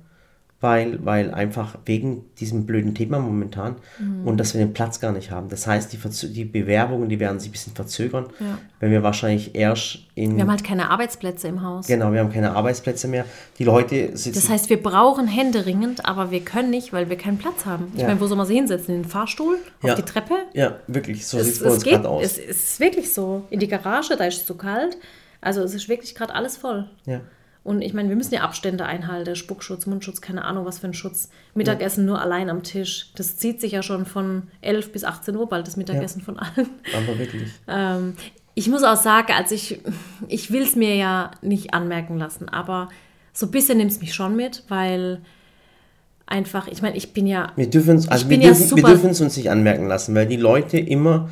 [0.60, 3.76] weil, weil einfach wegen diesem blöden Thema momentan
[4.24, 5.50] und dass wir den Platz gar nicht haben.
[5.50, 8.56] Das heißt, die, Verzö- die Bewerbungen, die werden sich ein bisschen verzögern, Ja.
[8.80, 10.36] wenn wir wahrscheinlich erst in...
[10.36, 11.86] Wir haben halt keine Arbeitsplätze im Haus.
[11.86, 13.26] Genau, wir haben keine Arbeitsplätze mehr.
[13.58, 14.34] Die Leute sitzen.
[14.40, 17.88] Das heißt, wir brauchen händeringend, aber wir können nicht, weil wir keinen Platz haben.
[17.94, 18.06] Ich Ja.
[18.08, 18.94] meine, wo soll man sie hinsetzen?
[18.94, 19.58] In den Fahrstuhl?
[19.82, 19.94] Auf Ja.
[19.96, 20.34] die Treppe?
[20.54, 22.22] ja, wirklich, so sieht Es, bei uns gerade aus.
[22.24, 23.44] es, es ist wirklich so.
[23.50, 24.96] In die Garage, da ist es zu kalt.
[25.42, 26.88] Also es ist wirklich gerade alles voll.
[27.04, 27.20] ja.
[27.64, 30.92] Und ich meine, wir müssen ja Abstände einhalten, Spuckschutz, Mundschutz, keine Ahnung, was für ein
[30.94, 31.30] Schutz.
[31.54, 33.10] Mittagessen nur allein am Tisch.
[33.16, 36.68] Das zieht sich ja schon von 11 bis 18 Uhr bald, das Mittagessen von allen.
[36.94, 37.48] Aber wirklich.
[37.66, 38.12] Ähm,
[38.54, 39.80] ich muss auch sagen, also ich,
[40.28, 42.90] ich will es mir ja nicht anmerken lassen, aber
[43.32, 45.22] so ein bisschen nimmt es mich schon mit, weil
[46.26, 49.50] einfach, ich meine, ich bin ja, Wir dürfen es also wir ja wir uns nicht
[49.50, 51.30] anmerken lassen, weil die Leute immer,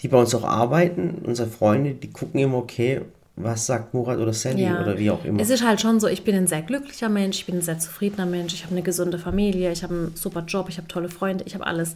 [0.00, 3.02] die bei uns auch arbeiten, unsere Freunde, die gucken immer, okay,
[3.36, 5.40] was sagt Murat oder Sally ja, oder wie auch immer.
[5.40, 7.78] es ist halt schon so, ich bin ein sehr glücklicher Mensch, ich bin ein sehr
[7.80, 11.08] zufriedener Mensch, ich habe eine gesunde Familie, ich habe einen super Job, ich habe tolle
[11.08, 11.94] Freunde, ich habe alles.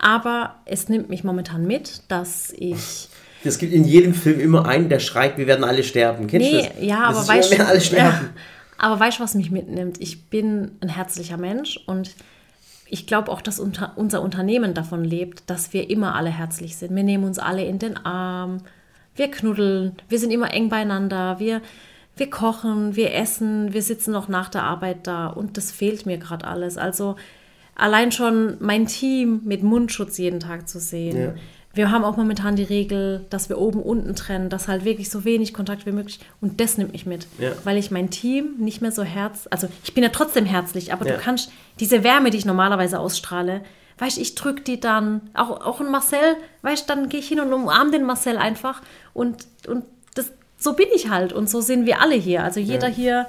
[0.00, 3.08] Aber es nimmt mich momentan mit, dass ich
[3.44, 6.26] Es gibt in jedem Film immer einen, der schreit, wir werden alle sterben.
[6.26, 6.84] Kennst du Nee, das?
[6.84, 8.30] ja, das aber weißt werden alle ja, sterben.
[8.78, 10.00] aber weißt du, was mich mitnimmt?
[10.00, 12.14] Ich bin ein herzlicher Mensch und
[12.88, 16.94] ich glaube auch, dass unser Unternehmen davon lebt, dass wir immer alle herzlich sind.
[16.94, 18.62] Wir nehmen uns alle in den Arm,
[19.16, 21.60] wir knuddeln, wir sind immer eng beieinander, wir,
[22.16, 26.18] wir kochen, wir essen, wir sitzen noch nach der Arbeit da und das fehlt mir
[26.18, 26.78] gerade alles.
[26.78, 27.16] Also
[27.74, 31.16] allein schon mein Team mit Mundschutz jeden Tag zu sehen.
[31.18, 31.34] Ja.
[31.74, 35.26] Wir haben auch momentan die Regel, dass wir oben unten trennen, dass halt wirklich so
[35.26, 36.20] wenig Kontakt wie möglich.
[36.40, 37.50] Und das nimmt mich mit, Ja.
[37.64, 41.06] weil ich mein Team nicht mehr so herz, also ich bin ja trotzdem herzlich, aber
[41.06, 41.16] Ja.
[41.16, 43.60] du kannst diese Wärme, die ich normalerweise ausstrahle,
[43.98, 47.52] weißt, ich drück die dann, auch, auch ein Marcel, weißt, dann gehe ich hin und
[47.52, 48.82] umarme den Marcel einfach
[49.14, 49.84] und, und
[50.14, 52.42] das, so bin ich halt und so sind wir alle hier.
[52.44, 52.94] Also jeder Ja.
[52.94, 53.26] hier,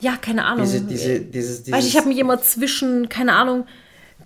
[0.00, 0.64] ja, keine Ahnung.
[0.64, 3.66] Diese, diese, dieses, dieses, Weißt, du, ich habe mich immer zwischen, keine Ahnung,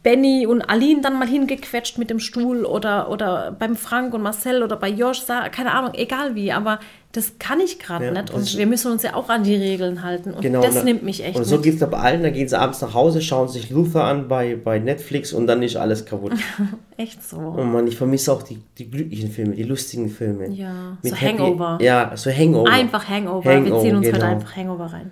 [0.02, 4.62] Benny und Aline dann mal hingequetscht mit dem Stuhl oder, oder beim Frank und Marcel
[4.62, 6.80] oder bei Josh, keine Ahnung, egal wie, aber
[7.12, 10.02] das kann ich gerade Ja, nicht und wir müssen uns ja auch an die Regeln
[10.02, 12.30] halten und Genau, das und- nimmt mich echt Und so geht es aber allen, da
[12.30, 15.76] gehen sie abends nach Hause, schauen sich Luther an bei, bei Netflix und dann ist
[15.76, 16.32] alles kaputt.
[16.96, 17.36] Echt so.
[17.58, 20.48] Oh Mann, ich vermisse auch die, die glücklichen Filme, die lustigen Filme.
[20.50, 21.78] Ja, Mit so Hangover.
[21.82, 22.70] Ja, so Hangover.
[22.70, 23.44] Einfach Hangover.
[23.44, 24.30] wir Hangover, ziehen uns heute genau.
[24.30, 25.10] einfach Hangover rein.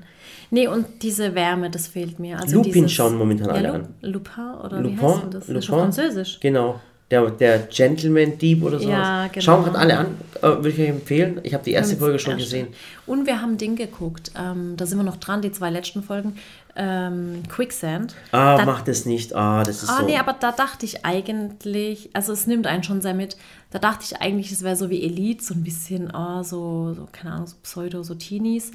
[0.51, 2.39] Nee, und diese Wärme, das fehlt mir.
[2.41, 3.89] Also Lupin dieses, schauen momentan alle ja, an.
[4.03, 5.47] Lu- Lupin oder wie Lupin, heißt denn das?
[5.47, 5.81] Das ist Lupin.
[5.83, 6.41] französisch.
[6.41, 6.81] Genau.
[7.11, 8.91] Der, der Gentleman Dieb oder sowas.
[8.93, 9.41] Ja, genau.
[9.43, 10.07] Schauen gerade alle an,
[10.41, 11.41] äh, würde ich euch empfehlen.
[11.43, 12.69] Ich habe die erste Folge schon gesehen.
[13.07, 14.31] Und wir haben Ding geguckt.
[14.39, 16.37] Ähm, da sind wir noch dran, die zwei letzten Folgen.
[16.77, 18.15] Ähm, Quicksand.
[18.31, 19.35] Ah, da, mach das nicht.
[19.35, 20.05] Ah, das ist Ah, so.
[20.07, 23.39] nee, aber da dachte ich eigentlich, also es nimmt einen schon sehr mit.
[23.71, 27.09] Da dachte ich eigentlich, es wäre so wie Elite, so ein bisschen, ah, so, so,
[27.11, 28.71] keine Ahnung, so Pseudo, so Teenies.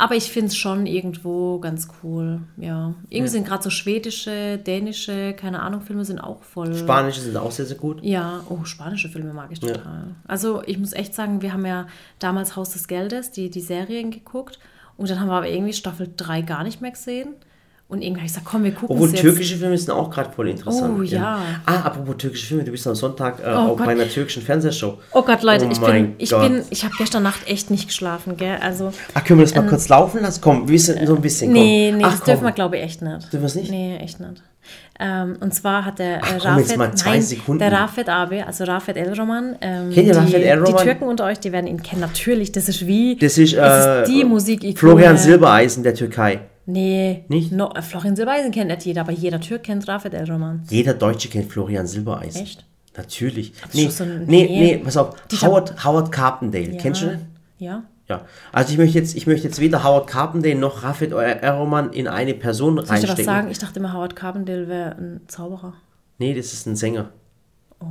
[0.00, 2.42] Aber ich finde es schon irgendwo ganz cool.
[2.56, 2.94] Ja.
[3.08, 6.72] Irgendwie sind gerade so schwedische, dänische, keine Ahnung, Filme sind auch voll.
[6.76, 7.98] Spanische sind auch sehr, sehr gut.
[8.04, 10.14] Ja, oh, spanische Filme mag ich total.
[10.28, 11.88] Also ich muss echt sagen, wir haben ja
[12.20, 14.60] damals Haus des Geldes, die, die Serien geguckt.
[14.96, 17.34] Und dann haben wir aber irgendwie Staffel 3 gar nicht mehr gesehen.
[17.90, 19.20] Und irgendwie habe ich gesagt, komm, wir gucken Obwohl jetzt.
[19.22, 20.94] türkische Filme sind auch gerade voll interessant.
[20.98, 21.38] Oh, ja.
[21.64, 23.86] Ah, apropos türkische Filme, du bist am Sonntag äh, Oh auch Gott.
[23.86, 24.98] bei einer türkischen Fernsehshow.
[25.14, 26.42] Oh Gott, Leute, Oh ich bin, ich Gott.
[26.42, 28.58] bin, ich habe gestern Nacht echt nicht geschlafen, gell?
[28.60, 30.40] Also, Ach, können wir das mal kurz laufen lassen?
[30.42, 31.50] Komm, wir wissen so ein bisschen.
[31.54, 31.62] Komm.
[31.62, 32.26] Ähm, nee, nee, Ach, das komm.
[32.26, 33.32] dürfen wir, glaube ich, echt nicht.
[33.32, 33.70] Dürfen wir es nicht?
[33.70, 34.42] Nee, echt nicht.
[35.00, 37.58] Ähm, und zwar hat der äh, Ach, komm, jetzt mal zwei nein, Sekunden.
[37.60, 39.56] der Rafet Abi, also Rafet El-Roman.
[39.62, 40.76] Ähm, Kennt ihr die, Rafet El-Roman?
[40.76, 42.02] Die Türken unter euch, die werden ihn kennen.
[42.02, 43.16] Natürlich, das ist wie.
[43.16, 44.78] Das ist, das äh, ist die Musik.
[44.78, 46.40] Florian Silbereisen der Türkei.
[46.70, 47.24] Nee.
[47.28, 47.50] Nicht?
[47.50, 50.62] No, äh, Florian Silbereisen kennt nicht jeder, aber jeder Türk kennt Rafet El-Roman.
[50.68, 52.42] Jeder Deutsche kennt Florian Silbereisen.
[52.42, 52.66] Echt?
[52.94, 53.54] Natürlich.
[53.72, 54.60] Nee, so ein- nee, nee.
[54.76, 55.16] nee, pass auf.
[55.30, 56.76] Die- Howard, Howard Carpendale.
[56.76, 57.26] Kennst du den?
[57.58, 57.84] Ja.
[58.06, 58.22] Ja.
[58.52, 62.34] Also ich möchte jetzt, ich möchte jetzt weder Howard Carpendale noch Raphael Erroman in eine
[62.34, 63.24] Person Soll ich dir was reinstecken.
[63.24, 63.50] sagen?
[63.50, 65.72] Ich dachte immer, Howard Carpendale wäre ein Zauberer.
[66.18, 67.10] Nee, das ist ein Sänger.
[67.80, 67.86] Oh.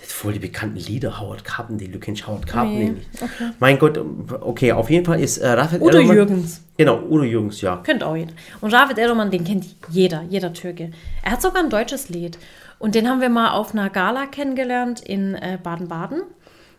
[0.00, 1.90] Das voll die bekannten Lieder, Howard Carpendale.
[1.90, 3.08] Du kennst Howard Carpendale Nee, nicht.
[3.22, 3.50] okay.
[3.58, 4.00] Mein Gott,
[4.40, 6.62] okay, auf jeden Fall ist äh, Raphael Udo Erroman- Jürgens.
[6.76, 7.76] Genau, Udo Jürgens, ja.
[7.84, 8.32] Kennt auch jeder.
[8.60, 10.90] Und David Edelmann, den kennt jeder, jeder Türke.
[11.22, 12.38] Er hat sogar ein deutsches Lied.
[12.78, 16.22] Und den haben wir mal auf einer Gala kennengelernt in äh, Baden-Baden.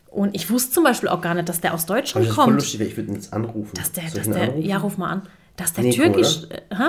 [0.10, 2.46] Und ich wusste zum Beispiel auch gar nicht, dass der aus Deutschland das ist voll
[2.46, 2.56] kommt.
[2.56, 3.72] lustig, ich würde ihn jetzt anrufen.
[3.76, 4.62] Dass der, dass der, anrufen?
[4.64, 5.22] ja, ruf mal an.
[5.58, 6.40] Dass der Nico, türkisch.
[6.50, 6.84] Äh, hä?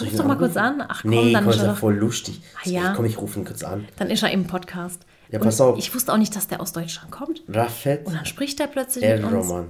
[0.00, 0.82] Ruf doch mal kurz an.
[0.86, 2.40] Ach komm, nee, dann komm, ist er doch, voll lustig.
[2.64, 2.92] Ah, ja.
[2.94, 3.86] Komm, ich rufe ihn kurz an.
[3.98, 5.02] dann ist er im Podcast.
[5.30, 5.78] Ja, pass auf.
[5.78, 7.42] Ich wusste auch nicht, dass der aus Deutschland kommt.
[7.48, 9.32] Raphael Und dann spricht er plötzlich mit uns.
[9.32, 9.68] Erroman.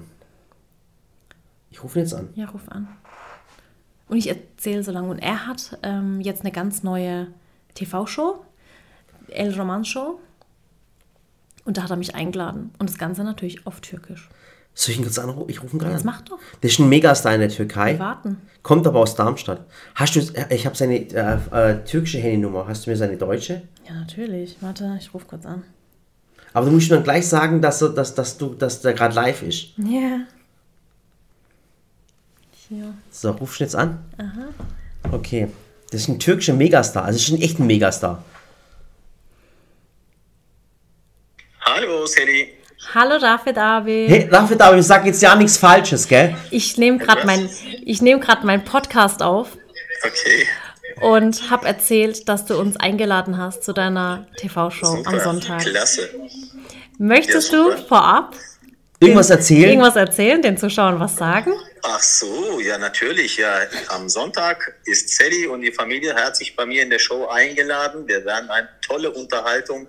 [1.70, 2.28] Ich rufe ihn jetzt an.
[2.34, 2.88] Ja, ruf an.
[4.09, 5.09] Und ich erzähle so lange.
[5.09, 7.28] Und er hat ähm, jetzt eine ganz neue
[7.74, 8.44] TV-Show,
[9.28, 10.20] El Roman Show.
[11.64, 12.70] Und da hat er mich eingeladen.
[12.78, 14.28] Und das Ganze natürlich auf Türkisch.
[14.74, 15.48] Soll ich ihn kurz anrufen?
[15.48, 16.02] Ich rufe ihn gerade an.
[16.04, 16.38] mach doch.
[16.62, 17.94] Der ist ein Megastar in der Türkei.
[17.94, 18.36] Wir warten.
[18.62, 19.64] Kommt aber aus Darmstadt.
[19.94, 22.68] Hast du, ich habe seine äh, äh, türkische Handynummer.
[22.68, 23.62] Hast du mir seine deutsche?
[23.87, 24.57] Ja, natürlich.
[24.61, 25.62] Warte, ich rufe kurz an.
[26.53, 29.14] Aber du musst mir dann gleich sagen, dass, er- dass, dass, du, dass der gerade
[29.14, 29.68] live ist.
[29.76, 30.20] Ja.
[32.68, 32.95] Hier.
[33.11, 33.99] So, rufst du jetzt an?
[35.12, 35.49] Okay.
[35.91, 37.05] Das ist ein türkischer Megastar.
[37.05, 38.24] Also, das ist ein echter Megastar.
[41.61, 42.55] Hallo, Sally.
[42.95, 44.07] Hallo David Abi.
[44.09, 46.37] Hey, Rafet, aber ich sag jetzt ja nichts Falsches, gell?
[46.51, 47.49] Ich nehme gerade mein,
[47.84, 49.57] ich nehme gerade meinen Podcast auf
[50.05, 50.47] Okay.
[51.01, 55.20] Und habe erzählt, dass du uns eingeladen hast zu deiner TV-Show am.
[55.20, 55.61] Sonntag.
[55.62, 56.09] Klasse.
[56.99, 58.34] Möchtest Ja, du vorab
[58.99, 59.68] Irgendwas erzählen?
[59.70, 61.53] irgendwas erzählen, den Zuschauern was sagen?
[61.82, 63.36] Ach so, ja, natürlich.
[63.36, 68.09] Ja, am Sonntag ist Sally und die Familie herzlich bei mir in der Show eingeladen.
[68.09, 69.86] Wir werden eine tolle Unterhaltung,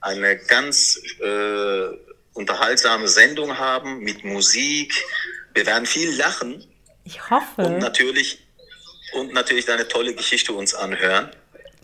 [0.00, 1.96] eine ganz äh,
[2.34, 4.92] unterhaltsame Sendung haben mit Musik.
[5.54, 6.64] Wir werden viel lachen
[7.04, 7.70] Ich und hoffe.
[7.78, 8.44] natürlich
[9.12, 11.30] und natürlich deine tolle Geschichte uns anhören.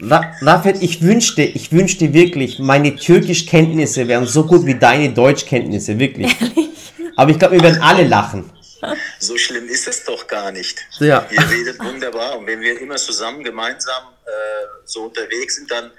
[0.01, 6.35] Rafet, ich wünschte, ich wünschte wirklich, meine Türkischkenntnisse wären so gut wie deine Deutschkenntnisse, wirklich.
[7.17, 8.51] Aber ich glaube, wir werden alle lachen.
[9.19, 10.87] So schlimm ist es doch gar nicht.
[11.01, 11.27] Ja.
[11.31, 14.31] Ihr redet wunderbar und wenn wir immer zusammen gemeinsam äh,
[14.85, 15.91] so unterwegs sind, dann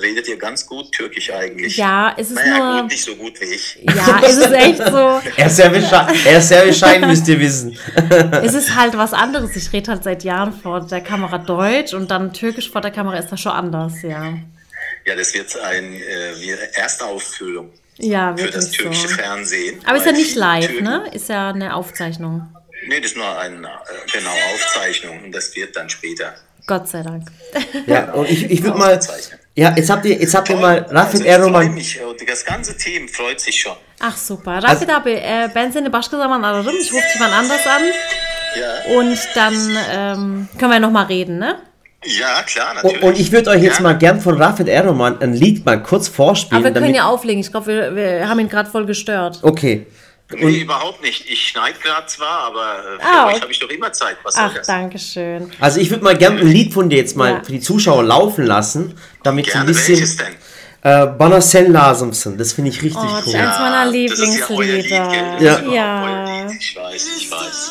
[0.00, 1.76] redet ihr ganz gut Türkisch eigentlich.
[1.76, 2.82] Ja, es ist naja, nur.
[2.82, 3.78] gut, nicht so gut wie ich.
[3.82, 5.20] Ja, es ist echt so.
[5.36, 7.76] Er ist sehr bescheiden, er ist sehr bescheiden müsst ihr wissen.
[8.42, 9.54] Es ist halt was anderes.
[9.56, 13.18] Ich rede halt seit Jahren vor der Kamera Deutsch und dann Türkisch vor der Kamera
[13.18, 14.34] ist das schon anders, ja.
[15.04, 19.14] Ja, das wird eine äh, wie eine Erstaufführung Ja, für das türkische so.
[19.14, 19.80] Fernsehen.
[19.84, 21.04] Aber ist ja nicht live, Türken- ne?
[21.12, 22.48] Ist ja eine Aufzeichnung.
[22.88, 26.34] Nee, das ist nur eine äh, genau Aufzeichnung und das wird dann später.
[26.66, 27.26] Gott sei Dank.
[27.86, 29.00] Ja, und ich, ich würde mal.
[29.54, 31.74] Ja, jetzt habt ihr, jetzt habt ihr mal Also ich freue Erroman.
[31.74, 33.76] mich das ganze Team freut sich schon.
[34.00, 34.62] Ach super.
[34.62, 36.74] Rafid abi, e, ben seni başka zaman ararım.
[36.80, 37.82] Ich rufe dich mal anders an.
[38.58, 39.54] Ja, Und dann
[39.94, 41.56] ähm, können wir nochmal reden, ne?
[42.04, 43.02] ja klar, natürlich.
[43.02, 43.82] Und, und ich würde euch jetzt Ja.
[43.82, 46.56] mal gern von Rafet Erroman ein Lied mal kurz vorspielen.
[46.64, 47.40] Aber wir können damit, ja auflegen.
[47.40, 49.38] Ich glaube, wir, wir haben ihn gerade voll gestört.
[49.42, 49.86] Okay.
[50.34, 51.28] Nee, überhaupt nicht.
[51.30, 53.42] Ich schneide gerade zwar, aber äh, für Ah, euch okay.
[53.42, 54.16] habe ich doch immer Zeit.
[54.22, 54.66] Was soll Ach, das?
[54.66, 55.50] danke schön.
[55.60, 57.42] Also ich würde mal gern ein Lied von dir jetzt mal Ja.
[57.44, 60.26] für die Zuschauer laufen lassen, damit sie ein Gerne, welches bisschen.
[60.26, 60.36] denn?
[60.84, 62.36] Äh, Bana Sen lazımsın.
[62.38, 63.40] Das finde ich richtig Oh, das ist cool.
[63.40, 65.40] eins meiner das ist ja euer Lied, Lieblingslieder.
[65.40, 65.60] Ja.
[65.72, 66.50] Ja.
[66.58, 67.70] Ich weiß, ich weiß.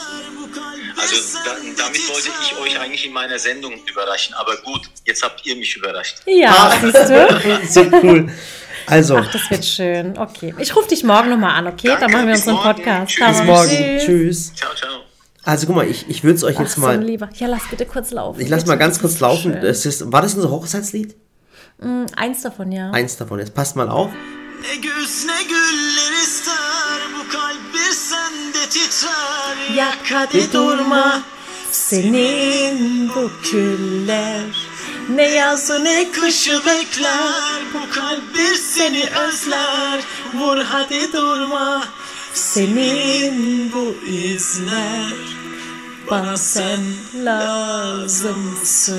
[0.97, 1.51] Also da,
[1.83, 4.33] damit wollte ich euch eigentlich in meiner Sendung überraschen.
[4.35, 6.17] Aber gut, jetzt habt ihr mich überrascht.
[6.25, 7.59] Ja, siehst du?
[7.67, 8.29] So cool.
[8.87, 10.17] Also, Ach, das wird schön.
[10.17, 10.53] Okay.
[10.59, 11.87] Ich rufe dich morgen nochmal an, okay?
[11.87, 12.75] Danke, Dann machen wir unseren morgen.
[12.75, 13.11] Podcast.
[13.11, 13.37] Tschüss.
[13.37, 13.99] Bis morgen.
[13.99, 14.53] Tschüss.
[14.55, 14.89] Ciao, ciao.
[15.43, 17.01] Also guck mal, ich, ich würde es euch Ach, jetzt so mal.
[17.01, 17.29] Lieber.
[17.35, 18.39] Ja, lass bitte kurz laufen.
[18.41, 18.69] Ich lasse bitte.
[18.73, 19.53] mal ganz kurz ist laufen.
[19.53, 21.15] ist, war das unser Hochzeitslied?
[22.15, 22.91] Eins davon, ja.
[22.91, 23.39] Eins davon.
[23.39, 24.11] Jetzt passt mal auf.
[24.11, 25.41] Ne güz ne
[30.21, 31.23] hadi durma
[31.71, 34.70] senin bu küller
[35.09, 40.01] Ne yazı ne kışı bekler Bu kalp bir seni özler.
[40.33, 41.83] Vur hadi durma
[42.33, 45.13] Senin bu izler.
[46.11, 46.79] Bana sen
[47.15, 48.97] lazımsın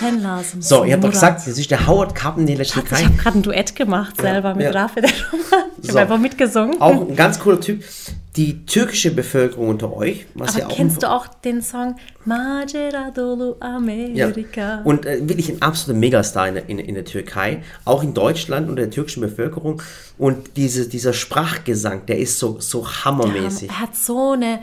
[0.00, 3.04] sen lazımsın So, ihr habt doch gesagt, das ist der Howard Carpendale der Schatz, ich
[3.04, 4.70] habe gerade ein Duett gemacht selber mit ja.
[4.82, 5.68] Rafe der Roman.
[5.82, 5.98] Ich So.
[5.98, 6.80] habe einfach mitgesungen.
[6.80, 7.84] Auch ein ganz cooler Typ.
[8.36, 13.10] Die türkische Bevölkerung unter euch, was Aber ja auch kennst du auch den Song Macera
[13.14, 13.76] dolu Ja.
[13.76, 14.80] Amerika?
[14.84, 18.68] Und äh, wirklich ein absoluter Megastar in, der- in, in der Türkei, auch in Deutschland
[18.68, 19.80] und der türkischen Bevölkerung.
[20.18, 23.68] Und diese, dieser Sprachgesang, der ist so, so hammermäßig.
[23.70, 24.58] Er hat so eine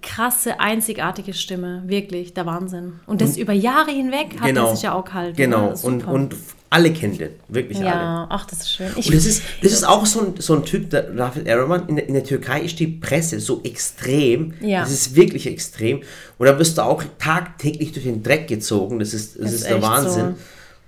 [0.00, 1.82] krasse, einzigartige Stimme.
[1.86, 3.00] Wirklich, der Wahnsinn.
[3.06, 4.68] Und das über Jahre hinweg hat Genau.
[4.68, 5.36] er sich ja auch gehalten.
[5.36, 5.70] Genau.
[5.70, 6.36] Das Und, und
[6.70, 7.30] alle kennen den.
[7.48, 7.86] Wirklich alle.
[7.88, 8.86] ja, ach, das ist schön.
[8.96, 11.86] Ich, Und das ist, das ist auch so ein, so ein Typ, der Rafet Erroman,
[11.88, 14.54] in, der- in der Türkei ist die Presse so extrem.
[14.60, 14.80] Ja.
[14.80, 16.00] Das ist wirklich extrem.
[16.38, 18.98] Und da wirst du auch tagtäglich durch den Dreck gezogen.
[19.00, 20.34] Das ist, das Ist ist, der Wahnsinn.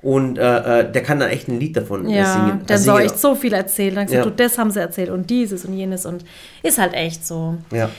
[0.01, 2.66] Und äh, äh, der kann dann echt ein Lied davon äh, ja, singen.
[2.66, 3.95] der Also soll echt so viel erzählen.
[3.95, 4.30] Dann gesagt, Ja.
[4.30, 6.24] du, das haben sie erzählt und dieses und jenes und
[6.62, 7.57] ist halt echt so.
[7.72, 7.90] Ja.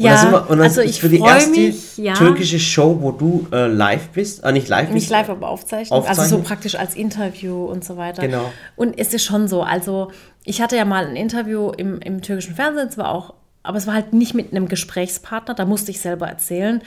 [0.00, 2.14] Ja, wir, also ich für die freu erste mich, ja.
[2.14, 4.94] türkische Show, wo du äh, live bist, äh, nicht live bist.
[4.94, 6.04] Nicht live, aber Aufzeichnung.
[6.06, 8.22] Also so praktisch als Interview und so weiter.
[8.22, 8.50] Genau.
[8.76, 10.10] Und es ist schon so, also
[10.44, 13.94] ich hatte ja mal ein Interview im, im türkischen Fernsehen, zwar auch, aber es war
[13.94, 16.82] halt nicht mit einem Gesprächspartner, da musste ich selber erzählen.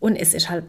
[0.00, 0.64] Und es ist halt,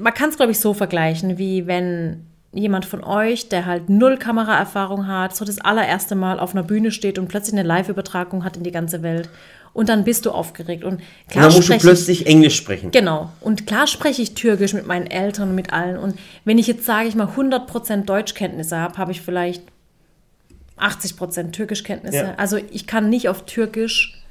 [0.00, 2.24] man kann es glaube ich so vergleichen, wie wenn
[2.54, 6.92] jemand von euch, der halt null Kameraerfahrung hat, so das allererste Mal auf einer Bühne
[6.92, 9.28] steht und plötzlich eine Live-Übertragung hat in die ganze Welt.
[9.74, 10.84] Und dann bist du aufgeregt.
[10.84, 12.92] Und Und klar dann musst du plötzlich Englisch sprechen.
[12.92, 13.30] Genau.
[13.40, 15.98] Und klar spreche ich Türkisch mit meinen Eltern und mit allen.
[15.98, 19.64] Und wenn ich jetzt, sage ich mal, 100% Deutschkenntnisse habe, habe ich vielleicht
[20.78, 22.16] 80% Türkischkenntnisse.
[22.16, 22.34] Ja.
[22.36, 24.23] Also ich kann nicht auf Türkisch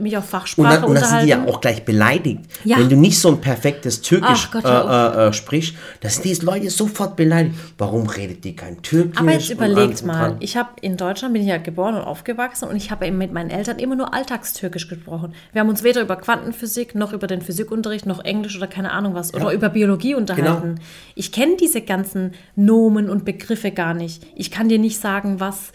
[0.00, 1.46] mich auf Und Fachsprache dann, und dann sind die unterhalten.
[1.46, 2.40] ja auch gleich beleidigt.
[2.64, 2.78] Ja.
[2.78, 6.46] Wenn du nicht so ein perfektes Türkisch Gott, äh, äh, äh, sprichst, dann sind diese
[6.46, 7.54] Leute sofort beleidigt.
[7.76, 9.20] Warum redet die kein Türkisch?
[9.20, 12.00] Aber jetzt und überlegt und mal, ich habe in Deutschland bin ich ja geboren und
[12.00, 15.34] aufgewachsen und ich habe eben mit meinen Eltern immer nur Alltagstürkisch gesprochen.
[15.52, 19.14] Wir haben uns weder über Quantenphysik noch über den Physikunterricht noch Englisch oder keine Ahnung
[19.14, 20.76] was oder über Biologie unterhalten.
[20.76, 20.86] Genau.
[21.14, 24.22] Ich kenne diese ganzen Nomen und Begriffe gar nicht.
[24.34, 25.72] Ich kann dir nicht sagen, was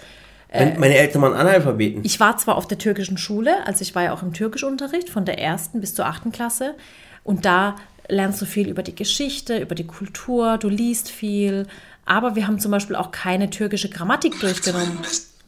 [0.54, 2.06] Meine, meine Eltern waren Analphabeten.
[2.06, 5.26] Ich war zwar auf der türkischen Schule, also ich war ja auch im Türkischunterricht von
[5.26, 6.76] der ersten bis zur achten Klasse
[7.24, 7.76] und da
[8.08, 11.68] lernst du viel über die Geschichte, über die Kultur, du liest viel,
[12.06, 15.00] aber wir haben zum Beispiel auch keine türkische Grammatik durchgenommen.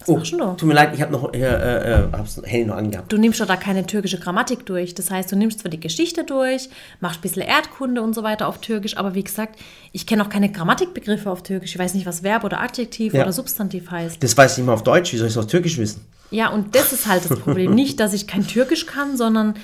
[0.06, 0.58] Was oh, machst du denn?
[0.58, 3.12] tut mir leid, ich habe noch, äh, äh, hab's Handy noch angehabt.
[3.12, 4.93] Du nimmst doch da keine türkische Grammatik durch.
[4.93, 8.47] Das heißt, du nimmst zwar die Geschichte durch, machst ein bisschen Erdkunde und so weiter
[8.47, 9.60] auf Türkisch, aber wie gesagt,
[9.91, 11.72] ich kenne auch keine Grammatikbegriffe auf Türkisch.
[11.74, 13.24] Ich weiß nicht, was Verb oder Adjektiv Ja.
[13.24, 14.22] oder Substantiv heißt.
[14.22, 16.06] Das weiß ich nicht mal auf Deutsch, wie soll ich es auf Türkisch wissen?
[16.30, 17.74] Ja, und das ist halt das Problem.
[17.76, 19.56] Nicht, dass ich kein Türkisch kann, sondern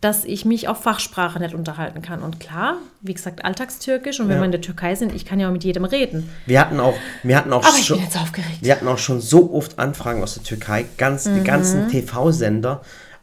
[0.00, 2.22] dass ich mich auf Fachsprache nicht unterhalten kann.
[2.22, 4.20] Und klar, wie gesagt, Alltagstürkisch.
[4.20, 4.42] Und wenn Ja.
[4.42, 6.28] wir in der Türkei sind, ich kann ja auch mit jedem reden.
[6.46, 6.94] Wir hatten auch,
[7.24, 7.98] wir hatten auch schon,
[8.60, 11.34] wir hatten auch schon so oft Anfragen aus der Türkei, ganz, Mhm.
[11.36, 12.80] die ganzen TV-Sender,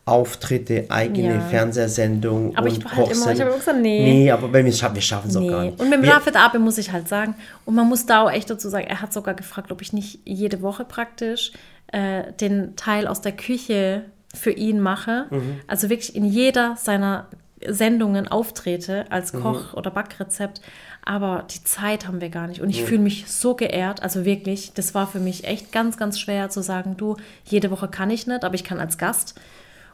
[0.08, 1.40] Auftritte, eigene Ja.
[1.50, 4.04] Fernsehsendungen Aber und ich war halt immer- ich habe immer gesagt, nee.
[4.24, 5.70] Nee, aber wenn wir es schaffen, wir schaffen es auch gar Nee.
[5.72, 5.80] nicht.
[5.80, 7.34] Und mit dem Rafet Abe muss ich halt sagen,
[7.66, 10.20] und man muss da auch echt dazu sagen, er hat sogar gefragt, ob ich nicht
[10.26, 11.54] jede Woche praktisch
[11.92, 14.04] äh, den Teil aus der Küche
[14.36, 15.26] für ihn mache.
[15.32, 15.60] Mhm.
[15.68, 17.28] Also wirklich in jeder seiner
[17.68, 19.42] Sendungen auftrete als Mhm.
[19.42, 20.62] Koch- oder Backrezept.
[21.04, 22.62] Aber die Zeit haben wir gar nicht.
[22.62, 22.86] Und ich Mhm.
[22.88, 24.04] fühle mich so geehrt.
[24.04, 27.16] Also wirklich, das war für mich echt ganz, ganz schwer zu sagen, du,
[27.46, 29.36] jede Woche kann ich nicht, aber ich kann als Gast.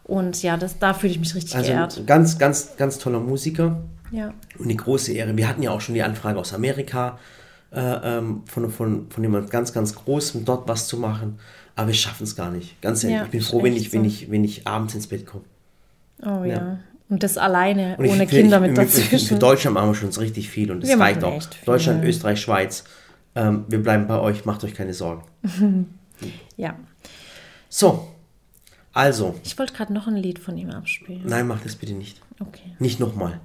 [0.03, 2.03] Und ja, das, da fühle ich mich richtig also geehrt.
[2.07, 3.81] ganz, ganz, ganz toller Musiker.
[4.11, 4.33] Ja.
[4.57, 5.37] Und eine große Ehre.
[5.37, 7.19] Wir hatten ja auch schon die Anfrage aus Amerika,
[7.73, 7.79] äh,
[8.17, 11.39] ähm, von, von, von jemand ganz, ganz Großem, dort was zu machen.
[11.75, 12.81] Aber wir schaffen es gar nicht.
[12.81, 14.07] Ganz ehrlich, Ja, ich bin froh, wenn ich, wenn, so.
[14.07, 15.43] ich, wenn ich abends ins Bett komme.
[16.21, 16.45] Oh ja.
[16.45, 16.79] Ja.
[17.09, 19.39] Und das alleine, Und ich ohne finde, Kinder ich, mit für- Für dazwischen.
[19.39, 21.41] Deutschland machen wir schon richtig viel und das Wir reicht auch.
[21.65, 22.83] Deutschland, Österreich, Schweiz.
[23.35, 25.23] Ähm, wir bleiben bei euch, macht euch keine Sorgen.
[26.55, 26.75] Ja.
[27.67, 28.07] So,
[28.93, 31.23] also, Ich wollte gerade noch ein Lied von ihm abspielen.
[31.25, 32.21] nein, mach das bitte nicht.
[32.39, 32.75] Okay.
[32.79, 33.39] Nicht nochmal.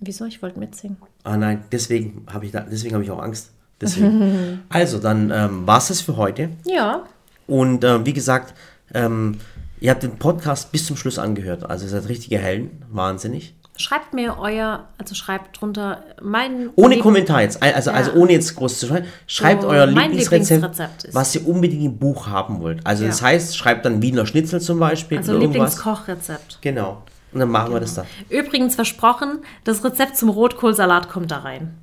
[0.00, 0.24] Wieso?
[0.26, 0.96] Ich wollte mitsingen.
[1.24, 3.52] Ah nein, deswegen habe ich, da- deswegen hab ich auch Angst.
[3.80, 4.62] Deswegen.
[4.68, 6.50] also, dann ähm, war es das für heute.
[6.64, 7.02] Ja.
[7.46, 8.54] Und äh, wie gesagt,
[8.94, 9.38] ähm,
[9.80, 11.68] ihr habt den Podcast bis zum Schluss angehört.
[11.68, 12.82] Also ihr seid richtige Helden.
[12.90, 13.54] Wahnsinnig.
[13.76, 16.68] Schreibt mir euer, also schreibt drunter mein.
[16.76, 17.62] Ohne Lieb- Kommentar jetzt.
[17.62, 17.96] Also, Ja.
[17.96, 19.06] also ohne jetzt groß zu schreiben.
[19.26, 22.86] Schreibt So, euer mein Lieblingsrezept, Lieblingsrezept was ihr unbedingt im Buch haben wollt.
[22.86, 23.28] Also das Ja.
[23.28, 25.18] heißt, schreibt dann Wiener Schnitzel zum Beispiel.
[25.18, 25.38] Also.
[25.38, 26.58] Lieblingskochrezept.
[26.60, 27.02] Genau.
[27.32, 28.06] Und dann machen wir das dann.
[28.28, 31.74] Übrigens versprochen, das Rezept zum Rotkohlsalat kommt da rein.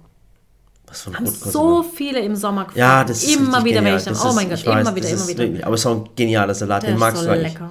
[0.87, 2.77] Was von Haben Rotkohl- so viele im Sommer gefragt.
[2.77, 3.97] Ja, das ist Immer wieder, wenn genial.
[3.97, 5.43] ich dann, Das oh ist- mein Gott, ich weiß, immer wieder, immer wieder.
[5.43, 7.53] Wirklich, aber es ist auch ein genialer Salat, Der den ist magst so du eigentlich.
[7.53, 7.69] lecker.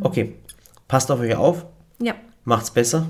[0.00, 0.36] Okay,
[0.88, 1.64] passt auf euch auf,
[2.00, 2.14] Ja.
[2.44, 3.06] macht's besser.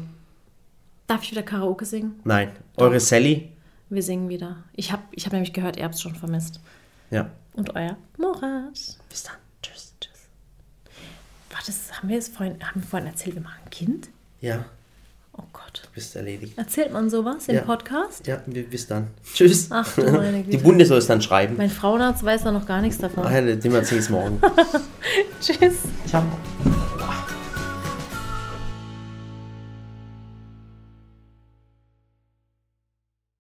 [1.09, 2.21] Darf ich wieder Karaoke singen?
[2.25, 3.51] Nein, eure Sally.
[3.89, 4.59] Wir singen wieder.
[4.77, 6.61] Ich habe ich hab nämlich gehört, ihr habt es schon vermisst.
[7.11, 8.75] Ja, Und euer Morat.
[9.09, 9.35] bis dann.
[9.63, 9.95] Tschüss.
[10.01, 10.13] Tschüss.
[11.51, 14.09] War das, haben wir es vorhin, haben wir vorhin erzählt, wir machen ein Kind?
[14.41, 14.65] Ja,
[15.37, 15.89] Oh Gott.
[15.95, 16.59] bist erledigt.
[16.59, 17.63] Erzählt man sowas im Ja.
[17.63, 18.27] Podcast?
[18.27, 19.09] Ja, bis dann.
[19.33, 19.69] Tschüss.
[19.71, 20.65] Ach du meine Die Güte.
[20.65, 21.57] Bunde soll es dann schreiben.
[21.57, 23.25] Mein Frauenarzt weiß da noch gar nichts davon.
[23.25, 24.41] Ja, dem erzähl ich's morgen.
[25.41, 25.79] Tschüss.
[26.07, 26.23] Ciao.